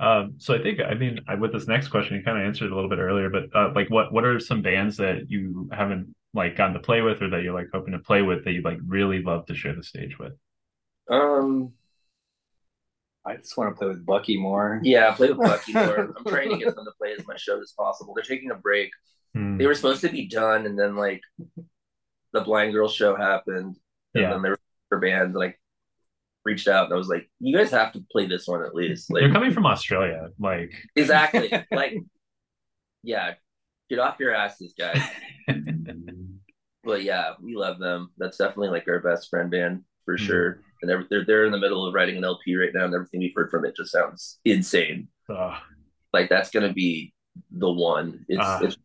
Um, 0.00 0.34
so 0.38 0.54
I 0.54 0.62
think 0.62 0.78
I 0.80 0.94
mean 0.94 1.20
I, 1.26 1.34
with 1.34 1.52
this 1.52 1.66
next 1.66 1.88
question, 1.88 2.16
you 2.16 2.22
kind 2.22 2.38
of 2.38 2.44
answered 2.46 2.70
a 2.70 2.74
little 2.74 2.88
bit 2.88 3.00
earlier, 3.00 3.30
but 3.30 3.44
uh, 3.52 3.72
like 3.74 3.90
what 3.90 4.12
what 4.12 4.24
are 4.24 4.38
some 4.38 4.62
bands 4.62 4.96
that 4.98 5.28
you 5.28 5.68
haven't 5.72 6.14
like 6.34 6.56
gotten 6.56 6.74
to 6.74 6.78
play 6.80 7.00
with, 7.02 7.20
or 7.20 7.28
that 7.30 7.42
you're 7.42 7.52
like 7.54 7.66
hoping 7.72 7.94
to 7.94 7.98
play 7.98 8.22
with 8.22 8.44
that 8.44 8.52
you'd 8.52 8.64
like 8.64 8.78
really 8.86 9.22
love 9.22 9.46
to 9.46 9.56
share 9.56 9.74
the 9.74 9.82
stage 9.82 10.16
with? 10.16 10.34
um, 11.10 11.72
I 13.28 13.36
just 13.36 13.56
want 13.56 13.74
to 13.74 13.78
play 13.78 13.88
with 13.88 14.04
Bucky 14.06 14.38
more. 14.38 14.80
yeah, 14.82 15.12
play 15.14 15.28
with 15.28 15.38
Bucky 15.38 15.72
more. 15.72 16.14
I'm 16.18 16.24
trying 16.24 16.50
to 16.50 16.56
get 16.58 16.74
them 16.74 16.84
to 16.84 16.92
play 16.98 17.12
as 17.18 17.26
much 17.26 17.40
shows 17.40 17.62
as 17.62 17.72
possible. 17.72 18.14
They're 18.14 18.24
taking 18.24 18.50
a 18.50 18.54
break. 18.56 18.90
Hmm. 19.34 19.58
They 19.58 19.66
were 19.66 19.74
supposed 19.74 20.00
to 20.02 20.08
be 20.08 20.26
done, 20.26 20.66
and 20.66 20.78
then 20.78 20.96
like 20.96 21.20
the 22.32 22.40
Blind 22.40 22.72
Girl 22.72 22.88
show 22.88 23.14
happened, 23.16 23.76
and 24.14 24.22
Yeah. 24.22 24.30
then 24.30 24.42
they 24.42 24.50
were 24.50 24.58
for 24.88 24.98
bands. 24.98 25.36
And 25.36 25.54
reached 26.44 26.68
out, 26.68 26.86
and 26.86 26.94
I 26.94 26.96
was 26.96 27.08
like, 27.08 27.28
"You 27.40 27.54
guys 27.56 27.70
have 27.72 27.92
to 27.92 28.02
play 28.10 28.26
this 28.26 28.48
one 28.48 28.64
at 28.64 28.74
least." 28.74 29.08
They're 29.12 29.30
coming 29.32 29.52
from 29.52 29.66
Australia, 29.66 30.30
like 30.38 30.72
exactly, 30.96 31.50
like 31.70 31.94
yeah, 33.02 33.34
get 33.90 33.98
off 33.98 34.16
your 34.18 34.34
asses, 34.34 34.72
guys. 34.78 35.02
but 36.84 37.02
yeah, 37.02 37.32
we 37.42 37.54
love 37.54 37.78
them. 37.78 38.10
That's 38.16 38.38
definitely 38.38 38.68
like 38.70 38.88
our 38.88 39.00
best 39.00 39.28
friend 39.28 39.50
band 39.50 39.84
for 40.06 40.16
Mhm. 40.16 40.20
sure. 40.26 40.60
And 40.80 40.88
they're, 40.88 41.04
they're 41.10 41.24
they're 41.24 41.44
in 41.46 41.52
the 41.52 41.58
middle 41.58 41.86
of 41.86 41.94
writing 41.94 42.16
an 42.16 42.24
LP 42.24 42.56
right 42.56 42.70
now, 42.72 42.84
and 42.84 42.94
everything 42.94 43.20
we've 43.20 43.32
heard 43.34 43.50
from 43.50 43.64
it 43.64 43.76
just 43.76 43.90
sounds 43.92 44.38
insane. 44.44 45.08
Ugh. 45.28 45.60
Like 46.12 46.28
that's 46.28 46.50
gonna 46.50 46.72
be 46.72 47.12
the 47.50 47.70
one. 47.70 48.24
It's 48.28 48.40
Ah. 48.42 48.60
it's 48.62 48.76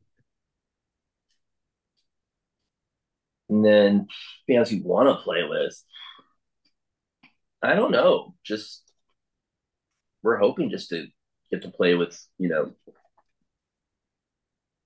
And 3.50 3.64
then 3.64 4.08
bands 4.48 4.72
you 4.72 4.82
want 4.84 5.10
to 5.10 5.24
play 5.24 5.44
with. 5.44 5.80
I 7.62 7.76
don't 7.76 7.92
know. 7.92 8.34
Just 8.44 8.82
we're 10.24 10.38
hoping 10.38 10.70
just 10.72 10.90
to 10.90 11.06
get 11.52 11.62
to 11.62 11.70
play 11.70 11.94
with, 11.96 12.20
you 12.40 12.50
know, 12.50 12.72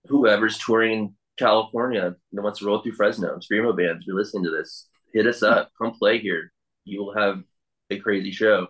whoever's 0.07 0.57
touring 0.57 1.15
California 1.37 2.15
that 2.33 2.41
wants 2.41 2.59
to 2.59 2.65
roll 2.65 2.81
through 2.81 2.93
Fresno. 2.93 3.37
Screamo 3.39 3.77
bands, 3.77 4.05
you're 4.05 4.17
listening 4.17 4.43
to 4.43 4.49
this. 4.51 4.89
Hit 5.13 5.27
us 5.27 5.43
up. 5.43 5.71
Come 5.81 5.93
play 5.93 6.19
here. 6.19 6.51
You 6.87 7.03
will 7.03 7.13
have 7.15 7.43
a 7.91 7.99
crazy 7.99 8.31
show. 8.31 8.67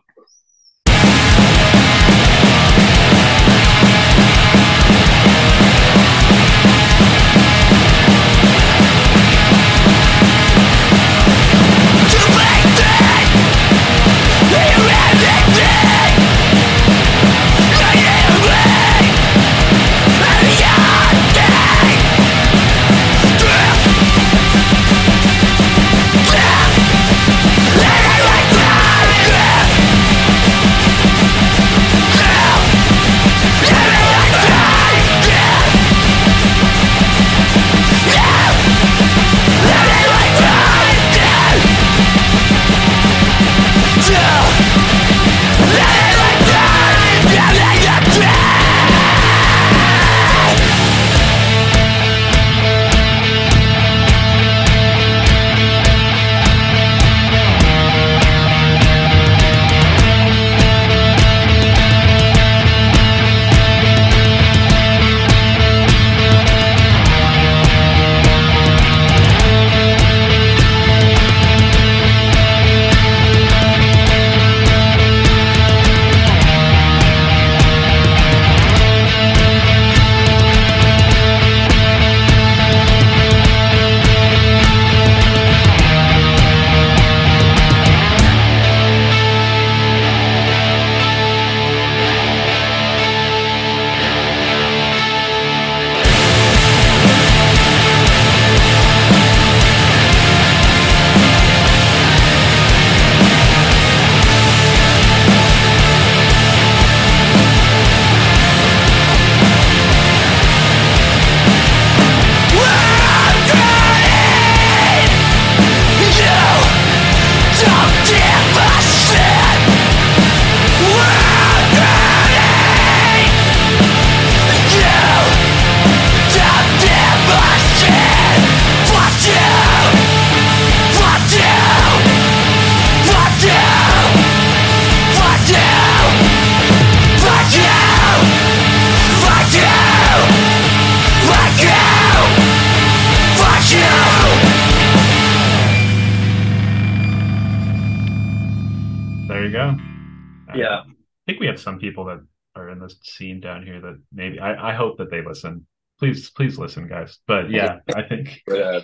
I, 154.68 154.72
I 154.72 154.74
hope 154.76 154.98
that 154.98 155.10
they 155.10 155.22
listen. 155.22 155.66
Please, 156.00 156.30
please 156.30 156.58
listen, 156.58 156.88
guys. 156.88 157.18
But 157.28 157.50
yeah, 157.50 157.80
I 157.96 158.04
think. 158.04 158.42
But, 158.48 158.62
uh, 158.62 158.82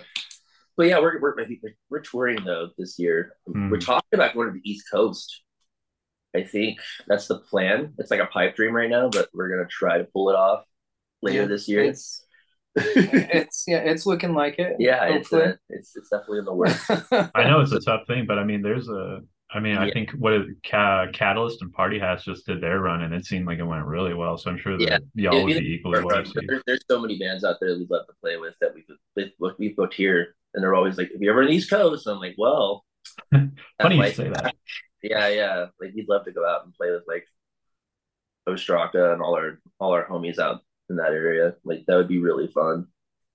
but 0.76 0.86
yeah, 0.86 0.98
we're 0.98 1.20
we're 1.20 1.36
we're 1.88 2.00
touring 2.00 2.44
though 2.44 2.70
this 2.76 2.98
year. 2.98 3.36
Mm. 3.48 3.70
We're 3.70 3.78
talking 3.78 4.08
about 4.12 4.34
going 4.34 4.48
to 4.48 4.54
the 4.54 4.70
East 4.70 4.86
Coast. 4.90 5.42
I 6.34 6.42
think 6.42 6.80
that's 7.06 7.28
the 7.28 7.38
plan. 7.38 7.94
It's 7.98 8.10
like 8.10 8.20
a 8.20 8.26
pipe 8.26 8.56
dream 8.56 8.74
right 8.74 8.90
now, 8.90 9.08
but 9.08 9.28
we're 9.32 9.48
gonna 9.48 9.68
try 9.68 9.98
to 9.98 10.04
pull 10.04 10.30
it 10.30 10.36
off 10.36 10.64
later 11.22 11.42
yeah, 11.42 11.46
this 11.46 11.68
year. 11.68 11.84
It's 11.84 12.26
it's 12.76 13.64
yeah, 13.68 13.78
it's 13.78 14.04
looking 14.04 14.34
like 14.34 14.58
it. 14.58 14.76
Yeah, 14.80 15.04
it's 15.04 15.32
a, 15.32 15.44
uh, 15.44 15.52
it's 15.68 15.96
it's 15.96 16.08
definitely 16.10 16.40
in 16.40 16.44
the 16.44 16.54
works. 16.54 16.90
I 17.34 17.44
know 17.44 17.60
it's 17.60 17.72
a 17.72 17.80
tough 17.80 18.06
thing, 18.08 18.26
but 18.26 18.38
I 18.38 18.44
mean, 18.44 18.62
there's 18.62 18.88
a 18.88 19.20
I 19.54 19.60
mean, 19.60 19.76
I 19.76 19.88
think 19.92 20.10
what 20.12 20.42
Ca- 20.68 21.12
Catalyst 21.12 21.62
and 21.62 21.72
Party 21.72 21.96
Hats 21.96 22.24
just 22.24 22.44
did 22.44 22.60
their 22.60 22.80
run, 22.80 23.02
and 23.02 23.14
it 23.14 23.24
seemed 23.24 23.46
like 23.46 23.60
it 23.60 23.64
went 23.64 23.86
really 23.86 24.12
well. 24.12 24.36
So 24.36 24.50
I'm 24.50 24.58
sure 24.58 24.76
that 24.76 25.02
yeah. 25.14 25.30
y'all 25.30 25.44
would 25.44 25.58
be 25.58 25.74
equally 25.74 26.02
well. 26.02 26.24
There's, 26.34 26.62
there's 26.66 26.84
so 26.90 27.00
many 27.00 27.18
bands 27.20 27.44
out 27.44 27.58
there 27.60 27.70
that 27.70 27.78
we'd 27.78 27.90
love 27.90 28.06
to 28.08 28.14
play 28.20 28.36
with 28.36 28.54
that 28.60 28.74
we've 28.74 29.30
we've 29.58 29.76
booked 29.76 29.94
here, 29.94 30.34
and 30.54 30.62
they're 30.62 30.74
always 30.74 30.98
like, 30.98 31.12
"If 31.12 31.20
you 31.20 31.30
ever 31.30 31.42
in 31.42 31.48
the 31.48 31.54
East 31.54 31.70
Coast," 31.70 32.08
I'm 32.08 32.18
like, 32.18 32.34
"Well, 32.36 32.84
funny 33.32 33.96
like, 33.96 34.18
you 34.18 34.24
say 34.24 34.30
that." 34.30 34.54
Yeah, 35.04 35.28
yeah. 35.28 35.66
Like 35.78 35.92
we'd 35.94 36.08
love 36.08 36.24
to 36.24 36.32
go 36.32 36.48
out 36.48 36.64
and 36.64 36.72
play 36.72 36.90
with 36.90 37.02
like 37.06 37.26
Ostraca 38.48 39.12
and 39.12 39.20
all 39.20 39.36
our 39.36 39.60
all 39.78 39.92
our 39.92 40.06
homies 40.08 40.38
out 40.38 40.62
in 40.88 40.96
that 40.96 41.12
area. 41.12 41.56
Like 41.62 41.84
that 41.86 41.96
would 41.96 42.08
be 42.08 42.20
really 42.20 42.48
fun. 42.48 42.86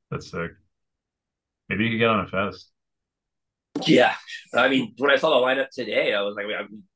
That's 0.09 0.31
sick. 0.31 0.49
Maybe 1.69 1.83
you 1.83 1.91
could 1.91 1.99
get 1.99 2.09
on 2.09 2.25
a 2.25 2.27
fest. 2.27 2.71
Yeah, 3.87 4.13
I 4.53 4.69
mean, 4.69 4.93
when 4.97 5.11
I 5.11 5.17
saw 5.17 5.29
the 5.29 5.45
lineup 5.45 5.69
today, 5.69 6.13
I 6.13 6.21
was 6.21 6.35
like, 6.35 6.45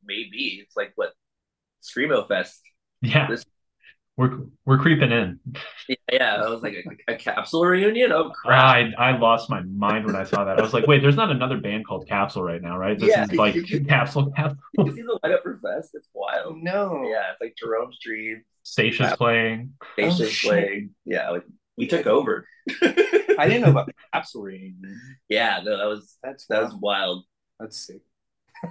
maybe 0.03 0.61
it's 0.61 0.75
like 0.75 0.93
what 0.95 1.13
Screamo 1.83 2.27
Fest. 2.27 2.61
Yeah, 3.01 3.27
this... 3.27 3.45
we're 4.17 4.39
we're 4.65 4.77
creeping 4.77 5.11
in. 5.11 5.39
Yeah, 5.87 5.95
yeah. 6.11 6.35
I 6.35 6.49
was 6.49 6.63
like 6.63 6.85
a, 7.07 7.13
a 7.13 7.15
capsule 7.15 7.65
reunion. 7.65 8.11
Oh 8.11 8.29
crap! 8.29 8.63
I 8.63 8.91
I 8.97 9.17
lost 9.17 9.49
my 9.49 9.61
mind 9.61 10.05
when 10.05 10.15
I 10.15 10.23
saw 10.23 10.45
that. 10.45 10.59
I 10.59 10.61
was 10.61 10.73
like, 10.73 10.87
wait, 10.87 11.01
there's 11.01 11.15
not 11.15 11.31
another 11.31 11.57
band 11.57 11.85
called 11.85 12.07
Capsule 12.07 12.43
right 12.43 12.61
now, 12.61 12.77
right? 12.77 12.97
This 12.97 13.09
yeah, 13.09 13.23
is 13.23 13.33
like 13.33 13.55
Capsule 13.87 14.31
Capsule. 14.31 14.57
You 14.77 14.95
see 14.95 15.01
the 15.01 15.19
lineup 15.23 15.43
for 15.43 15.57
Fest? 15.57 15.91
It's 15.93 16.07
wild. 16.13 16.57
No. 16.61 17.03
Yeah, 17.03 17.31
it's 17.31 17.41
like 17.41 17.55
Jerome's 17.61 17.99
Dream. 17.99 18.43
Saetia's 18.65 19.15
playing. 19.17 19.73
Saetia's 19.97 20.21
oh, 20.45 20.47
playing. 20.47 20.91
Yeah, 21.05 21.29
like 21.31 21.43
we 21.77 21.87
took 21.87 22.07
over. 22.07 22.47
I 23.37 23.47
didn't 23.47 23.63
know 23.63 23.71
about 23.71 23.87
the 23.87 23.93
capsule 24.13 24.43
reunion. 24.43 24.99
Yeah, 25.29 25.61
no, 25.63 25.77
that 25.77 25.85
was 25.85 26.17
that's 26.23 26.45
that 26.47 26.63
was 26.63 26.73
wild. 26.75 27.25
Let's 27.59 27.85
see. 27.85 27.99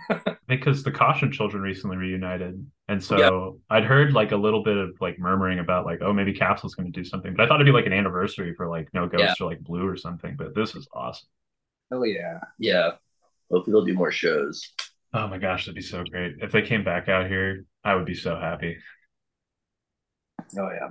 because 0.48 0.82
the 0.82 0.90
Caution 0.90 1.30
Children 1.30 1.62
recently 1.62 1.96
reunited, 1.96 2.64
and 2.88 3.02
so 3.02 3.18
yep. 3.18 3.60
I'd 3.70 3.84
heard 3.84 4.12
like 4.12 4.32
a 4.32 4.36
little 4.36 4.62
bit 4.62 4.76
of 4.76 4.90
like 5.00 5.18
murmuring 5.18 5.58
about 5.58 5.84
like, 5.84 6.00
oh, 6.02 6.12
maybe 6.12 6.32
Capsule's 6.32 6.74
going 6.74 6.90
to 6.90 6.98
do 7.00 7.04
something, 7.04 7.34
but 7.34 7.44
I 7.44 7.48
thought 7.48 7.56
it'd 7.56 7.66
be 7.66 7.72
like 7.72 7.86
an 7.86 7.92
anniversary 7.92 8.54
for 8.54 8.68
like 8.68 8.88
No 8.94 9.06
Ghost 9.06 9.22
yeah. 9.22 9.34
or 9.40 9.50
like 9.50 9.60
Blue 9.60 9.86
or 9.86 9.96
something. 9.96 10.34
But 10.36 10.54
this 10.54 10.74
is 10.74 10.88
awesome. 10.92 11.28
Oh 11.90 12.04
yeah, 12.04 12.40
yeah. 12.58 12.92
Hopefully 13.50 13.72
they'll 13.72 13.84
do 13.84 13.94
more 13.94 14.10
shows. 14.10 14.72
Oh 15.12 15.28
my 15.28 15.38
gosh, 15.38 15.66
that'd 15.66 15.74
be 15.74 15.82
so 15.82 16.04
great 16.04 16.36
if 16.40 16.52
they 16.52 16.62
came 16.62 16.84
back 16.84 17.08
out 17.08 17.28
here. 17.28 17.66
I 17.84 17.94
would 17.94 18.06
be 18.06 18.14
so 18.14 18.36
happy. 18.36 18.78
Oh 20.56 20.70
yeah. 20.70 20.88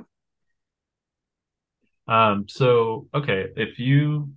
Um, 2.11 2.45
so 2.49 3.07
okay, 3.13 3.47
if 3.55 3.79
you 3.79 4.33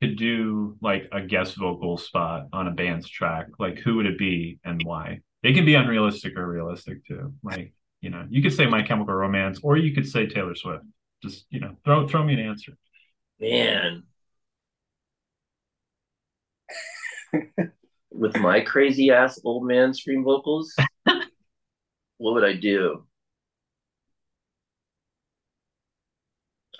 could 0.00 0.16
do 0.16 0.78
like 0.80 1.08
a 1.12 1.20
guest 1.20 1.56
vocal 1.56 1.98
spot 1.98 2.46
on 2.54 2.68
a 2.68 2.70
band's 2.70 3.06
track, 3.06 3.48
like 3.58 3.78
who 3.80 3.96
would 3.96 4.06
it 4.06 4.16
be 4.16 4.58
and 4.64 4.80
why? 4.82 5.20
It 5.42 5.52
can 5.52 5.66
be 5.66 5.74
unrealistic 5.74 6.38
or 6.38 6.48
realistic 6.48 7.04
too. 7.06 7.34
Like, 7.42 7.74
you 8.00 8.08
know, 8.08 8.26
you 8.30 8.42
could 8.42 8.54
say 8.54 8.64
My 8.64 8.82
Chemical 8.82 9.12
Romance 9.12 9.60
or 9.62 9.76
you 9.76 9.94
could 9.94 10.08
say 10.08 10.26
Taylor 10.26 10.54
Swift. 10.54 10.84
Just, 11.22 11.44
you 11.50 11.60
know, 11.60 11.76
throw 11.84 12.08
throw 12.08 12.24
me 12.24 12.32
an 12.32 12.40
answer. 12.40 12.72
Man. 13.38 14.04
with 18.10 18.38
my 18.38 18.60
crazy 18.60 19.10
ass 19.10 19.38
old 19.44 19.66
man 19.66 19.92
scream 19.92 20.24
vocals, 20.24 20.74
what 21.04 22.34
would 22.34 22.44
I 22.44 22.54
do? 22.54 23.04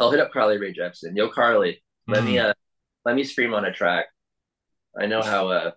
I'll 0.00 0.10
hit 0.10 0.20
up 0.20 0.32
Carly 0.32 0.58
Rae 0.58 0.72
Jepsen. 0.72 1.16
Yo, 1.16 1.28
Carly, 1.28 1.82
let 2.06 2.24
me 2.24 2.38
uh 2.38 2.52
let 3.04 3.14
me 3.16 3.24
scream 3.24 3.54
on 3.54 3.64
a 3.64 3.72
track. 3.72 4.06
I 4.98 5.06
know 5.06 5.22
how 5.22 5.48
uh 5.48 5.70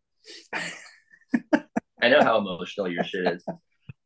I 2.01 2.09
know 2.09 2.24
how 2.24 2.38
emotional 2.38 2.89
your 2.89 3.03
shit 3.03 3.28
is. 3.28 3.45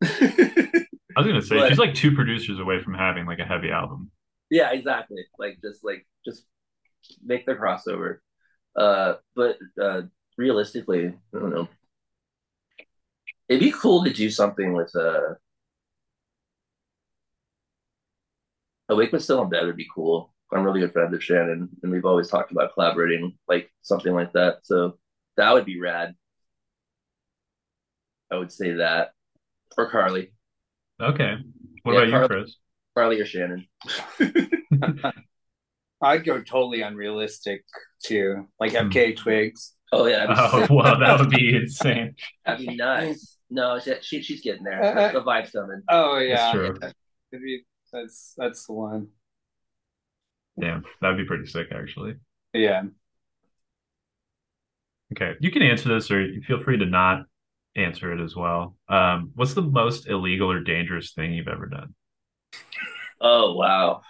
I 0.03 1.19
was 1.19 1.27
gonna 1.27 1.41
say 1.41 1.57
but, 1.57 1.69
she's 1.69 1.77
like 1.77 1.93
two 1.93 2.13
producers 2.13 2.59
away 2.59 2.81
from 2.81 2.93
having 2.93 3.25
like 3.25 3.39
a 3.39 3.45
heavy 3.45 3.71
album. 3.71 4.11
Yeah, 4.49 4.71
exactly. 4.71 5.23
Like 5.37 5.59
just 5.63 5.83
like 5.83 6.05
just 6.25 6.45
make 7.23 7.45
the 7.45 7.55
crossover. 7.55 8.17
Uh 8.75 9.15
but 9.35 9.57
uh 9.81 10.03
realistically, 10.37 11.07
I 11.07 11.39
don't 11.39 11.53
know. 11.53 11.67
It'd 13.47 13.61
be 13.61 13.71
cool 13.71 14.03
to 14.03 14.13
do 14.13 14.29
something 14.29 14.73
with 14.73 14.95
uh 14.95 15.35
Awake 18.95 19.11
but 19.11 19.21
Still 19.21 19.41
in 19.43 19.49
Bed 19.49 19.65
would 19.65 19.77
be 19.77 19.87
cool. 19.93 20.33
I'm 20.51 20.63
really 20.63 20.79
good 20.79 20.93
friends 20.93 21.11
with 21.11 21.23
Shannon, 21.23 21.69
and 21.83 21.91
we've 21.91 22.05
always 22.05 22.29
talked 22.29 22.51
about 22.51 22.73
collaborating 22.73 23.37
like 23.47 23.69
something 23.81 24.13
like 24.13 24.31
that. 24.33 24.59
So 24.63 24.97
that 25.37 25.53
would 25.53 25.65
be 25.65 25.79
rad. 25.79 26.15
I 28.31 28.37
would 28.37 28.51
say 28.51 28.73
that. 28.73 29.11
Or 29.77 29.89
Carly. 29.89 30.31
Okay. 31.01 31.35
What 31.83 31.93
yeah, 31.93 31.99
about 31.99 32.09
Carly, 32.09 32.21
you, 32.21 32.27
Chris? 32.27 32.55
Carly 32.95 33.19
or 33.19 33.25
Shannon? 33.25 33.67
I'd 36.01 36.25
go 36.25 36.41
totally 36.41 36.81
unrealistic 36.81 37.63
too, 38.03 38.47
like 38.59 38.73
FKA 38.73 39.09
hmm. 39.09 39.23
Twigs. 39.23 39.73
Oh 39.91 40.05
yeah. 40.05 40.25
Oh 40.53 40.67
well, 40.69 40.99
that 40.99 41.19
would 41.19 41.29
be 41.29 41.55
insane. 41.55 42.15
That'd 42.45 42.65
be 42.65 42.75
nice. 42.75 43.37
No, 43.49 43.79
she, 43.79 43.95
she 44.01 44.21
she's 44.21 44.41
getting 44.41 44.63
there. 44.63 44.83
Uh, 44.83 45.11
the 45.11 45.21
vibe's 45.21 45.51
coming. 45.51 45.81
Oh 45.89 46.17
yeah. 46.17 46.53
That's 46.53 46.53
true. 46.53 46.91
Be, 47.31 47.65
that's 47.95 48.33
that's 48.37 48.65
the 48.65 48.73
one. 48.73 49.07
Yeah, 50.57 50.81
that'd 51.01 51.17
be 51.17 51.25
pretty 51.25 51.45
sick, 51.45 51.67
actually. 51.71 52.15
Yeah. 52.53 52.83
Okay, 55.13 55.33
you 55.39 55.51
can 55.51 55.61
answer 55.61 55.89
this, 55.89 56.11
or 56.11 56.27
feel 56.47 56.61
free 56.61 56.77
to 56.77 56.85
not 56.85 57.25
answer 57.75 58.11
it 58.13 58.21
as 58.21 58.35
well. 58.35 58.75
Um, 58.89 59.31
what's 59.35 59.53
the 59.53 59.61
most 59.61 60.07
illegal 60.07 60.51
or 60.51 60.59
dangerous 60.59 61.13
thing 61.13 61.33
you've 61.33 61.47
ever 61.47 61.67
done? 61.67 61.93
Oh 63.21 63.55
wow. 63.55 64.01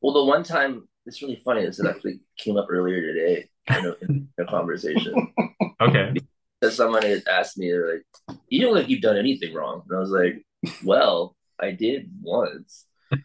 Well, 0.00 0.14
the 0.14 0.24
one 0.24 0.42
time 0.42 0.88
it's 1.06 1.22
really 1.22 1.40
funny. 1.44 1.64
This 1.64 1.84
actually 1.84 2.20
came 2.36 2.56
up 2.56 2.66
earlier 2.70 3.00
today 3.00 3.48
in 3.68 3.86
a, 3.86 3.94
in 4.02 4.28
a 4.38 4.44
conversation. 4.44 5.32
Okay. 5.80 6.12
Because 6.60 6.76
someone 6.76 7.02
had 7.02 7.22
asked 7.30 7.56
me, 7.56 7.70
they're 7.70 7.94
like, 7.94 8.38
"You 8.48 8.60
don't 8.62 8.74
like 8.74 8.88
you've 8.88 9.00
done 9.00 9.16
anything 9.16 9.54
wrong," 9.54 9.84
and 9.88 9.96
I 9.96 10.00
was 10.00 10.10
like, 10.10 10.44
"Well, 10.82 11.36
I 11.60 11.72
did 11.72 12.10
once." 12.22 12.86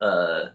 Uh, 0.00 0.48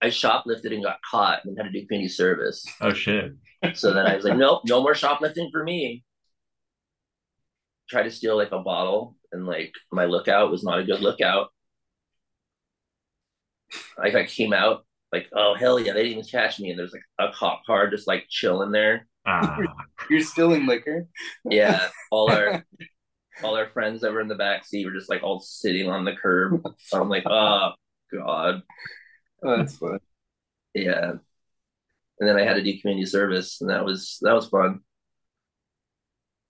I 0.00 0.06
shoplifted 0.06 0.72
and 0.72 0.82
got 0.82 0.96
caught 1.08 1.44
and 1.44 1.58
had 1.58 1.64
to 1.64 1.70
do 1.70 1.86
community 1.86 2.08
service. 2.08 2.64
Oh 2.80 2.94
shit! 2.94 3.32
So 3.74 3.92
then 3.92 4.06
I 4.06 4.16
was 4.16 4.24
like, 4.24 4.38
"Nope, 4.38 4.62
no 4.66 4.80
more 4.80 4.94
shoplifting 4.94 5.50
for 5.52 5.62
me." 5.62 6.02
Tried 7.90 8.04
to 8.04 8.10
steal 8.10 8.34
like 8.34 8.50
a 8.50 8.60
bottle, 8.60 9.16
and 9.30 9.44
like 9.46 9.74
my 9.92 10.06
lookout 10.06 10.50
was 10.50 10.64
not 10.64 10.78
a 10.78 10.84
good 10.84 11.00
lookout. 11.00 11.48
Like 13.98 14.14
I 14.14 14.24
came 14.24 14.54
out 14.54 14.86
like, 15.12 15.28
oh 15.34 15.54
hell 15.54 15.78
yeah, 15.78 15.92
they 15.92 16.04
didn't 16.04 16.18
even 16.18 16.30
catch 16.30 16.58
me. 16.58 16.70
And 16.70 16.78
there's 16.78 16.94
like 16.94 17.02
a 17.18 17.32
cop 17.32 17.64
car 17.66 17.90
just 17.90 18.08
like 18.08 18.24
chilling 18.28 18.72
there. 18.72 19.06
Ah. 19.26 19.58
You're 20.10 20.20
stealing 20.20 20.66
liquor. 20.66 21.06
Yeah, 21.44 21.88
all 22.10 22.30
our 22.30 22.64
all 23.44 23.56
our 23.56 23.68
friends 23.68 24.00
that 24.02 24.12
were 24.12 24.20
in 24.20 24.28
the 24.28 24.34
back 24.34 24.64
seat 24.64 24.84
were 24.86 24.92
just 24.92 25.10
like 25.10 25.22
all 25.22 25.40
sitting 25.40 25.88
on 25.88 26.04
the 26.04 26.14
curb. 26.14 26.62
So 26.78 27.00
I'm 27.00 27.08
like, 27.08 27.24
oh 27.26 27.72
god, 28.12 28.62
oh, 29.44 29.56
that's 29.58 29.76
fun. 29.76 30.00
Yeah, 30.74 31.12
and 32.20 32.28
then 32.28 32.36
I 32.36 32.44
had 32.44 32.54
to 32.54 32.62
do 32.62 32.80
community 32.80 33.06
service, 33.06 33.60
and 33.60 33.70
that 33.70 33.84
was 33.84 34.18
that 34.22 34.34
was 34.34 34.48
fun. 34.48 34.80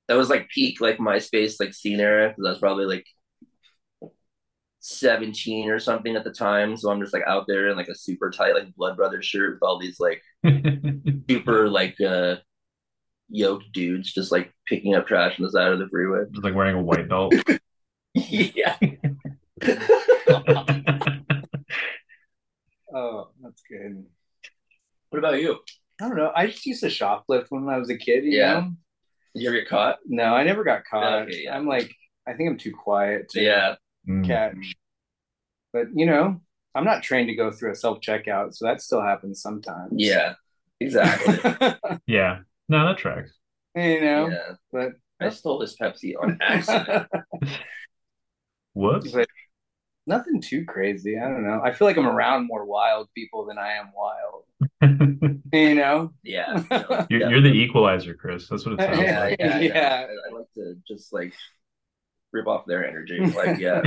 That 0.09 0.17
was 0.17 0.29
like 0.29 0.49
peak 0.51 0.81
like 0.81 0.99
MySpace 0.99 1.57
like 1.61 1.75
scene 1.75 2.01
era 2.01 2.29
because 2.29 2.45
I 2.45 2.51
was 2.51 2.59
probably 2.59 2.85
like 2.87 3.07
17 4.81 5.71
or 5.71 5.79
something 5.79 6.17
at 6.17 6.25
the 6.25 6.33
time. 6.33 6.77
So 6.77 6.91
I'm 6.91 7.01
just 7.01 7.15
like 7.15 7.23
out 7.27 7.45
there 7.47 7.69
in 7.69 7.77
like 7.77 7.89
a 7.89 7.95
super 7.95 8.31
tight 8.31 8.55
like 8.55 8.75
blood 8.75 8.97
brother 8.97 9.23
shirt 9.23 9.55
with 9.55 9.63
all 9.63 9.79
these 9.79 10.01
like 10.01 10.23
super 11.31 11.69
like 11.69 12.01
uh 12.01 12.37
yoked 13.33 13.73
dudes 13.73 14.13
just 14.13 14.31
like 14.31 14.53
picking 14.67 14.95
up 14.95 15.07
trash 15.07 15.39
on 15.39 15.45
the 15.45 15.51
side 15.51 15.73
of 15.73 15.79
the 15.79 15.89
freeway. 15.89 16.25
Just 16.31 16.45
like 16.45 16.55
wearing 16.55 16.77
a 16.77 16.83
white 16.83 17.09
belt. 17.09 17.35
yeah. 18.15 18.77
oh, 22.95 23.31
that's 23.43 23.63
good. 23.69 24.05
What 25.11 25.19
about 25.19 25.41
you? 25.41 25.59
I 26.01 26.09
don't 26.09 26.17
know. 26.17 26.33
I 26.35 26.47
just 26.47 26.67
used 26.67 26.83
to 26.83 26.89
shoplift 26.89 27.47
when 27.49 27.69
I 27.69 27.79
was 27.79 27.91
a 27.91 27.97
kid. 27.97 28.25
yeah. 28.25 28.61
Know? 28.61 28.73
Did 29.35 29.43
you 29.43 29.49
ever 29.49 29.59
get 29.59 29.69
caught? 29.69 29.99
No, 30.07 30.35
I 30.35 30.45
never 30.45 30.63
got 30.63 30.85
caught. 30.85 31.23
Okay, 31.23 31.45
yeah. 31.45 31.57
I'm 31.57 31.67
like, 31.67 31.91
I 32.29 32.35
think 32.35 32.51
I'm 32.51 32.59
too 32.59 32.73
quiet. 32.73 33.31
To, 33.31 33.41
yeah 33.41 33.77
mm. 34.09 34.27
catch. 34.27 34.75
But 35.73 35.89
you 35.95 36.07
know, 36.07 36.41
I'm 36.75 36.85
not 36.85 37.03
trained 37.03 37.29
to 37.29 37.35
go 37.35 37.51
through 37.51 37.73
a 37.73 37.77
self 37.77 38.01
checkout, 38.01 38.55
so 38.55 38.67
that 38.67 38.83
still 38.83 39.03
happens 39.03 39.41
sometimes. 39.41 39.93
Yeah, 39.95 40.35
exactly. 40.81 41.75
yeah, 42.07 42.41
no, 42.73 42.87
that 42.87 42.99
tracks. 42.99 43.33
You 43.75 44.01
know, 44.01 44.29
yeah. 44.29 44.55
but 44.73 44.93
I 45.21 45.31
stole 45.31 45.59
this 45.59 45.77
Pepsi 45.77 46.15
on 46.21 46.39
accident. 46.41 47.09
Whoops. 48.75 49.13
But 49.13 49.29
nothing 50.07 50.41
too 50.41 50.65
crazy. 50.65 51.19
I 51.19 51.29
don't 51.29 51.45
know. 51.45 51.61
I 51.63 51.73
feel 51.73 51.87
like 51.87 51.97
I'm 51.97 52.07
around 52.07 52.47
more 52.47 52.65
wild 52.65 53.09
people 53.15 53.47
than 53.47 53.59
I 53.59 53.75
am 53.75 53.91
wild. 53.95 54.45
you 55.53 55.75
know? 55.75 56.13
Yeah. 56.23 56.63
No, 56.71 57.07
you're, 57.11 57.31
you're, 57.31 57.41
the 57.43 57.53
equalizer, 57.53 58.15
Chris. 58.15 58.49
That's 58.49 58.65
what 58.65 58.81
it 58.81 58.81
sounds 58.81 58.99
yeah, 58.99 59.21
like. 59.21 59.37
Yeah, 59.39 59.59
yeah. 59.59 59.75
yeah. 59.75 60.07
I, 60.09 60.31
I 60.31 60.39
like 60.39 60.53
to 60.55 60.77
just 60.89 61.13
like 61.13 61.35
rip 62.33 62.47
off 62.47 62.65
their 62.67 62.87
energy. 62.87 63.21
Like, 63.21 63.59
yeah. 63.59 63.83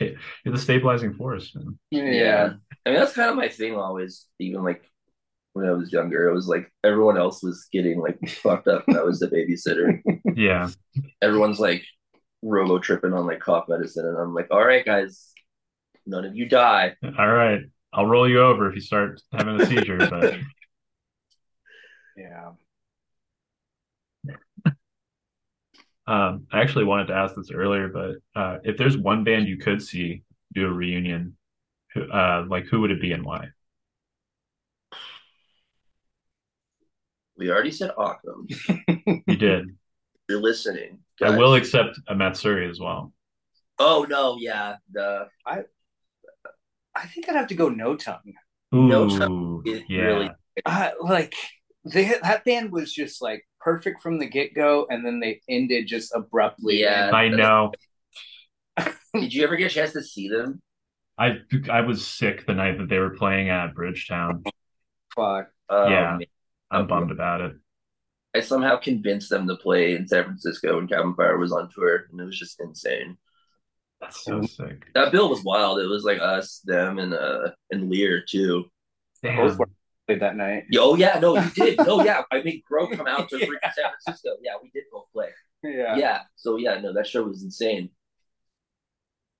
You're 0.00 0.54
the 0.54 0.58
stabilizing 0.58 1.14
force. 1.14 1.54
Man. 1.54 1.78
Yeah. 1.90 2.04
yeah. 2.04 2.52
I 2.84 2.90
mean, 2.90 2.98
that's 2.98 3.14
kind 3.14 3.30
of 3.30 3.36
my 3.36 3.48
thing 3.48 3.76
always, 3.76 4.26
even 4.38 4.64
like 4.64 4.84
when 5.52 5.66
I 5.66 5.72
was 5.72 5.92
younger. 5.92 6.28
It 6.28 6.34
was 6.34 6.46
like 6.46 6.72
everyone 6.84 7.18
else 7.18 7.42
was 7.42 7.66
getting 7.72 8.00
like 8.00 8.18
fucked 8.28 8.68
up 8.68 8.84
and 8.86 8.96
I 8.96 9.02
was 9.02 9.20
the 9.20 9.28
babysitter. 9.28 10.00
Yeah. 10.36 10.70
Everyone's 11.20 11.58
like 11.58 11.84
robo 12.42 12.78
tripping 12.78 13.12
on 13.12 13.26
like 13.26 13.40
cough 13.40 13.66
medicine. 13.68 14.06
And 14.06 14.16
I'm 14.16 14.32
like, 14.32 14.46
all 14.50 14.64
right, 14.64 14.84
guys, 14.84 15.32
none 16.06 16.24
of 16.24 16.36
you 16.36 16.48
die. 16.48 16.94
All 17.02 17.28
right. 17.28 17.62
I'll 17.92 18.06
roll 18.06 18.28
you 18.28 18.40
over 18.40 18.68
if 18.68 18.74
you 18.74 18.80
start 18.80 19.20
having 19.32 19.60
a 19.60 19.66
seizure. 19.66 19.98
But 19.98 20.38
yeah. 22.16 22.52
Um, 26.06 26.46
I 26.52 26.60
actually 26.60 26.84
wanted 26.84 27.06
to 27.08 27.14
ask 27.14 27.34
this 27.34 27.50
earlier, 27.52 27.88
but 27.88 28.40
uh, 28.40 28.58
if 28.64 28.76
there's 28.76 28.96
one 28.96 29.24
band 29.24 29.46
you 29.46 29.58
could 29.58 29.82
see 29.82 30.22
do 30.52 30.66
a 30.66 30.72
reunion, 30.72 31.36
uh, 31.96 32.44
like 32.48 32.66
who 32.66 32.80
would 32.80 32.90
it 32.90 33.00
be 33.00 33.12
and 33.12 33.24
why? 33.24 33.48
We 37.40 37.50
already 37.50 37.70
said 37.70 37.90
Autumn. 37.96 38.46
you 39.26 39.36
did. 39.36 39.74
You're 40.28 40.42
listening. 40.42 40.98
Guys. 41.18 41.32
I 41.32 41.38
will 41.38 41.54
accept 41.54 41.98
a 42.06 42.14
Matsuri 42.14 42.68
as 42.68 42.78
well. 42.78 43.14
Oh 43.78 44.06
no, 44.08 44.36
yeah. 44.38 44.76
The 44.92 45.26
I 45.46 45.62
I 46.94 47.06
think 47.06 47.28
I'd 47.28 47.36
have 47.36 47.46
to 47.48 47.54
go 47.54 47.70
No 47.70 47.96
Tongue. 47.96 48.34
Ooh, 48.74 48.86
no 48.86 49.08
Tongue. 49.08 49.62
yeah. 49.64 50.00
Really, 50.02 50.30
uh, 50.66 50.90
like 51.00 51.34
they 51.86 52.12
that 52.22 52.44
band 52.44 52.72
was 52.72 52.92
just 52.92 53.22
like 53.22 53.48
perfect 53.58 54.02
from 54.02 54.18
the 54.18 54.26
get 54.26 54.54
go, 54.54 54.86
and 54.90 55.04
then 55.04 55.18
they 55.18 55.40
ended 55.48 55.86
just 55.86 56.14
abruptly. 56.14 56.82
Yeah, 56.82 57.10
I 57.10 57.28
know. 57.28 57.72
Did 59.14 59.32
you 59.32 59.44
ever 59.44 59.56
get 59.56 59.72
a 59.72 59.74
chance 59.74 59.92
to 59.94 60.02
see 60.02 60.28
them? 60.28 60.60
I 61.16 61.38
I 61.70 61.80
was 61.80 62.06
sick 62.06 62.46
the 62.46 62.54
night 62.54 62.76
that 62.76 62.90
they 62.90 62.98
were 62.98 63.16
playing 63.16 63.48
at 63.48 63.74
Bridgetown. 63.74 64.44
Fuck. 65.16 65.48
Oh, 65.70 65.88
yeah, 65.88 66.16
man. 66.18 66.26
I'm 66.70 66.86
bummed 66.86 67.10
about 67.10 67.40
it. 67.40 67.52
I 68.34 68.40
somehow 68.40 68.76
convinced 68.76 69.28
them 69.28 69.48
to 69.48 69.56
play 69.56 69.96
in 69.96 70.06
San 70.06 70.24
Francisco 70.24 70.76
when 70.76 70.86
Cabin 70.86 71.14
Fire 71.14 71.38
was 71.38 71.52
on 71.52 71.68
tour, 71.74 72.06
and 72.10 72.20
it 72.20 72.24
was 72.24 72.38
just 72.38 72.60
insane. 72.60 73.16
That's 74.00 74.24
so 74.24 74.42
sick. 74.42 74.86
That 74.94 75.12
bill 75.12 75.28
was 75.28 75.42
wild. 75.42 75.80
It 75.80 75.86
was 75.86 76.04
like 76.04 76.20
us, 76.20 76.60
them, 76.64 76.98
and 76.98 77.12
uh 77.12 77.50
and 77.70 77.90
Lear 77.90 78.24
too. 78.26 78.66
Damn 79.22 79.56
played 80.10 80.22
that 80.22 80.36
night. 80.36 80.64
Oh 80.76 80.96
yeah, 80.96 81.18
no, 81.20 81.36
you 81.38 81.50
did. 81.54 81.78
no, 81.78 82.04
yeah. 82.04 82.22
I 82.30 82.42
made 82.42 82.64
Grow 82.64 82.88
come 82.88 83.06
out 83.06 83.28
to 83.30 83.38
yeah. 83.38 83.72
San 83.72 83.84
Francisco. 84.04 84.30
Yeah, 84.42 84.52
we 84.62 84.70
did 84.70 84.84
both 84.92 85.06
play. 85.12 85.28
Yeah. 85.62 85.96
Yeah. 85.96 86.20
So 86.36 86.56
yeah, 86.56 86.80
no, 86.80 86.92
that 86.94 87.06
show 87.06 87.22
was 87.22 87.42
insane. 87.42 87.90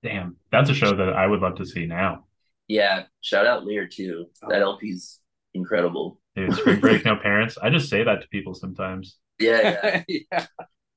Damn, 0.03 0.37
that's 0.51 0.71
a 0.71 0.75
show 0.75 0.97
that 0.97 1.11
I 1.11 1.27
would 1.27 1.41
love 1.41 1.57
to 1.57 1.67
see 1.67 1.87
now. 1.87 2.25
Yeah, 2.69 3.05
shout 3.21 3.47
out 3.47 3.65
Lear 3.65 3.87
too. 3.87 4.27
That 4.49 4.63
oh. 4.63 4.73
LP's 4.73 5.21
incredible. 5.55 6.21
Dude, 6.37 6.55
spring 6.55 6.81
break, 6.81 7.05
no 7.05 7.17
parents. 7.17 7.59
I 7.61 7.71
just 7.71 7.91
say 7.91 8.05
that 8.05 8.23
to 8.23 8.29
people 8.29 8.55
sometimes. 8.55 9.17
Yeah, 9.39 10.03
yeah. 10.09 10.19
yeah. 10.33 10.47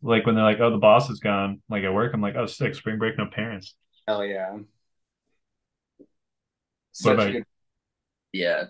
Like 0.02 0.26
when 0.26 0.36
they're 0.36 0.44
like, 0.44 0.60
"Oh, 0.60 0.70
the 0.70 0.78
boss 0.78 1.10
is 1.10 1.20
gone." 1.20 1.62
Like 1.70 1.84
at 1.84 1.94
work, 1.94 2.14
I'm 2.14 2.22
like, 2.22 2.36
"Oh, 2.36 2.46
sick. 2.46 2.76
Spring 2.76 2.98
break, 3.00 3.18
no 3.18 3.26
parents." 3.26 3.76
Hell 4.08 4.26
yeah. 4.26 4.52
What 4.52 4.66
Such 6.92 7.14
about 7.14 7.28
a 7.28 7.32
you? 7.32 7.38
good 7.40 7.46
yeah. 8.34 8.64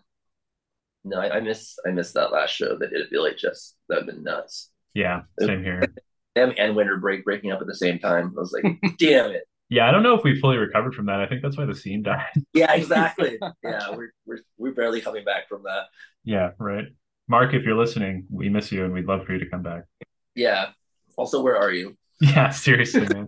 No, 1.04 1.20
I, 1.20 1.38
I 1.38 1.40
miss 1.42 1.78
I 1.86 1.92
miss 1.92 2.14
that 2.14 2.32
last 2.32 2.52
show. 2.52 2.78
They 2.78 2.88
did 2.88 3.02
it 3.02 3.12
Billy 3.12 3.32
just 3.38 3.76
that'd 3.90 4.06
been 4.06 4.24
nuts. 4.24 4.70
Yeah, 4.94 5.24
same 5.40 5.64
here. 5.64 5.84
Them 6.36 6.54
and 6.58 6.76
Winter 6.76 6.98
Break 6.98 7.24
breaking 7.26 7.52
up 7.52 7.62
at 7.62 7.68
the 7.68 7.76
same 7.76 8.00
time. 8.00 8.34
I 8.36 8.40
was 8.40 8.54
like, 8.54 8.66
damn 8.98 9.32
it. 9.32 9.44
Yeah, 9.74 9.90
I 9.90 9.92
don't 9.92 10.04
know 10.04 10.14
if 10.14 10.24
we 10.24 10.40
fully 10.40 10.58
recovered 10.58 10.94
from 10.94 11.08
that. 11.08 11.20
I 11.20 11.26
think 11.26 11.42
that's 11.42 11.58
why 11.58 11.66
the 11.66 11.74
scene 11.74 12.04
died. 12.04 12.28
Yeah, 12.54 12.72
exactly. 12.74 13.40
yeah, 13.64 13.90
we're 13.90 14.14
we're 14.24 14.38
we're 14.56 14.72
barely 14.72 15.02
coming 15.02 15.26
back 15.26 15.50
from 15.50 15.64
that. 15.64 15.86
yeah, 16.24 16.52
right. 16.60 16.86
Mark, 17.28 17.56
if 17.56 17.64
you're 17.64 17.76
listening, 17.76 18.28
we 18.30 18.50
miss 18.50 18.72
you 18.72 18.84
and 18.84 18.94
we'd 18.94 19.08
love 19.08 19.26
for 19.26 19.34
you 19.34 19.40
to 19.40 19.50
come 19.50 19.64
back. 19.64 19.86
Yeah. 20.36 20.68
Also, 21.18 21.42
where 21.42 21.58
are 21.58 21.72
you? 21.72 21.98
Yeah, 22.22 22.52
seriously, 22.52 23.08
man. 23.08 23.26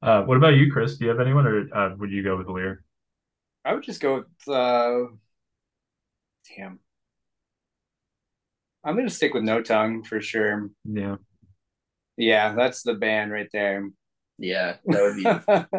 uh, 0.00 0.22
what 0.22 0.36
about 0.36 0.54
you, 0.54 0.72
Chris? 0.72 0.96
Do 0.96 1.04
you 1.04 1.10
have 1.10 1.20
anyone, 1.20 1.46
or 1.46 1.68
uh, 1.76 1.96
would 1.96 2.12
you 2.12 2.22
go 2.22 2.36
with 2.36 2.46
Lear? 2.48 2.84
I 3.64 3.74
would 3.74 3.82
just 3.82 4.00
go 4.00 4.14
with 4.14 4.48
uh 4.48 5.06
damn. 6.56 6.78
I'm 8.84 8.94
gonna 8.96 9.10
stick 9.10 9.34
with 9.34 9.42
No 9.42 9.60
Tongue 9.60 10.04
for 10.04 10.20
sure. 10.20 10.70
Yeah, 10.84 11.16
Yeah, 12.16 12.54
that's 12.54 12.82
the 12.82 12.94
band 12.94 13.32
right 13.32 13.48
there. 13.52 13.88
Yeah, 14.38 14.76
that 14.86 15.02
would 15.02 15.72
be 15.72 15.78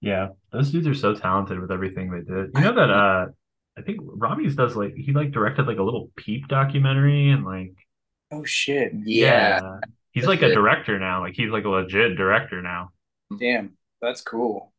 yeah. 0.00 0.28
Those 0.52 0.70
dudes 0.70 0.86
are 0.86 0.94
so 0.94 1.14
talented 1.14 1.60
with 1.60 1.70
everything 1.70 2.10
they 2.10 2.20
did. 2.20 2.50
You 2.54 2.60
know 2.60 2.74
that? 2.74 2.90
Uh, 2.90 3.26
I 3.78 3.82
think 3.82 4.00
Robbie's 4.02 4.56
does 4.56 4.76
like 4.76 4.94
he 4.94 5.12
like 5.12 5.32
directed 5.32 5.66
like 5.66 5.78
a 5.78 5.82
Lil 5.82 6.10
Peep 6.16 6.48
documentary 6.48 7.30
and 7.30 7.44
like 7.44 7.74
oh 8.32 8.44
shit. 8.44 8.92
yeah. 9.04 9.78
he's 10.12 10.24
That's 10.24 10.28
like 10.28 10.42
a 10.42 10.54
director 10.54 10.98
now. 10.98 11.20
Like 11.20 11.34
he's 11.34 11.50
like 11.50 11.64
a 11.64 11.68
legit 11.68 12.16
director 12.16 12.62
now. 12.62 12.90
Damn, 13.38 13.76
that's 14.00 14.22
cool. 14.22 14.72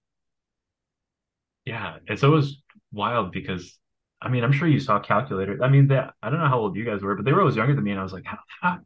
Yeah, 1.66 1.98
it's 2.08 2.24
always 2.24 2.58
wild 2.92 3.32
because 3.32 3.78
I 4.22 4.30
mean 4.30 4.44
I'm 4.44 4.54
sure 4.54 4.68
you 4.68 4.80
saw 4.80 5.00
Calculator. 5.00 5.60
I 5.62 5.70
mean 5.70 5.88
that 5.90 6.14
I 6.24 6.30
don't 6.30 6.40
know 6.40 6.48
how 6.48 6.60
old 6.60 6.76
you 6.76 6.86
guys 6.86 7.02
were, 7.02 7.16
but 7.16 7.26
they 7.26 7.34
were 7.34 7.42
always 7.42 7.56
younger 7.56 7.76
than 7.76 7.84
me, 7.84 7.92
and 7.92 8.00
I 8.00 8.04
was 8.04 8.14
like, 8.14 8.26
how 8.26 8.40
how 8.62 8.80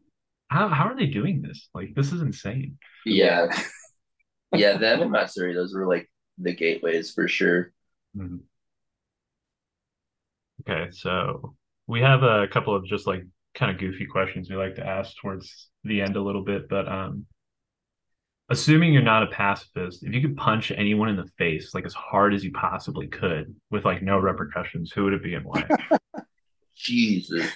how, 0.52 0.68
how 0.68 0.86
are 0.88 0.98
they 0.98 1.06
doing 1.06 1.42
this? 1.42 1.70
Like 1.74 1.96
this 1.96 2.12
is 2.12 2.22
insane. 2.22 2.78
Yeah. 3.06 3.48
Yeah, 4.54 4.76
them 4.76 5.02
and 5.02 5.12
Matsuri, 5.12 5.54
those 5.54 5.74
were 5.74 5.88
like 5.88 6.12
the 6.38 6.54
gateways 6.54 7.14
for 7.14 7.26
sure. 7.26 7.72
Mhm. 8.18 8.42
Okay, 10.60 10.92
so 10.92 11.56
we 11.88 12.02
have 12.02 12.24
a 12.24 12.50
couple 12.50 12.76
of 12.76 12.86
just 12.86 13.08
like 13.08 13.24
kind 13.56 13.72
of 13.72 13.80
goofy 13.80 14.06
questions 14.06 14.50
we 14.50 14.58
like 14.58 14.76
to 14.76 14.86
ask 14.86 15.16
towards 15.22 15.70
the 15.86 16.02
end 16.02 16.18
a 16.18 16.22
little 16.22 16.44
bit, 16.44 16.68
but 16.68 16.86
um 16.86 17.26
assuming 18.50 18.92
you're 18.92 19.02
not 19.02 19.24
a 19.24 19.28
pacifist, 19.28 20.04
if 20.04 20.14
you 20.14 20.20
could 20.20 20.36
punch 20.36 20.70
anyone 20.72 21.08
in 21.08 21.16
the 21.16 21.30
face 21.38 21.74
like 21.74 21.86
as 21.86 21.94
hard 21.94 22.34
as 22.34 22.44
you 22.44 22.52
possibly 22.52 23.08
could 23.08 23.56
with 23.70 23.86
like 23.86 24.02
no 24.02 24.20
repercussions, 24.20 24.92
who 24.92 25.06
would 25.06 25.14
it 25.14 25.24
be 25.24 25.34
and 25.34 25.46
why? 25.46 25.66
Jesus. 26.76 27.50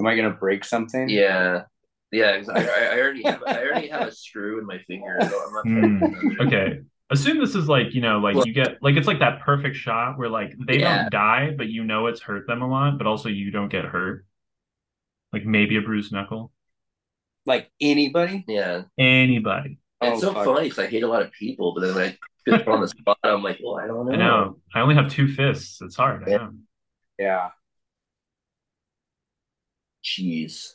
Am 0.00 0.06
I 0.06 0.16
gonna 0.16 0.30
break 0.30 0.64
something? 0.64 1.08
Yeah. 1.08 1.64
Yeah, 2.12 2.30
exactly. 2.32 2.66
I, 2.68 2.96
I 2.96 2.98
already 3.00 3.22
have 3.22 3.42
I 3.46 3.62
already 3.64 3.88
have 3.88 4.08
a 4.08 4.12
screw 4.24 4.58
in 4.58 4.66
my 4.66 4.78
finger, 4.78 5.16
so 5.20 5.26
I'm 5.46 5.52
not 5.52 5.64
Hmm, 5.64 6.40
Okay. 6.46 6.80
Assume 7.12 7.38
this 7.38 7.54
is 7.56 7.68
like, 7.68 7.92
you 7.92 8.00
know, 8.00 8.18
like 8.18 8.34
Well- 8.36 8.46
you 8.46 8.52
get 8.52 8.78
like 8.82 8.96
it's 8.96 9.06
like 9.06 9.18
that 9.20 9.40
perfect 9.42 9.76
shot 9.76 10.18
where 10.18 10.28
like 10.28 10.54
they 10.66 10.78
Yeah. 10.80 11.02
don't 11.02 11.12
die, 11.12 11.54
but 11.56 11.68
you 11.68 11.84
know 11.84 12.06
it's 12.06 12.20
hurt 12.20 12.46
them 12.48 12.62
a 12.62 12.68
lot, 12.68 12.98
but 12.98 13.06
also 13.06 13.28
you 13.28 13.50
don't 13.50 13.68
get 13.68 13.84
hurt. 13.84 14.24
Like 15.32 15.44
maybe 15.44 15.76
a 15.76 15.80
bruised 15.82 16.12
knuckle. 16.12 16.50
Like 17.46 17.70
anybody? 17.80 18.44
Yeah. 18.48 18.82
Anybody. 18.98 19.78
Oh, 20.00 20.12
It's 20.12 20.20
so 20.20 20.32
fuck. 20.32 20.44
funny 20.46 20.68
because 20.68 20.78
I 20.84 20.86
hate 20.88 21.02
a 21.02 21.08
lot 21.08 21.22
of 21.22 21.30
people, 21.32 21.74
but 21.74 21.82
then 21.82 21.94
when 21.94 22.04
I 22.10 22.18
get 22.46 22.64
put 22.64 22.72
on 22.72 22.80
the 22.80 22.88
spot, 22.88 23.18
I'm 23.22 23.42
like, 23.42 23.58
well, 23.62 23.78
I 23.78 23.86
don't 23.86 24.06
know. 24.06 24.12
I 24.12 24.16
know. 24.16 24.58
I 24.74 24.80
only 24.80 24.94
have 24.94 25.08
two 25.10 25.28
fists. 25.28 25.80
It's 25.82 25.96
hard. 25.96 26.24
I 26.26 26.30
Yeah. 26.30 26.36
know. 26.38 26.52
Yeah. 27.18 27.48
Jeez. 30.04 30.74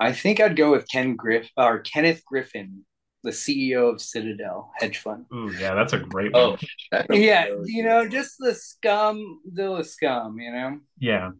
I 0.00 0.12
think 0.12 0.40
I'd 0.40 0.56
go 0.56 0.70
with 0.70 0.88
Ken 0.90 1.16
Griff 1.16 1.48
or 1.56 1.78
Kenneth 1.80 2.24
Griffin, 2.26 2.84
the 3.22 3.30
CEO 3.30 3.92
of 3.92 4.00
Citadel 4.00 4.70
Hedge 4.78 4.98
Fund. 4.98 5.26
Ooh, 5.32 5.50
yeah, 5.58 5.74
that's 5.74 5.92
a 5.92 5.98
great 6.00 6.32
one. 6.32 6.42
Oh, 6.42 6.56
that- 6.90 7.06
Yeah, 7.14 7.46
you 7.64 7.84
know, 7.84 8.06
just 8.08 8.34
the 8.38 8.54
scum, 8.54 9.40
the 9.50 9.82
scum, 9.82 10.38
you 10.40 10.52
know. 10.52 10.80
Yeah. 10.98 11.30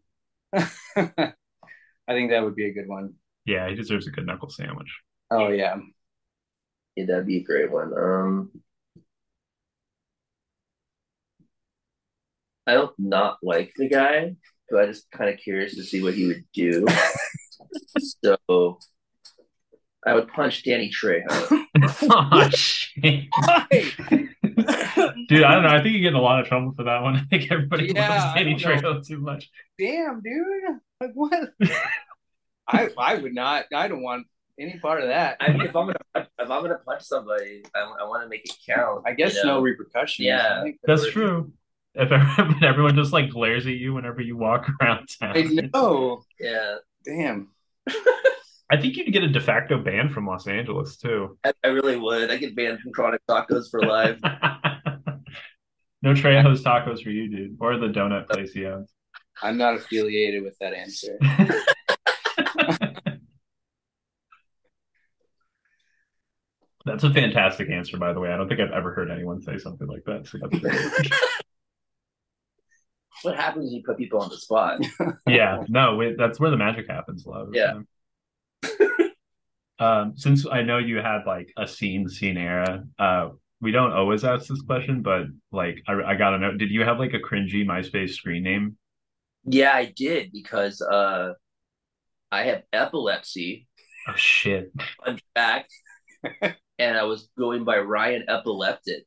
I 2.06 2.12
think 2.12 2.30
that 2.30 2.42
would 2.44 2.54
be 2.54 2.66
a 2.66 2.72
good 2.72 2.88
one. 2.88 3.14
Yeah, 3.44 3.68
he 3.68 3.74
deserves 3.74 4.06
a 4.06 4.10
good 4.10 4.26
knuckle 4.26 4.48
sandwich. 4.48 4.92
Oh 5.30 5.48
yeah. 5.48 5.76
yeah, 6.96 7.06
that'd 7.06 7.26
be 7.26 7.38
a 7.38 7.42
great 7.44 7.70
one. 7.70 7.92
Um, 7.98 8.50
I 12.66 12.74
don't 12.74 12.94
not 12.98 13.38
like 13.42 13.74
the 13.76 13.88
guy, 13.88 14.36
but 14.70 14.82
I'm 14.82 14.88
just 14.88 15.10
kind 15.10 15.30
of 15.30 15.38
curious 15.38 15.74
to 15.76 15.82
see 15.82 16.02
what 16.02 16.14
he 16.14 16.26
would 16.26 16.44
do. 16.52 16.86
so 18.24 18.78
I 20.06 20.14
would 20.14 20.28
punch 20.28 20.64
Danny 20.64 20.90
Trejo. 20.90 21.24
oh 22.10 22.50
shit. 22.50 23.24
Dude, 25.28 25.42
I 25.42 25.54
don't 25.54 25.62
know. 25.62 25.68
I 25.70 25.82
think 25.82 25.94
you 25.94 26.00
get 26.00 26.08
in 26.08 26.14
a 26.14 26.20
lot 26.20 26.40
of 26.40 26.46
trouble 26.46 26.72
for 26.76 26.84
that 26.84 27.02
one. 27.02 27.16
I 27.16 27.24
think 27.24 27.50
everybody 27.50 27.92
Yeah, 27.94 28.08
loves 28.08 28.34
Danny 28.34 28.54
don't. 28.54 28.82
Trejo 28.82 29.06
too 29.06 29.18
much. 29.18 29.50
Damn, 29.78 30.20
dude. 30.20 30.78
Like 31.00 31.12
what? 31.14 31.50
I 32.68 32.90
I 32.98 33.16
would 33.16 33.34
not. 33.34 33.66
I 33.74 33.88
don't 33.88 34.02
want 34.02 34.26
any 34.58 34.78
part 34.78 35.02
of 35.02 35.08
that. 35.08 35.36
I 35.40 35.52
mean, 35.52 35.62
if 35.62 35.74
I'm 35.74 35.86
gonna 35.86 35.98
if 36.14 36.50
I'm 36.50 36.62
gonna 36.62 36.78
punch 36.86 37.02
somebody, 37.02 37.64
I, 37.74 37.80
I 37.80 38.04
want 38.04 38.22
to 38.22 38.28
make 38.28 38.44
it 38.44 38.56
count. 38.66 39.02
I 39.06 39.12
guess 39.12 39.34
you 39.34 39.44
know? 39.44 39.56
no 39.56 39.62
repercussions. 39.62 40.24
Yeah. 40.26 40.62
right? 40.62 40.74
That's 40.84 41.10
true. 41.10 41.52
If 41.94 42.10
everyone, 42.10 42.64
everyone 42.64 42.96
just 42.96 43.12
like 43.12 43.30
glares 43.30 43.66
at 43.66 43.74
you 43.74 43.94
whenever 43.94 44.20
you 44.20 44.36
walk 44.36 44.66
around 44.80 45.08
town. 45.20 45.36
I 45.36 45.42
know. 45.42 46.22
Yeah, 46.38 46.76
Damn. 47.04 47.50
I 48.70 48.80
think 48.80 48.96
you'd 48.96 49.12
get 49.12 49.22
a 49.22 49.28
de 49.28 49.40
facto 49.40 49.78
ban 49.78 50.08
from 50.08 50.26
Los 50.26 50.48
Angeles 50.48 50.96
too. 50.96 51.38
I, 51.44 51.52
I 51.62 51.68
really 51.68 51.96
would. 51.96 52.30
I 52.30 52.38
get 52.38 52.56
banned 52.56 52.80
from 52.80 52.92
Chronic 52.92 53.20
Tacos 53.28 53.70
for 53.70 53.80
life. 53.82 54.18
no 56.02 56.14
Trejo's 56.14 56.64
tacos 56.64 57.02
for 57.02 57.10
you, 57.10 57.28
dude, 57.28 57.58
or 57.60 57.76
the 57.76 57.88
donut 57.88 58.28
place 58.28 58.52
he 58.52 58.64
owns. 58.64 58.90
I'm 59.42 59.58
not 59.58 59.74
affiliated 59.74 60.42
with 60.42 60.56
that 60.60 60.72
answer. 60.72 61.18
That's 66.86 67.04
a 67.04 67.12
fantastic 67.12 67.70
answer, 67.70 67.96
by 67.96 68.12
the 68.12 68.20
way. 68.20 68.30
I 68.30 68.36
don't 68.36 68.48
think 68.48 68.60
I've 68.60 68.72
ever 68.72 68.94
heard 68.94 69.10
anyone 69.10 69.40
say 69.40 69.58
something 69.58 69.86
like 69.86 70.04
that. 70.04 70.26
So 70.26 70.38
that's 70.38 70.58
great. 70.58 71.12
What 73.24 73.36
happens 73.36 73.66
when 73.66 73.74
you 73.74 73.82
put 73.84 73.98
people 73.98 74.20
on 74.20 74.28
the 74.28 74.36
spot? 74.36 74.80
yeah, 75.28 75.64
no, 75.68 75.96
wait, 75.96 76.16
that's 76.18 76.38
where 76.38 76.50
the 76.50 76.56
magic 76.56 76.88
happens, 76.88 77.26
love. 77.26 77.50
Yeah. 77.52 77.80
um, 79.78 80.14
since 80.16 80.46
I 80.46 80.62
know 80.62 80.78
you 80.78 80.98
had 80.98 81.22
like 81.26 81.52
a 81.56 81.66
scene 81.66 82.08
scene 82.08 82.36
era, 82.36 82.84
uh, 82.98 83.30
we 83.60 83.70
don't 83.70 83.92
always 83.92 84.24
ask 84.24 84.46
this 84.46 84.62
question, 84.62 85.02
but 85.02 85.26
like 85.52 85.82
I, 85.88 85.94
I 86.02 86.14
gotta 86.14 86.38
know, 86.38 86.56
did 86.56 86.70
you 86.70 86.82
have 86.84 86.98
like 86.98 87.14
a 87.14 87.18
cringy 87.18 87.64
MySpace 87.64 88.10
screen 88.10 88.42
name? 88.42 88.76
Yeah, 89.44 89.72
I 89.72 89.92
did 89.94 90.32
because 90.32 90.80
uh, 90.80 91.34
I 92.30 92.44
have 92.44 92.62
epilepsy. 92.72 93.66
Oh 94.08 94.16
shit! 94.16 94.72
Fun 95.04 95.18
fact. 95.34 95.72
and 96.78 96.98
I 96.98 97.04
was 97.04 97.28
going 97.38 97.64
by 97.64 97.78
Ryan 97.78 98.24
Epileptic. 98.28 99.04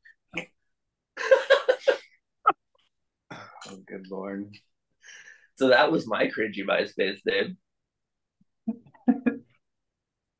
Oh, 3.68 3.76
good 3.86 4.06
lord. 4.10 4.54
So 5.56 5.68
that 5.68 5.90
was 5.90 6.06
my 6.06 6.26
cringy 6.28 6.64
MySpace 6.64 7.18
name. 7.26 7.56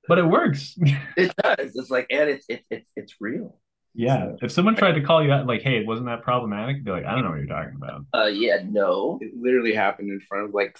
But 0.08 0.18
it 0.18 0.24
works. 0.26 0.76
It 1.16 1.34
does. 1.42 1.72
It's 1.76 1.90
like, 1.90 2.06
and 2.10 2.30
it's 2.30 2.46
it's 2.48 2.64
it's 2.70 2.90
it's 2.96 3.14
real. 3.20 3.58
yeah. 3.94 4.32
If 4.40 4.52
someone 4.52 4.74
tried 4.76 4.92
to 4.92 5.02
call 5.02 5.22
you 5.22 5.30
out, 5.32 5.46
like, 5.46 5.60
"Hey, 5.62 5.84
wasn't 5.84 6.06
that 6.06 6.22
problematic?" 6.22 6.76
You'd 6.76 6.84
be 6.86 6.92
like, 6.92 7.04
"I 7.04 7.12
don't 7.14 7.24
know 7.24 7.30
what 7.30 7.38
you're 7.38 7.46
talking 7.46 7.74
about." 7.76 8.04
Uh, 8.14 8.26
yeah, 8.26 8.60
no. 8.64 9.18
It 9.20 9.32
literally 9.36 9.74
happened 9.74 10.10
in 10.10 10.20
front 10.20 10.46
of 10.48 10.54
like 10.54 10.78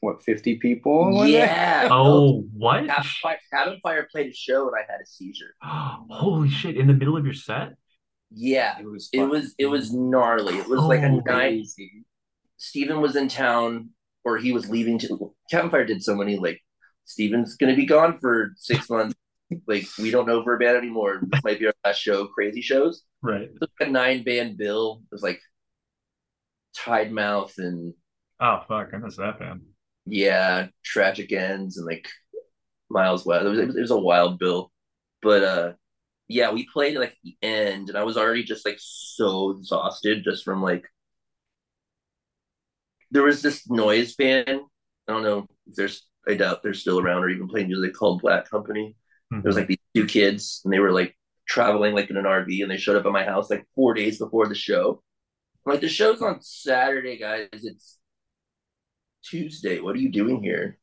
what 0.00 0.22
50 0.24 0.56
people? 0.56 1.26
Yeah. 1.26 1.88
Oh, 1.90 2.40
what? 2.56 2.86
Cabin 2.86 3.04
Fire, 3.22 3.38
Cabin 3.52 3.78
Fire 3.82 4.08
played 4.10 4.30
a 4.32 4.34
show 4.34 4.66
and 4.66 4.74
I 4.76 4.90
had 4.90 5.00
a 5.00 5.06
seizure. 5.06 5.54
Holy 5.62 6.48
shit! 6.50 6.76
In 6.76 6.86
the 6.88 6.94
middle 6.94 7.16
of 7.16 7.24
your 7.24 7.34
set? 7.34 7.74
Yeah. 8.30 8.78
It 8.78 8.86
was 8.86 9.08
It 9.12 9.22
was 9.24 9.54
it 9.58 9.66
was 9.66 9.92
gnarly. 9.92 10.58
It 10.58 10.68
was 10.68 10.80
like 10.80 11.00
a 11.02 11.06
Oh. 11.08 11.22
night. 11.26 11.66
Steven 12.58 13.00
was 13.00 13.16
in 13.16 13.28
town 13.28 13.90
or 14.24 14.38
he 14.38 14.52
was 14.52 14.68
leaving 14.68 14.98
to 15.00 15.34
Cabin 15.50 15.70
Fire 15.70 15.84
did 15.84 16.02
so 16.02 16.14
many 16.14 16.36
like 16.38 16.60
Steven's 17.04 17.56
gonna 17.56 17.76
be 17.76 17.86
gone 17.86 18.18
for 18.18 18.52
six 18.56 18.88
months. 18.90 19.14
like 19.68 19.86
we 19.98 20.10
don't 20.10 20.26
know 20.26 20.40
if 20.40 20.46
we're 20.46 20.56
a 20.56 20.58
band 20.58 20.76
anymore. 20.76 21.20
This 21.22 21.44
might 21.44 21.58
be 21.60 21.66
our 21.66 21.74
last 21.84 22.00
show. 22.00 22.26
Crazy 22.28 22.60
shows. 22.62 23.02
Right. 23.22 23.48
Like 23.60 23.70
a 23.80 23.90
nine 23.90 24.24
band 24.24 24.56
bill. 24.56 25.02
It 25.10 25.14
was 25.14 25.22
like 25.22 25.40
Tide 26.76 27.12
Mouth 27.12 27.54
and 27.58 27.94
oh 28.40 28.62
fuck, 28.68 28.90
I 28.92 28.98
missed 28.98 29.18
that 29.18 29.38
band. 29.38 29.62
Yeah, 30.06 30.68
Tragic 30.84 31.32
Ends 31.32 31.78
and 31.78 31.86
like 31.86 32.08
Miles 32.90 33.24
West. 33.26 33.44
It 33.44 33.48
was, 33.48 33.76
it 33.76 33.80
was 33.80 33.90
a 33.90 33.98
wild 33.98 34.38
bill, 34.38 34.70
but 35.22 35.42
uh, 35.42 35.72
yeah, 36.28 36.52
we 36.52 36.66
played 36.72 36.96
like 36.96 37.16
the 37.22 37.36
end, 37.42 37.88
and 37.88 37.98
I 37.98 38.04
was 38.04 38.16
already 38.16 38.42
just 38.42 38.66
like 38.66 38.78
so 38.80 39.50
exhausted 39.50 40.24
just 40.24 40.44
from 40.44 40.62
like 40.62 40.84
there 43.10 43.22
was 43.22 43.42
this 43.42 43.68
noise 43.70 44.14
band. 44.14 44.48
I 44.48 45.12
don't 45.12 45.22
know 45.22 45.46
if 45.66 45.76
there's 45.76 46.06
I 46.28 46.34
doubt 46.34 46.62
they're 46.62 46.74
still 46.74 46.98
around 46.98 47.22
or 47.22 47.30
even 47.30 47.48
playing 47.48 47.68
music 47.68 47.94
called 47.94 48.22
Black 48.22 48.50
Company. 48.50 48.96
Mm-hmm. 49.32 49.42
There 49.42 49.48
was 49.48 49.56
like 49.56 49.68
these 49.68 49.78
two 49.94 50.06
kids 50.06 50.60
and 50.64 50.72
they 50.72 50.80
were 50.80 50.92
like 50.92 51.16
traveling 51.46 51.94
like 51.94 52.10
in 52.10 52.16
an 52.16 52.24
RV 52.24 52.62
and 52.62 52.70
they 52.70 52.76
showed 52.76 52.96
up 52.96 53.06
at 53.06 53.12
my 53.12 53.24
house 53.24 53.48
like 53.50 53.64
four 53.74 53.94
days 53.94 54.18
before 54.18 54.48
the 54.48 54.54
show. 54.54 55.02
I'm 55.64 55.72
like 55.72 55.80
the 55.80 55.88
show's 55.88 56.22
on 56.22 56.40
Saturday, 56.42 57.16
guys. 57.18 57.48
It's 57.52 57.98
Tuesday. 59.24 59.80
What 59.80 59.94
are 59.94 60.00
you 60.00 60.10
doing 60.10 60.42
here? 60.42 60.78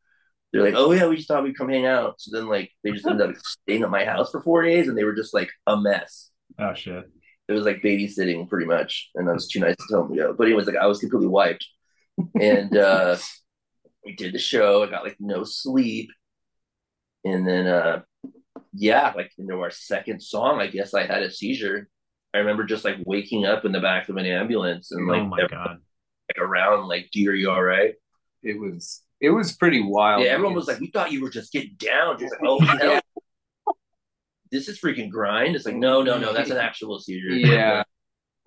They're 0.54 0.64
like, 0.64 0.76
oh 0.78 0.92
yeah, 0.92 1.08
we 1.08 1.16
just 1.16 1.28
thought 1.28 1.44
we'd 1.44 1.58
come 1.58 1.70
hang 1.70 1.88
out. 1.88 2.22
So 2.22 2.38
then 2.38 2.48
like 2.48 2.72
they 2.84 2.92
just 2.92 3.08
ended 3.08 3.32
up 3.32 3.36
staying 3.38 3.82
at 3.82 3.90
my 3.90 4.06
house 4.06 4.30
for 4.30 4.42
four 4.42 4.62
days 4.62 4.88
and 4.88 4.96
they 4.96 5.04
were 5.04 5.16
just 5.16 5.34
like 5.34 5.50
a 5.66 5.76
mess. 5.76 6.30
Oh 6.60 6.76
shit. 6.76 7.10
It 7.48 7.54
was 7.54 7.66
like 7.66 7.82
babysitting 7.82 8.48
pretty 8.48 8.68
much. 8.68 9.10
And 9.16 9.28
I 9.28 9.34
was 9.34 9.48
too 9.48 9.60
nice 9.60 9.76
to 9.76 9.84
tell 9.90 10.04
them 10.04 10.16
to 10.16 10.22
go. 10.22 10.34
But 10.38 10.46
anyways, 10.46 10.68
like 10.68 10.78
I 10.78 10.86
was 10.86 11.00
completely 11.00 11.28
wiped. 11.28 11.66
And 12.40 12.78
uh 12.78 13.18
we 14.06 14.16
did 14.16 14.34
the 14.34 14.40
show. 14.40 14.84
I 14.84 14.90
got 14.92 15.04
like 15.04 15.18
no 15.20 15.44
sleep. 15.44 16.12
And 17.26 17.48
then 17.48 17.66
uh 17.66 18.02
yeah, 18.74 19.12
like 19.16 19.32
into 19.40 19.60
our 19.60 19.72
second 19.72 20.22
song, 20.22 20.62
I 20.62 20.68
guess 20.68 20.94
I 20.94 21.06
had 21.06 21.24
a 21.24 21.32
seizure. 21.32 21.90
I 22.34 22.40
remember 22.40 22.64
just 22.64 22.86
like 22.86 22.98
waking 23.06 23.46
up 23.46 23.66
in 23.66 23.72
the 23.72 23.80
back 23.80 24.10
of 24.10 24.18
an 24.18 24.26
ambulance 24.26 24.92
and 24.92 25.08
like, 25.08 25.22
oh 25.22 25.26
my 25.26 25.48
god, 25.48 25.78
like 26.30 26.44
around 26.44 26.88
like, 26.88 27.10
"Do 27.12 27.30
are 27.30 27.36
you 27.36 27.52
all 27.52 27.62
right?" 27.62 27.94
It 28.42 28.60
was 28.60 29.04
it 29.24 29.30
was 29.30 29.54
pretty 29.54 29.82
wild. 29.82 30.22
Yeah, 30.22 30.32
everyone 30.32 30.54
was 30.54 30.68
like, 30.68 30.82
"We 30.82 30.88
thought 30.88 31.14
you 31.14 31.22
were 31.22 31.30
just 31.30 31.54
getting 31.54 31.76
down." 31.78 32.20
Just 32.20 32.34
like, 32.34 32.42
"Oh 32.44 32.60
hell, 32.60 33.00
this 34.52 34.68
is 34.68 34.82
freaking 34.82 35.10
grind." 35.10 35.56
It's 35.56 35.66
like, 35.66 35.76
no, 35.76 36.04
no, 36.04 36.20
no, 36.20 36.34
that's 36.34 36.50
an 36.50 36.58
actual 36.58 37.00
seizure. 37.00 37.30
Yeah. 37.30 37.84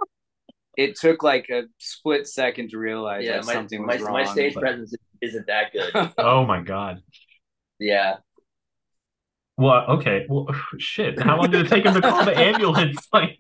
it 0.76 0.94
took 0.96 1.22
like 1.22 1.48
a 1.48 1.62
split 1.78 2.28
second 2.28 2.70
to 2.70 2.78
realize 2.78 3.24
yeah, 3.24 3.36
that 3.36 3.46
my, 3.46 3.54
something 3.54 3.86
was 3.86 4.00
my, 4.00 4.04
wrong. 4.04 4.12
My 4.12 4.24
stage 4.26 4.52
but... 4.52 4.60
presence 4.60 4.94
isn't 5.22 5.46
that 5.46 5.72
good. 5.72 6.12
oh 6.18 6.44
my 6.44 6.60
god. 6.60 7.00
Yeah. 7.78 8.16
Well, 9.56 9.86
okay. 9.92 10.26
Well, 10.28 10.54
shit. 10.78 11.18
How 11.18 11.38
long 11.38 11.50
did 11.50 11.64
it 11.64 11.70
take 11.70 11.86
him 11.86 11.94
to 11.94 12.02
call 12.02 12.26
the 12.26 12.36
ambulance? 12.36 12.98
Like. 13.14 13.38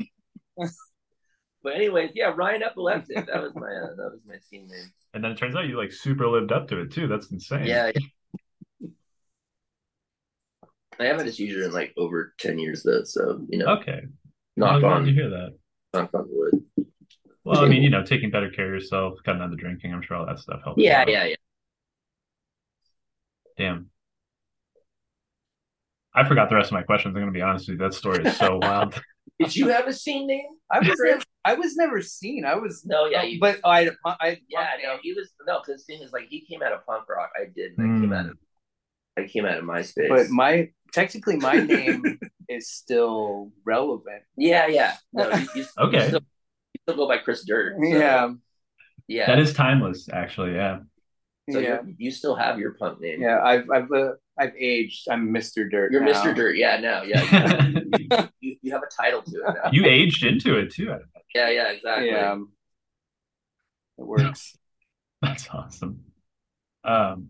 But 1.62 1.74
anyways, 1.74 2.12
yeah, 2.14 2.32
Ryan 2.34 2.62
Epileptic. 2.62 3.26
That 3.26 3.42
was 3.42 3.52
my 3.54 3.66
uh, 3.66 3.94
that 3.96 4.10
was 4.12 4.20
my 4.24 4.38
scene 4.38 4.68
name. 4.68 4.92
And 5.16 5.24
then 5.24 5.32
it 5.32 5.38
turns 5.38 5.56
out 5.56 5.66
you 5.66 5.78
like 5.78 5.92
super 5.92 6.28
lived 6.28 6.52
up 6.52 6.68
to 6.68 6.78
it 6.82 6.92
too. 6.92 7.08
That's 7.08 7.30
insane. 7.32 7.64
Yeah. 7.64 7.90
yeah. 7.94 8.88
I 11.00 11.04
haven't 11.04 11.20
had 11.20 11.28
a 11.28 11.32
seizure 11.32 11.64
in 11.64 11.72
like 11.72 11.94
over 11.96 12.34
ten 12.38 12.58
years 12.58 12.82
though, 12.82 13.02
so 13.04 13.40
you 13.48 13.56
know. 13.56 13.78
Okay. 13.78 14.02
Knock 14.58 14.84
on. 14.84 15.06
You 15.06 15.14
hear 15.14 15.30
that? 15.30 15.56
Knock 15.94 16.10
on 16.12 16.26
wood. 16.28 16.86
Well, 17.44 17.64
I 17.64 17.68
mean, 17.70 17.82
you 17.82 17.88
know, 17.88 18.02
taking 18.04 18.30
better 18.30 18.50
care 18.50 18.66
of 18.66 18.74
yourself, 18.74 19.14
cutting 19.24 19.40
out 19.40 19.48
the 19.48 19.56
drinking. 19.56 19.94
I'm 19.94 20.02
sure 20.02 20.18
all 20.18 20.26
that 20.26 20.38
stuff 20.38 20.60
helps. 20.62 20.82
Yeah, 20.82 21.06
yeah, 21.08 21.24
yeah. 21.24 21.36
Damn. 23.56 23.88
I 26.14 26.28
forgot 26.28 26.50
the 26.50 26.56
rest 26.56 26.68
of 26.68 26.72
my 26.74 26.82
questions. 26.82 27.16
I'm 27.16 27.22
going 27.22 27.32
to 27.32 27.38
be 27.38 27.40
honest 27.40 27.68
with 27.68 27.80
you. 27.80 27.86
That 27.86 27.94
story 27.94 28.22
is 28.22 28.36
so 28.36 28.58
wild. 28.62 29.00
Did 29.38 29.54
you 29.54 29.68
have 29.68 29.86
a 29.86 29.92
scene 29.92 30.26
name? 30.26 30.46
I 30.70 30.80
was 30.80 30.98
never, 31.04 31.22
I 31.44 31.54
was 31.54 31.76
never 31.76 32.00
seen. 32.02 32.44
I 32.44 32.54
was 32.56 32.84
no, 32.84 33.06
yeah, 33.06 33.22
you, 33.22 33.38
but 33.40 33.60
I, 33.64 33.90
I, 34.04 34.40
yeah, 34.48 34.70
no, 34.82 34.98
he 35.02 35.12
was 35.12 35.30
no. 35.46 35.60
Because 35.64 35.84
the 35.84 35.94
thing 35.94 36.02
is, 36.02 36.12
like, 36.12 36.26
he 36.28 36.40
came 36.40 36.62
out 36.62 36.72
of 36.72 36.84
punk 36.86 37.08
rock. 37.08 37.30
I 37.36 37.46
did. 37.54 37.76
Mm. 37.76 37.98
I 37.98 38.00
came 38.00 38.12
out 38.12 38.24
hmm. 38.24 38.30
of, 38.30 38.36
I 39.18 39.26
came 39.26 39.44
out 39.44 39.58
of 39.58 39.64
MySpace. 39.64 40.08
But 40.08 40.30
my 40.30 40.70
technically, 40.92 41.36
my 41.36 41.56
name 41.56 42.18
is 42.48 42.70
still 42.70 43.52
relevant. 43.64 44.22
Yeah, 44.36 44.66
yeah. 44.66 44.96
No, 45.12 45.30
you, 45.30 45.48
you, 45.54 45.66
okay. 45.78 45.98
You 45.98 46.08
still, 46.08 46.20
you 46.72 46.80
still, 46.82 46.96
go 46.96 47.08
by 47.08 47.18
Chris 47.18 47.44
Dirt. 47.44 47.76
So, 47.78 47.86
yeah, 47.86 48.32
yeah. 49.08 49.26
That 49.26 49.38
is 49.38 49.52
timeless, 49.52 50.08
actually. 50.12 50.54
Yeah. 50.54 50.80
So 51.48 51.60
yeah. 51.60 51.78
you 51.96 52.10
still 52.10 52.34
have 52.34 52.58
your 52.58 52.72
punk 52.72 53.00
name. 53.00 53.22
Yeah, 53.22 53.40
I've 53.40 53.70
I've 53.70 53.92
uh, 53.92 54.12
I've 54.36 54.54
aged. 54.58 55.06
I'm 55.08 55.28
Mr. 55.28 55.70
Dirt. 55.70 55.92
You're 55.92 56.02
now. 56.02 56.12
Mr. 56.12 56.34
Dirt. 56.34 56.56
Yeah, 56.56 56.80
no, 56.80 57.04
yeah. 57.04 57.66
You, 57.68 58.28
you, 58.40 58.55
you, 58.66 58.72
have 58.72 58.82
a 58.82 59.02
title 59.02 59.22
to 59.22 59.30
it 59.30 59.54
now. 59.64 59.70
You 59.72 59.86
aged 59.86 60.24
into 60.24 60.58
it 60.58 60.72
too. 60.72 60.94
Yeah, 61.34 61.50
yeah, 61.50 61.70
exactly. 61.70 62.08
Yeah, 62.08 62.36
it 63.98 64.06
works. 64.06 64.56
That's 65.22 65.48
awesome. 65.50 66.00
Um, 66.84 67.28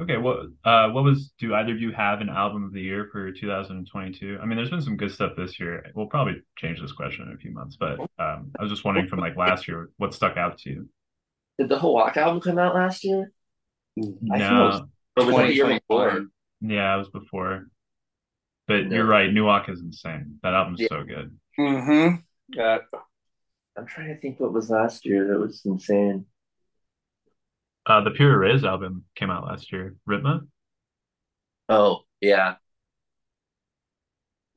okay, 0.00 0.16
what 0.16 0.46
uh, 0.64 0.90
what 0.90 1.04
was? 1.04 1.32
Do 1.38 1.54
either 1.54 1.72
of 1.72 1.80
you 1.80 1.92
have 1.92 2.20
an 2.20 2.28
album 2.28 2.64
of 2.64 2.72
the 2.72 2.80
year 2.80 3.08
for 3.10 3.32
2022? 3.32 4.38
I 4.40 4.46
mean, 4.46 4.56
there's 4.56 4.70
been 4.70 4.82
some 4.82 4.96
good 4.96 5.10
stuff 5.10 5.32
this 5.36 5.58
year. 5.58 5.90
We'll 5.94 6.06
probably 6.06 6.42
change 6.58 6.80
this 6.80 6.92
question 6.92 7.26
in 7.26 7.34
a 7.34 7.38
few 7.38 7.52
months, 7.52 7.76
but 7.78 7.98
um, 8.18 8.52
I 8.58 8.62
was 8.62 8.70
just 8.70 8.84
wondering 8.84 9.08
from 9.08 9.20
like 9.20 9.36
last 9.36 9.66
year, 9.66 9.90
what 9.96 10.14
stuck 10.14 10.36
out 10.36 10.58
to 10.58 10.70
you? 10.70 10.88
Did 11.58 11.68
the 11.68 11.78
Hawk 11.78 12.16
album 12.16 12.40
come 12.40 12.58
out 12.58 12.74
last 12.74 13.02
year? 13.04 13.32
No. 13.96 14.86
But 15.14 15.26
was 15.26 15.34
it 15.36 15.46
the 15.46 15.54
year 15.54 15.68
before? 15.68 16.26
Yeah, 16.60 16.94
it 16.94 16.98
was 16.98 17.08
before. 17.08 17.66
But 18.68 18.86
no. 18.86 18.96
you're 18.96 19.06
right. 19.06 19.30
Nuwak 19.30 19.70
is 19.70 19.80
insane. 19.80 20.38
That 20.42 20.54
album's 20.54 20.80
yeah. 20.80 20.88
so 20.88 21.04
good. 21.04 21.36
Mm-hmm. 21.58 22.16
Yeah. 22.54 22.78
I'm 23.76 23.86
trying 23.86 24.08
to 24.08 24.16
think 24.16 24.40
what 24.40 24.52
was 24.52 24.70
last 24.70 25.04
year 25.04 25.28
that 25.28 25.38
was 25.38 25.62
insane. 25.64 26.26
Uh, 27.84 28.02
the 28.02 28.10
Pure 28.10 28.38
Riz 28.38 28.64
album 28.64 29.04
came 29.14 29.30
out 29.30 29.44
last 29.44 29.70
year. 29.70 29.94
Ritma. 30.08 30.46
Oh 31.68 32.00
yeah. 32.20 32.56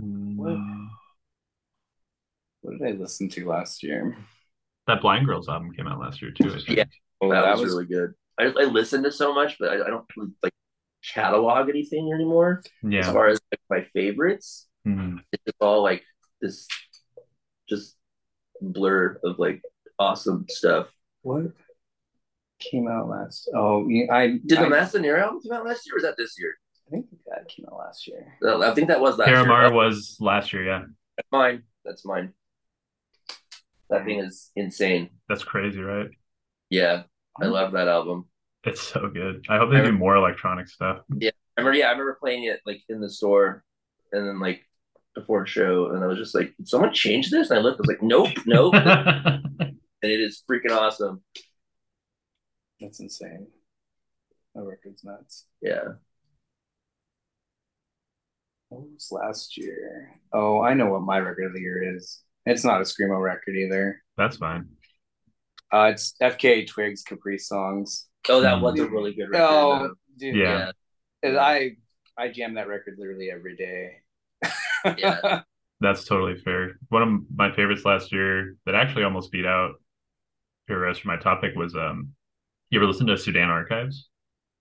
Mm. 0.02 0.88
What 2.62 2.78
did 2.78 2.88
I 2.88 2.92
listen 2.92 3.30
to 3.30 3.48
last 3.48 3.84
year? 3.84 4.18
That 4.88 5.02
Blind 5.02 5.28
Girls 5.28 5.50
album 5.50 5.74
came 5.74 5.88
out 5.88 6.00
last 6.00 6.22
year 6.22 6.32
too. 6.32 6.58
Yeah, 6.68 6.86
oh, 7.22 7.30
that, 7.30 7.42
that 7.42 7.52
was, 7.52 7.62
was, 7.62 7.74
really 7.74 7.86
good. 7.86 8.14
I, 8.40 8.46
I 8.46 8.64
listen 8.66 9.04
to 9.04 9.12
so 9.12 9.34
much, 9.34 9.58
but 9.60 9.70
I, 9.70 9.86
I 9.86 9.90
don't 9.90 10.06
really, 10.16 10.32
like 10.42 10.54
catalog 11.14 11.70
anything 11.70 12.12
anymore. 12.14 12.62
Yeah. 12.84 13.00
As 13.00 13.08
far 13.08 13.28
as 13.28 13.40
like, 13.52 13.62
my 13.70 13.88
favorites, 13.94 14.68
mm-hmm. 14.88 15.18
it's 15.32 15.58
all 15.60 15.84
like 15.84 16.04
this, 16.42 16.68
just 17.68 17.96
blur 18.62 19.20
of 19.24 19.40
like 19.40 19.62
awesome 19.98 20.46
stuff. 20.50 20.88
What 21.22 21.52
came 22.60 22.88
out 22.88 23.10
last? 23.10 23.50
Oh, 23.56 23.88
I 24.12 24.40
did 24.46 24.58
I, 24.58 24.64
the 24.64 24.70
Massa 24.70 25.00
Nera 25.00 25.24
album 25.24 25.42
come 25.42 25.58
out 25.58 25.66
last 25.66 25.86
year? 25.86 25.96
or 25.96 25.98
Was 25.98 26.04
that 26.04 26.16
this 26.18 26.36
year? 26.40 26.56
I 26.88 26.92
think 26.92 27.06
that 27.28 27.48
came 27.48 27.66
out 27.72 27.78
last 27.78 28.08
year. 28.08 28.38
I 28.44 28.74
think 28.74 28.88
that 28.88 29.00
was 29.00 29.18
last 29.18 29.28
Derramar 29.28 29.68
year. 29.68 29.74
was 29.74 30.18
last 30.20 30.52
year. 30.54 30.66
Yeah. 30.66 30.84
That's 31.18 31.30
mine. 31.32 31.64
That's 31.86 32.06
mine. 32.06 32.34
That 33.90 34.06
thing 34.06 34.20
is 34.20 34.52
insane. 34.56 35.10
That's 35.28 35.44
crazy, 35.44 35.82
right? 35.82 36.10
Yeah, 36.70 37.04
I 37.42 37.46
love 37.46 37.74
that 37.74 37.88
album. 37.88 38.29
It's 38.64 38.82
so 38.82 39.10
good. 39.10 39.46
I 39.50 39.58
hope 39.58 39.72
they 39.72 39.78
I 39.78 39.82
do 39.82 39.84
remember, 39.84 40.00
more 40.00 40.16
electronic 40.16 40.68
stuff. 40.68 41.00
Yeah, 41.18 41.32
I 41.58 41.62
remember. 41.62 41.78
Yeah, 41.78 41.88
I 41.88 41.92
remember 41.92 42.18
playing 42.20 42.44
it 42.46 42.62
like 42.66 42.82
in 42.90 43.00
the 43.02 43.10
store, 43.10 43.64
and 44.12 44.28
then 44.28 44.40
like 44.40 44.62
before 45.16 45.44
a 45.44 45.48
show, 45.48 45.92
and 45.92 46.04
I 46.04 46.08
was 46.08 46.18
just 46.18 46.36
like, 46.36 46.56
"Did 46.58 46.68
someone 46.68 46.94
change 46.94 47.30
this?" 47.30 47.50
And 47.50 47.60
I 47.60 47.62
looked, 47.62 47.80
I 47.80 47.82
was 47.82 47.88
like, 47.88 48.04
"Nope, 48.04 48.30
nope," 48.46 48.74
and 48.76 49.78
it 50.02 50.20
is 50.22 50.44
freaking 50.50 50.72
awesome. 50.76 51.22
That's 52.82 53.00
insane. 53.00 53.48
My 54.56 54.62
record's 54.62 55.04
nuts. 55.04 55.46
Yeah. 55.62 55.96
What 58.70 58.82
was 58.82 59.08
last 59.12 59.58
year? 59.58 60.20
Oh, 60.32 60.62
I 60.62 60.74
know 60.74 60.88
what 60.88 61.02
my 61.02 61.20
record 61.20 61.46
of 61.46 61.54
the 61.54 61.60
year 61.62 61.96
is. 61.96 62.22
It's 62.46 62.64
not 62.64 62.82
a 62.82 62.84
screamo 62.84 63.22
record 63.22 63.56
either. 63.56 64.02
That's 64.18 64.38
fine. 64.38 64.70
Uh, 65.72 65.92
it's 65.94 66.16
FKA 66.22 66.68
Twigs 66.68 67.04
Caprisongs. 67.04 68.06
Oh, 68.28 68.42
that 68.42 68.62
was 68.62 68.80
a 68.80 68.88
really 68.88 69.14
good 69.14 69.30
record. 69.30 69.44
Oh, 69.44 69.94
dude, 70.18 70.36
yeah. 70.36 70.72
yeah. 71.24 71.40
I 71.40 71.72
I 72.18 72.30
jam 72.30 72.56
that 72.56 72.68
record 72.68 72.96
literally 72.98 73.32
every 73.32 73.56
day. 73.56 74.02
yeah. 74.98 75.42
That's 75.82 76.04
totally 76.04 76.36
fair. 76.36 76.78
One 76.90 77.02
of 77.02 77.22
my 77.34 77.56
favorites 77.56 77.86
last 77.86 78.12
year 78.12 78.58
that 78.66 78.76
actually 78.76 79.06
almost 79.06 79.32
beat 79.32 79.46
out 79.46 79.76
Pure 80.68 80.82
Rest 80.82 81.02
for 81.02 81.08
my 81.08 81.18
topic 81.18 81.56
was 81.56 81.74
um 81.76 82.14
you 82.70 82.80
ever 82.80 82.86
listen 82.86 83.08
to 83.08 83.18
Sudan 83.18 83.50
Archives? 83.50 84.10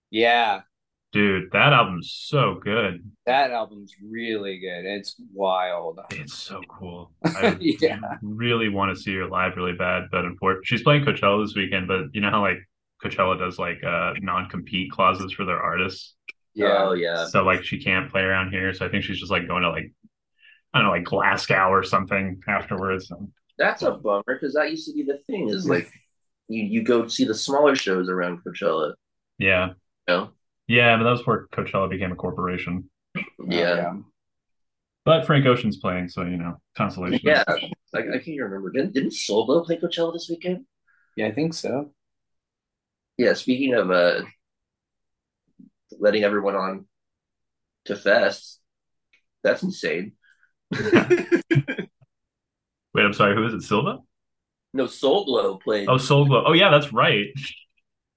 Yeah. 0.09 0.61
Dude, 1.11 1.51
that 1.51 1.73
album's 1.73 2.11
so 2.11 2.59
good. 2.63 3.03
That 3.25 3.51
album's 3.51 3.93
really 4.03 4.59
good. 4.59 4.85
It's 4.85 5.15
wild. 5.33 5.99
It's 6.11 6.35
so 6.35 6.61
cool. 6.69 7.11
I 7.25 7.57
yeah. 7.59 7.99
really 8.21 8.69
want 8.69 8.95
to 8.95 9.01
see 9.01 9.15
her 9.15 9.27
live 9.27 9.57
really 9.57 9.73
bad, 9.73 10.03
but 10.11 10.25
unfortunately, 10.25 10.65
she's 10.65 10.83
playing 10.83 11.05
Coachella 11.05 11.43
this 11.43 11.55
weekend. 11.55 11.87
But 11.87 12.13
you 12.13 12.21
know 12.21 12.29
how 12.29 12.41
like 12.41 12.59
Coachella 13.03 13.37
does 13.37 13.57
like 13.57 13.83
uh 13.83 14.13
non-compete 14.21 14.91
clauses 14.91 15.31
for 15.31 15.45
their 15.45 15.59
artists. 15.59 16.15
Yeah. 16.53 16.77
Oh 16.79 16.93
yeah. 16.93 17.25
So 17.27 17.43
like 17.43 17.63
she 17.63 17.81
can't 17.81 18.11
play 18.11 18.21
around 18.21 18.51
here. 18.51 18.73
So 18.73 18.85
I 18.85 18.89
think 18.89 19.03
she's 19.03 19.19
just 19.19 19.31
like 19.31 19.47
going 19.47 19.63
to 19.63 19.69
like 19.69 19.91
I 20.73 20.79
don't 20.79 20.87
know, 20.87 20.91
like 20.91 21.05
Glasgow 21.05 21.69
or 21.69 21.83
something 21.83 22.41
afterwards. 22.47 23.11
That's 23.57 23.81
a 23.81 23.91
bummer 23.91 24.23
because 24.27 24.53
that 24.53 24.69
used 24.69 24.87
to 24.87 24.93
be 24.93 25.03
the 25.03 25.17
thing. 25.27 25.49
Is 25.49 25.67
like 25.67 25.89
you 26.47 26.63
you 26.63 26.83
go 26.83 27.07
see 27.07 27.25
the 27.25 27.33
smaller 27.33 27.75
shows 27.75 28.09
around 28.09 28.41
Coachella. 28.45 28.93
Yeah. 29.37 29.69
You 30.07 30.13
know? 30.13 30.29
Yeah, 30.67 30.97
but 30.97 31.03
that 31.03 31.11
was 31.11 31.25
where 31.25 31.47
Coachella 31.47 31.89
became 31.89 32.11
a 32.11 32.15
corporation. 32.15 32.89
Yeah. 33.15 33.23
yeah. 33.47 33.93
But 35.03 35.25
Frank 35.25 35.45
Ocean's 35.47 35.77
playing, 35.77 36.09
so 36.09 36.23
you 36.23 36.37
know, 36.37 36.57
consolation. 36.77 37.21
Yeah, 37.23 37.43
I, 37.47 37.97
I 37.97 38.19
can't 38.19 38.39
remember. 38.39 38.71
Didn't, 38.71 38.93
didn't 38.93 39.13
Soul 39.13 39.65
play 39.65 39.77
Coachella 39.77 40.13
this 40.13 40.27
weekend? 40.29 40.65
Yeah, 41.15 41.27
I 41.27 41.31
think 41.31 41.55
so. 41.55 41.91
Yeah, 43.19 43.33
speaking 43.33 43.73
of 43.73 43.91
uh 43.91 44.21
letting 45.99 46.23
everyone 46.23 46.55
on 46.55 46.85
to 47.83 47.97
fest, 47.97 48.61
that's 49.43 49.61
insane. 49.61 50.13
Wait, 50.71 50.85
I'm 52.95 53.11
sorry. 53.11 53.35
Who 53.35 53.45
is 53.45 53.53
it? 53.53 53.63
Silva? 53.63 53.97
No, 54.73 54.87
Soul 54.87 55.25
Glo 55.25 55.57
played. 55.57 55.89
Oh, 55.89 55.97
Soul 55.97 56.27
Glo. 56.27 56.45
Oh, 56.45 56.53
yeah, 56.53 56.69
that's 56.69 56.93
right. 56.93 57.27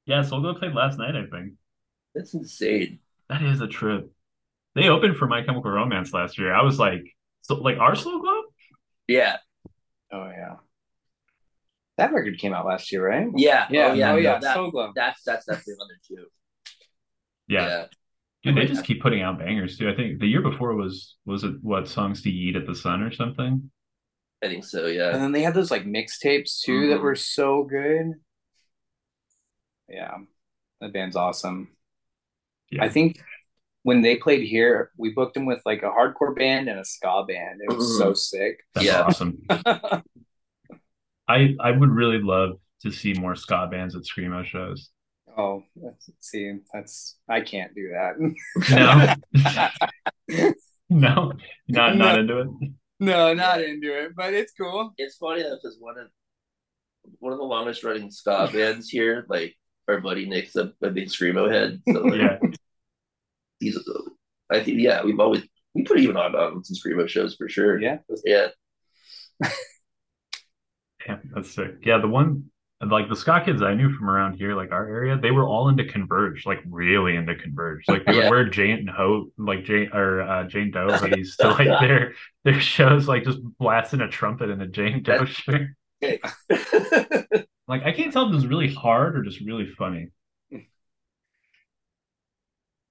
Yeah, 0.06 0.22
Soul 0.22 0.40
Glo 0.40 0.54
played 0.54 0.72
last 0.72 0.98
night. 0.98 1.16
I 1.16 1.26
think. 1.26 1.54
That's 2.14 2.34
insane. 2.34 3.00
That 3.28 3.42
is 3.42 3.60
a 3.60 3.66
trip. 3.66 4.08
They 4.76 4.88
opened 4.88 5.16
for 5.16 5.26
My 5.26 5.42
Chemical 5.42 5.72
Romance 5.72 6.12
last 6.12 6.38
year. 6.38 6.54
I 6.54 6.62
was 6.62 6.78
like, 6.78 7.02
so 7.40 7.56
like 7.56 7.78
our 7.78 7.96
Soul 7.96 8.20
Glo? 8.20 8.42
Yeah. 9.08 9.38
Oh 10.12 10.28
yeah. 10.28 10.58
That 11.98 12.12
record 12.12 12.38
came 12.38 12.54
out 12.54 12.66
last 12.66 12.90
year, 12.90 13.06
right? 13.06 13.28
Yeah. 13.36 13.66
Yeah. 13.70 13.88
Oh 13.88 13.92
yeah. 13.92 14.12
Oh, 14.12 14.16
yeah. 14.16 14.38
That, 14.38 14.54
Soul 14.54 14.70
Glo. 14.70 14.92
That's 14.94 15.22
that's 15.24 15.46
definitely 15.46 15.74
another 15.74 15.98
two. 16.06 16.26
Yeah. 17.48 17.66
yeah. 17.66 17.84
Dude, 18.44 18.56
they 18.56 18.66
just 18.66 18.84
keep 18.84 19.00
putting 19.00 19.22
out 19.22 19.38
bangers 19.38 19.78
too. 19.78 19.88
I 19.88 19.94
think 19.94 20.18
the 20.18 20.26
year 20.26 20.42
before 20.42 20.74
was 20.74 21.16
was 21.24 21.44
it 21.44 21.54
what 21.62 21.88
songs 21.88 22.22
to 22.22 22.30
yeet 22.30 22.56
at 22.56 22.66
the 22.66 22.74
sun 22.74 23.02
or 23.02 23.12
something? 23.12 23.70
I 24.42 24.48
think 24.48 24.64
so, 24.64 24.86
yeah. 24.86 25.10
And 25.12 25.22
then 25.22 25.32
they 25.32 25.42
had 25.42 25.54
those 25.54 25.70
like 25.70 25.84
mixtapes 25.84 26.60
too 26.60 26.72
mm-hmm. 26.72 26.90
that 26.90 27.00
were 27.00 27.14
so 27.14 27.62
good. 27.62 28.14
Yeah, 29.88 30.16
that 30.80 30.92
band's 30.92 31.14
awesome. 31.14 31.68
Yeah. 32.70 32.82
I 32.82 32.88
think 32.88 33.20
when 33.84 34.02
they 34.02 34.16
played 34.16 34.42
here, 34.42 34.90
we 34.96 35.10
booked 35.10 35.34
them 35.34 35.46
with 35.46 35.60
like 35.64 35.82
a 35.82 35.90
hardcore 35.90 36.36
band 36.36 36.68
and 36.68 36.80
a 36.80 36.84
ska 36.84 37.24
band. 37.28 37.60
It 37.62 37.76
was 37.76 37.86
mm-hmm. 37.86 37.98
so 37.98 38.14
sick. 38.14 38.60
That's 38.74 38.86
yeah. 38.86 39.02
awesome. 39.02 39.42
I 41.32 41.56
I 41.60 41.70
would 41.70 41.90
really 41.90 42.20
love 42.20 42.58
to 42.82 42.90
see 42.90 43.14
more 43.14 43.34
ska 43.34 43.68
bands 43.70 43.94
at 43.96 44.02
screamo 44.02 44.44
shows. 44.44 44.90
Oh, 45.36 45.62
see, 46.20 46.58
that's 46.72 47.16
I 47.28 47.40
can't 47.40 47.74
do 47.74 47.92
that. 47.92 48.16
No, 50.28 50.52
no, 50.90 51.32
not 51.68 51.96
not 51.96 52.18
into 52.18 52.40
it. 52.40 52.48
No, 53.00 53.32
not 53.34 53.62
into 53.62 53.98
it, 54.04 54.12
but 54.14 54.34
it's 54.34 54.52
cool. 54.52 54.92
It's 54.98 55.16
funny 55.16 55.42
though 55.42 55.56
because 55.62 55.76
one 55.80 55.98
of 55.98 56.08
one 57.18 57.32
of 57.32 57.38
the 57.38 57.44
longest 57.44 57.82
running 57.82 58.10
ska 58.10 58.50
bands 58.52 58.88
here, 58.88 59.24
like 59.28 59.56
our 59.88 60.00
buddy 60.00 60.26
Nick's 60.26 60.54
a, 60.56 60.72
a 60.82 60.90
big 60.90 61.08
screamo 61.08 61.50
head. 61.50 61.80
So 61.88 62.02
like, 62.02 62.20
yeah, 62.20 62.38
he's. 63.58 63.78
I 64.50 64.62
think 64.62 64.80
yeah, 64.80 65.02
we've 65.02 65.18
always 65.18 65.42
we 65.74 65.82
put 65.82 65.98
even 65.98 66.16
on 66.16 66.34
on 66.34 66.62
some 66.62 66.76
screamo 66.76 67.08
shows 67.08 67.34
for 67.36 67.48
sure. 67.48 67.80
Yeah, 67.80 67.98
yeah. 68.24 68.48
Yeah, 71.06 71.18
that's 71.34 71.50
sick. 71.50 71.76
Yeah, 71.84 71.98
the 71.98 72.08
one 72.08 72.50
like 72.90 73.08
the 73.08 73.16
ska 73.16 73.42
kids 73.44 73.62
I 73.62 73.74
knew 73.74 73.92
from 73.92 74.10
around 74.10 74.34
here, 74.34 74.56
like 74.56 74.72
our 74.72 74.86
area, 74.88 75.16
they 75.16 75.30
were 75.30 75.46
all 75.46 75.68
into 75.68 75.84
Converge, 75.84 76.46
like 76.46 76.60
really 76.66 77.14
into 77.14 77.34
Converge. 77.36 77.84
Like 77.86 78.04
they 78.04 78.12
yeah. 78.16 78.22
would 78.24 78.30
wear 78.30 78.44
Jane 78.48 78.78
and 78.78 78.90
Ho, 78.90 79.26
like 79.38 79.64
Jane 79.64 79.90
or 79.92 80.22
uh, 80.22 80.44
Jane 80.44 80.70
Doe 80.72 80.88
hoodies 80.88 81.36
to 81.36 81.48
like 81.58 81.80
their 81.80 82.14
their 82.44 82.60
shows, 82.60 83.06
like 83.06 83.24
just 83.24 83.38
blasting 83.58 84.00
a 84.00 84.08
trumpet 84.08 84.50
in 84.50 84.60
a 84.60 84.66
Jane 84.66 85.02
Doe 85.02 85.24
shirt. 85.24 85.68
like 87.68 87.82
I 87.84 87.92
can't 87.92 88.12
tell 88.12 88.26
if 88.26 88.32
it 88.32 88.34
was 88.34 88.46
really 88.46 88.72
hard 88.72 89.16
or 89.16 89.22
just 89.22 89.40
really 89.40 89.66
funny. 89.66 90.08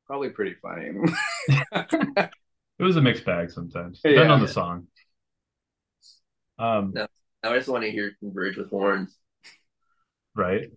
Probably 0.07 0.29
pretty 0.29 0.55
funny. 0.61 0.91
it 1.71 2.31
was 2.79 2.97
a 2.97 3.01
mixed 3.01 3.25
bag 3.25 3.51
sometimes, 3.51 4.01
depending 4.01 4.31
on 4.31 4.41
the 4.41 4.47
song. 4.47 4.87
Um, 6.59 6.91
no, 6.93 7.07
I 7.43 7.55
just 7.55 7.69
want 7.69 7.83
to 7.83 7.91
hear 7.91 8.15
Converge 8.19 8.57
with 8.57 8.69
horns 8.69 9.17
right? 10.35 10.71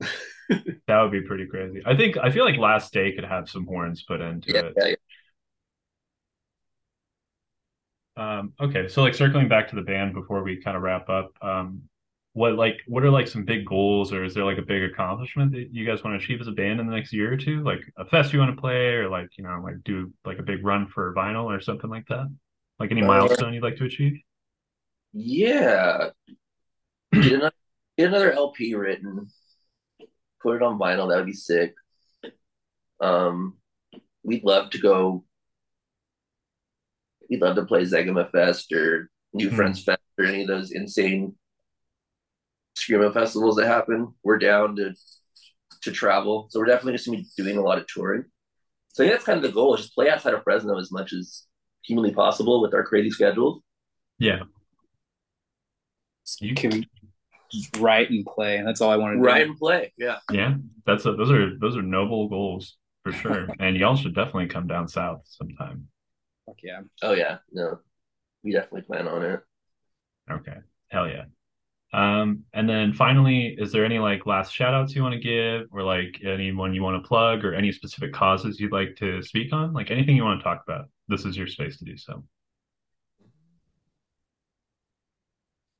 that 0.48 1.02
would 1.02 1.12
be 1.12 1.22
pretty 1.22 1.46
crazy. 1.46 1.82
I 1.84 1.96
think 1.96 2.16
I 2.16 2.30
feel 2.30 2.44
like 2.44 2.58
Last 2.58 2.92
Day 2.92 3.12
could 3.12 3.24
have 3.24 3.48
some 3.48 3.66
horns 3.66 4.02
put 4.02 4.20
into 4.20 4.52
yeah, 4.52 4.60
it. 4.60 4.74
Yeah, 4.76 4.86
yeah. 4.86 4.94
Um, 8.16 8.52
okay, 8.60 8.88
so 8.88 9.02
like 9.02 9.14
circling 9.14 9.48
back 9.48 9.68
to 9.68 9.76
the 9.76 9.82
band 9.82 10.14
before 10.14 10.42
we 10.42 10.60
kind 10.62 10.76
of 10.76 10.82
wrap 10.82 11.08
up, 11.08 11.32
um, 11.40 11.82
what 12.32 12.54
like 12.54 12.78
what 12.86 13.02
are 13.04 13.10
like 13.10 13.28
some 13.28 13.44
big 13.44 13.64
goals, 13.64 14.12
or 14.12 14.24
is 14.24 14.34
there 14.34 14.44
like 14.44 14.58
a 14.58 14.62
big 14.62 14.82
accomplishment 14.82 15.52
that 15.52 15.68
you 15.72 15.86
guys 15.86 16.04
want 16.04 16.18
to 16.18 16.24
achieve 16.24 16.40
as 16.40 16.48
a 16.48 16.52
band 16.52 16.80
in 16.80 16.86
the 16.86 16.94
next 16.94 17.12
year 17.12 17.32
or 17.32 17.36
two? 17.36 17.62
Like 17.62 17.80
a 17.96 18.04
fest 18.04 18.32
you 18.32 18.38
want 18.38 18.54
to 18.54 18.60
play, 18.60 18.94
or 18.94 19.08
like 19.08 19.28
you 19.36 19.44
know 19.44 19.60
like 19.62 19.76
do 19.84 20.12
like 20.24 20.38
a 20.38 20.42
big 20.42 20.64
run 20.64 20.86
for 20.86 21.14
vinyl 21.14 21.44
or 21.44 21.60
something 21.60 21.90
like 21.90 22.06
that? 22.08 22.26
Like 22.78 22.90
any 22.90 23.02
uh, 23.02 23.06
milestone 23.06 23.54
you'd 23.54 23.62
like 23.62 23.76
to 23.76 23.84
achieve? 23.84 24.20
Yeah, 25.12 26.10
get 27.12 27.32
another 27.32 27.52
get 27.96 28.08
another 28.08 28.32
LP 28.32 28.74
written, 28.74 29.28
put 30.40 30.56
it 30.56 30.62
on 30.62 30.78
vinyl. 30.78 31.08
That 31.08 31.16
would 31.16 31.26
be 31.26 31.32
sick. 31.32 31.74
Um, 33.00 33.56
we'd 34.22 34.44
love 34.44 34.70
to 34.70 34.78
go. 34.78 35.24
We'd 37.28 37.40
love 37.40 37.56
to 37.56 37.64
play 37.64 37.82
Zegema 37.82 38.30
Fest 38.30 38.72
or 38.72 39.10
New 39.32 39.48
mm-hmm. 39.48 39.56
Friends 39.56 39.82
Fest 39.82 40.00
or 40.18 40.24
any 40.24 40.42
of 40.42 40.48
those 40.48 40.72
insane 40.72 41.34
screamo 42.76 43.12
festivals 43.12 43.56
that 43.56 43.66
happen. 43.66 44.14
We're 44.22 44.38
down 44.38 44.76
to 44.76 44.94
to 45.82 45.92
travel, 45.92 46.48
so 46.50 46.60
we're 46.60 46.66
definitely 46.66 46.92
just 46.92 47.06
gonna 47.06 47.18
be 47.18 47.26
doing 47.36 47.56
a 47.56 47.62
lot 47.62 47.78
of 47.78 47.86
touring. 47.86 48.24
So 48.88 49.02
yeah, 49.02 49.10
that's 49.10 49.24
kind 49.24 49.36
of 49.38 49.42
the 49.42 49.52
goal: 49.52 49.74
is 49.74 49.82
just 49.82 49.94
play 49.94 50.10
outside 50.10 50.34
of 50.34 50.42
Fresno 50.42 50.78
as 50.78 50.92
much 50.92 51.12
as 51.12 51.46
humanly 51.84 52.12
possible 52.12 52.60
with 52.60 52.74
our 52.74 52.84
crazy 52.84 53.10
schedules. 53.10 53.62
Yeah. 54.18 54.40
You 56.40 56.54
can 56.54 56.86
just 57.50 57.76
write 57.78 58.10
and 58.10 58.24
play. 58.24 58.56
and 58.58 58.66
That's 58.66 58.80
all 58.80 58.90
I 58.90 58.96
want 58.96 59.14
to 59.14 59.18
do. 59.18 59.24
Write 59.24 59.46
and 59.46 59.58
play. 59.58 59.92
Yeah. 59.96 60.18
Yeah. 60.30 60.54
That's 60.86 61.06
a, 61.06 61.12
those 61.14 61.30
are 61.30 61.58
those 61.58 61.76
are 61.76 61.82
noble 61.82 62.28
goals 62.28 62.76
for 63.04 63.12
sure. 63.12 63.48
and 63.58 63.76
y'all 63.76 63.96
should 63.96 64.14
definitely 64.14 64.46
come 64.46 64.66
down 64.66 64.88
south 64.88 65.22
sometime. 65.24 65.88
Fuck 66.46 66.58
yeah. 66.62 66.80
Oh 67.02 67.12
yeah. 67.12 67.38
No. 67.52 67.80
We 68.42 68.52
definitely 68.52 68.82
plan 68.82 69.08
on 69.08 69.22
it. 69.22 69.40
Okay. 70.30 70.56
Hell 70.88 71.08
yeah. 71.08 71.24
Um, 71.92 72.44
and 72.54 72.68
then 72.68 72.92
finally, 72.92 73.56
is 73.58 73.72
there 73.72 73.84
any 73.84 73.98
like 73.98 74.24
last 74.24 74.54
shout 74.54 74.74
outs 74.74 74.94
you 74.94 75.02
want 75.02 75.14
to 75.14 75.20
give 75.20 75.66
or 75.72 75.82
like 75.82 76.20
anyone 76.24 76.72
you 76.72 76.82
want 76.82 77.02
to 77.02 77.06
plug 77.06 77.44
or 77.44 77.52
any 77.52 77.72
specific 77.72 78.12
causes 78.12 78.60
you'd 78.60 78.72
like 78.72 78.96
to 78.96 79.22
speak 79.22 79.52
on? 79.52 79.72
Like 79.72 79.90
anything 79.90 80.16
you 80.16 80.24
want 80.24 80.38
to 80.40 80.44
talk 80.44 80.62
about? 80.66 80.86
This 81.08 81.24
is 81.24 81.36
your 81.36 81.48
space 81.48 81.78
to 81.78 81.84
do 81.84 81.96
so. 81.96 82.24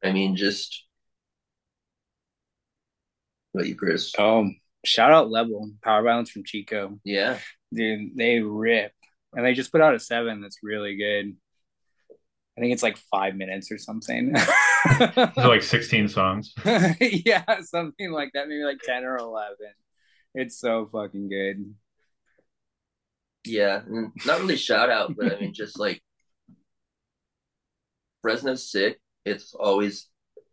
I 0.03 0.13
mean, 0.13 0.37
just 0.37 0.85
what 3.53 3.67
you, 3.67 3.77
Chris? 3.77 4.13
Um, 4.19 4.57
shout 4.85 5.13
out 5.13 5.31
Level 5.31 5.71
Power 5.83 6.03
Violence 6.03 6.31
from 6.31 6.45
Chico. 6.45 6.99
Yeah, 7.05 7.39
dude, 7.73 8.17
they 8.17 8.41
rip, 8.41 8.93
and 9.35 9.45
they 9.45 9.55
just 9.55 9.73
put 9.73 9.81
out 9.81 9.95
a 9.95 10.01
seven 10.01 10.41
that's 10.41 10.59
really 10.63 10.97
good. 10.97 11.37
I 12.57 12.61
think 12.61 12.73
it's 12.73 12.83
like 12.83 12.99
five 13.11 13.37
minutes 13.37 13.71
or 13.73 13.79
something. 13.79 14.35
like 15.37 15.63
sixteen 15.63 16.09
songs. 16.09 16.55
yeah, 17.01 17.45
something 17.63 18.11
like 18.11 18.31
that. 18.35 18.49
Maybe 18.49 18.63
like 18.63 18.81
ten 18.83 19.05
or 19.05 19.17
eleven. 19.17 19.73
It's 20.35 20.59
so 20.59 20.87
fucking 20.87 21.29
good. 21.29 21.75
Yeah, 23.45 23.81
not 24.27 24.41
really 24.41 24.57
shout 24.57 24.91
out, 24.91 25.17
but 25.17 25.33
I 25.35 25.41
mean, 25.41 25.55
just 25.55 25.79
like 25.79 26.03
Fresno's 28.23 28.71
sick. 28.71 29.01
It's 29.25 29.55
always 29.55 30.09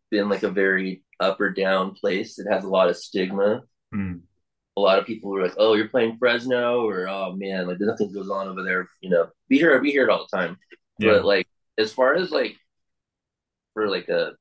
been 0.09 0.29
like 0.29 0.43
a 0.43 0.49
very 0.49 1.03
up 1.19 1.39
or 1.39 1.51
down 1.51 1.93
place. 1.95 2.39
It 2.39 2.47
has 2.51 2.63
a 2.63 2.69
lot 2.69 2.89
of 2.89 2.97
stigma. 2.97 3.63
Mm. 3.93 4.21
A 4.75 4.79
lot 4.79 4.99
of 4.99 5.05
people 5.05 5.31
were 5.31 5.41
like, 5.41 5.55
"Oh, 5.57 5.73
you're 5.73 5.89
playing 5.89 6.17
Fresno," 6.17 6.87
or 6.87 7.07
"Oh 7.07 7.33
man, 7.33 7.67
like 7.67 7.79
nothing 7.79 8.13
goes 8.13 8.29
on 8.29 8.47
over 8.47 8.63
there." 8.63 8.87
You 9.01 9.09
know, 9.09 9.27
be 9.49 9.57
here, 9.57 9.79
we 9.81 9.91
hear 9.91 10.03
it 10.03 10.09
all 10.09 10.27
the 10.29 10.37
time. 10.37 10.57
Yeah. 10.99 11.13
But 11.13 11.25
like, 11.25 11.47
as 11.77 11.91
far 11.93 12.15
as 12.15 12.31
like 12.31 12.55
for 13.73 13.89
like 13.89 14.09
a 14.09 14.33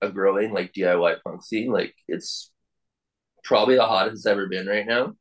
a 0.00 0.10
growing 0.10 0.52
like 0.52 0.72
DIY 0.72 1.16
punk 1.24 1.42
scene, 1.42 1.70
like 1.70 1.94
it's 2.08 2.50
probably 3.42 3.76
the 3.76 3.86
hottest 3.86 4.16
it's 4.16 4.26
ever 4.26 4.46
been 4.46 4.66
right 4.66 4.86
now. 4.86 5.14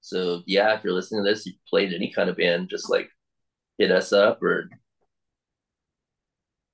So 0.00 0.42
yeah, 0.46 0.74
if 0.74 0.84
you're 0.84 0.94
listening 0.94 1.24
to 1.24 1.30
this, 1.30 1.46
you 1.46 1.52
played 1.68 1.92
any 1.92 2.12
kind 2.12 2.30
of 2.30 2.36
band, 2.36 2.70
just 2.70 2.90
like 2.90 3.10
hit 3.76 3.90
us 3.90 4.12
up 4.12 4.42
or 4.42 4.70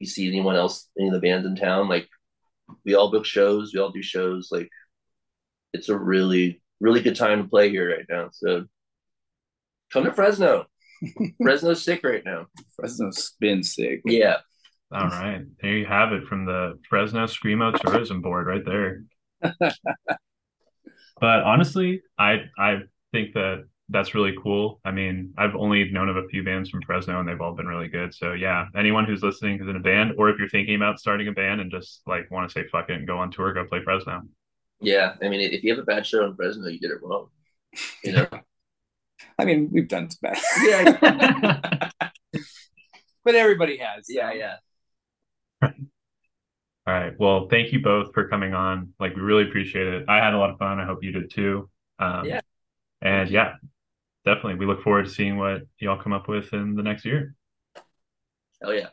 you 0.05 0.11
see 0.11 0.29
anyone 0.29 0.57
else, 0.57 0.89
any 0.99 1.09
of 1.09 1.15
the 1.15 1.21
bands 1.21 1.47
in 1.47 1.57
town, 1.57 1.89
like 1.89 2.09
we 2.85 2.95
all 2.95 3.11
book 3.11 3.25
shows, 3.25 3.73
we 3.75 3.81
all 3.81 3.91
do 3.91 4.03
shows. 4.03 4.49
Like 4.51 4.69
it's 5.73 5.89
a 5.89 5.99
really, 5.99 6.63
really 6.81 7.03
good 7.03 7.17
time 7.17 7.43
to 7.43 7.49
play 7.49 7.71
here 7.71 7.91
right 7.91 8.07
now. 8.09 8.29
So 8.33 8.67
Come 9.95 10.05
to 10.05 10.13
Fresno. 10.13 10.67
Fresno's 11.43 11.85
sick 11.85 12.03
right 12.03 12.23
now. 12.25 12.47
Fresno's 12.75 13.35
been 13.39 13.63
sick. 13.63 14.01
Yeah. 14.05 14.39
All 14.91 15.07
right. 15.07 15.43
There 15.63 15.77
you 15.77 15.87
have 15.87 16.13
it 16.13 16.25
from 16.25 16.47
the 16.47 16.81
Fresno 16.89 17.27
Screamo 17.27 17.79
Tourism 17.79 18.21
Board 18.21 18.49
right 18.49 18.65
there. 18.65 19.05
but 19.41 19.71
honestly, 21.21 22.03
I 22.19 22.43
I 22.59 22.79
think 23.13 23.35
that 23.35 23.67
that's 23.95 24.13
really 24.13 24.35
cool. 24.43 24.81
I 24.85 24.91
mean, 24.91 25.33
I've 25.39 25.55
only 25.55 25.89
known 25.91 26.09
of 26.09 26.17
a 26.17 26.27
few 26.27 26.43
bands 26.43 26.69
from 26.69 26.83
Fresno 26.83 27.21
and 27.21 27.29
they've 27.29 27.41
all 27.41 27.55
been 27.55 27.69
really 27.69 27.87
good. 27.87 28.13
So 28.13 28.33
yeah, 28.33 28.67
anyone 28.77 29.05
who's 29.05 29.23
listening 29.23 29.61
is 29.63 29.69
in 29.69 29.77
a 29.77 29.81
band 29.81 30.15
or 30.19 30.29
if 30.31 30.39
you're 30.39 30.49
thinking 30.49 30.75
about 30.75 30.99
starting 30.99 31.29
a 31.29 31.33
band 31.33 31.61
and 31.61 31.71
just 31.71 32.03
like 32.05 32.29
want 32.29 32.51
to 32.51 32.53
say 32.53 32.67
fuck 32.67 32.91
it 32.91 32.95
and 32.95 33.07
go 33.07 33.19
on 33.19 33.31
tour, 33.31 33.53
go 33.55 33.65
play 33.65 33.81
Fresno. 33.85 34.23
Yeah. 34.81 35.15
I 35.23 35.29
mean, 35.29 35.41
if 35.41 35.63
you 35.63 35.71
have 35.71 35.79
a 35.79 35.87
bad 35.87 36.05
show 36.05 36.25
in 36.25 36.35
Fresno, 36.35 36.67
you 36.67 36.81
did 36.81 36.91
it 36.91 37.03
wrong. 37.03 37.29
You 38.03 38.13
know? 38.13 38.27
I 39.39 39.45
mean, 39.45 39.71
we've 39.73 39.89
done 39.89 40.09
bad. 40.21 40.39
Yeah. 40.65 41.91
but 43.25 43.35
everybody 43.37 43.77
has. 43.79 44.07
yeah, 44.09 44.33
yeah. 44.33 44.57
All 45.63 46.93
right. 46.93 47.13
Well, 47.19 47.47
thank 47.49 47.73
you 47.73 47.81
both 47.81 48.13
for 48.13 48.29
coming 48.29 48.55
on. 48.55 48.93
Like, 48.99 49.15
we 49.15 49.23
really 49.23 49.49
appreciate 49.49 49.87
it. 49.87 50.05
I 50.09 50.17
had 50.17 50.35
a 50.35 50.39
lot 50.39 50.51
of 50.51 50.59
fun. 50.59 50.81
I 50.81 50.85
hope 50.85 51.03
you 51.03 51.13
did 51.13 51.31
too. 51.31 51.71
Um, 52.01 52.27
Yeah. 52.27 52.41
And 53.01 53.31
yeah, 53.31 53.55
definitely. 54.25 54.57
We 54.57 54.67
look 54.67 54.83
forward 54.83 55.05
to 55.05 55.11
seeing 55.11 55.37
what 55.37 55.63
y'all 55.79 56.01
come 56.01 56.13
up 56.13 56.29
with 56.29 56.53
in 56.53 56.75
the 56.75 56.83
next 56.83 57.05
year. 57.05 57.35
Hell 58.63 58.75
yeah. 58.75 58.89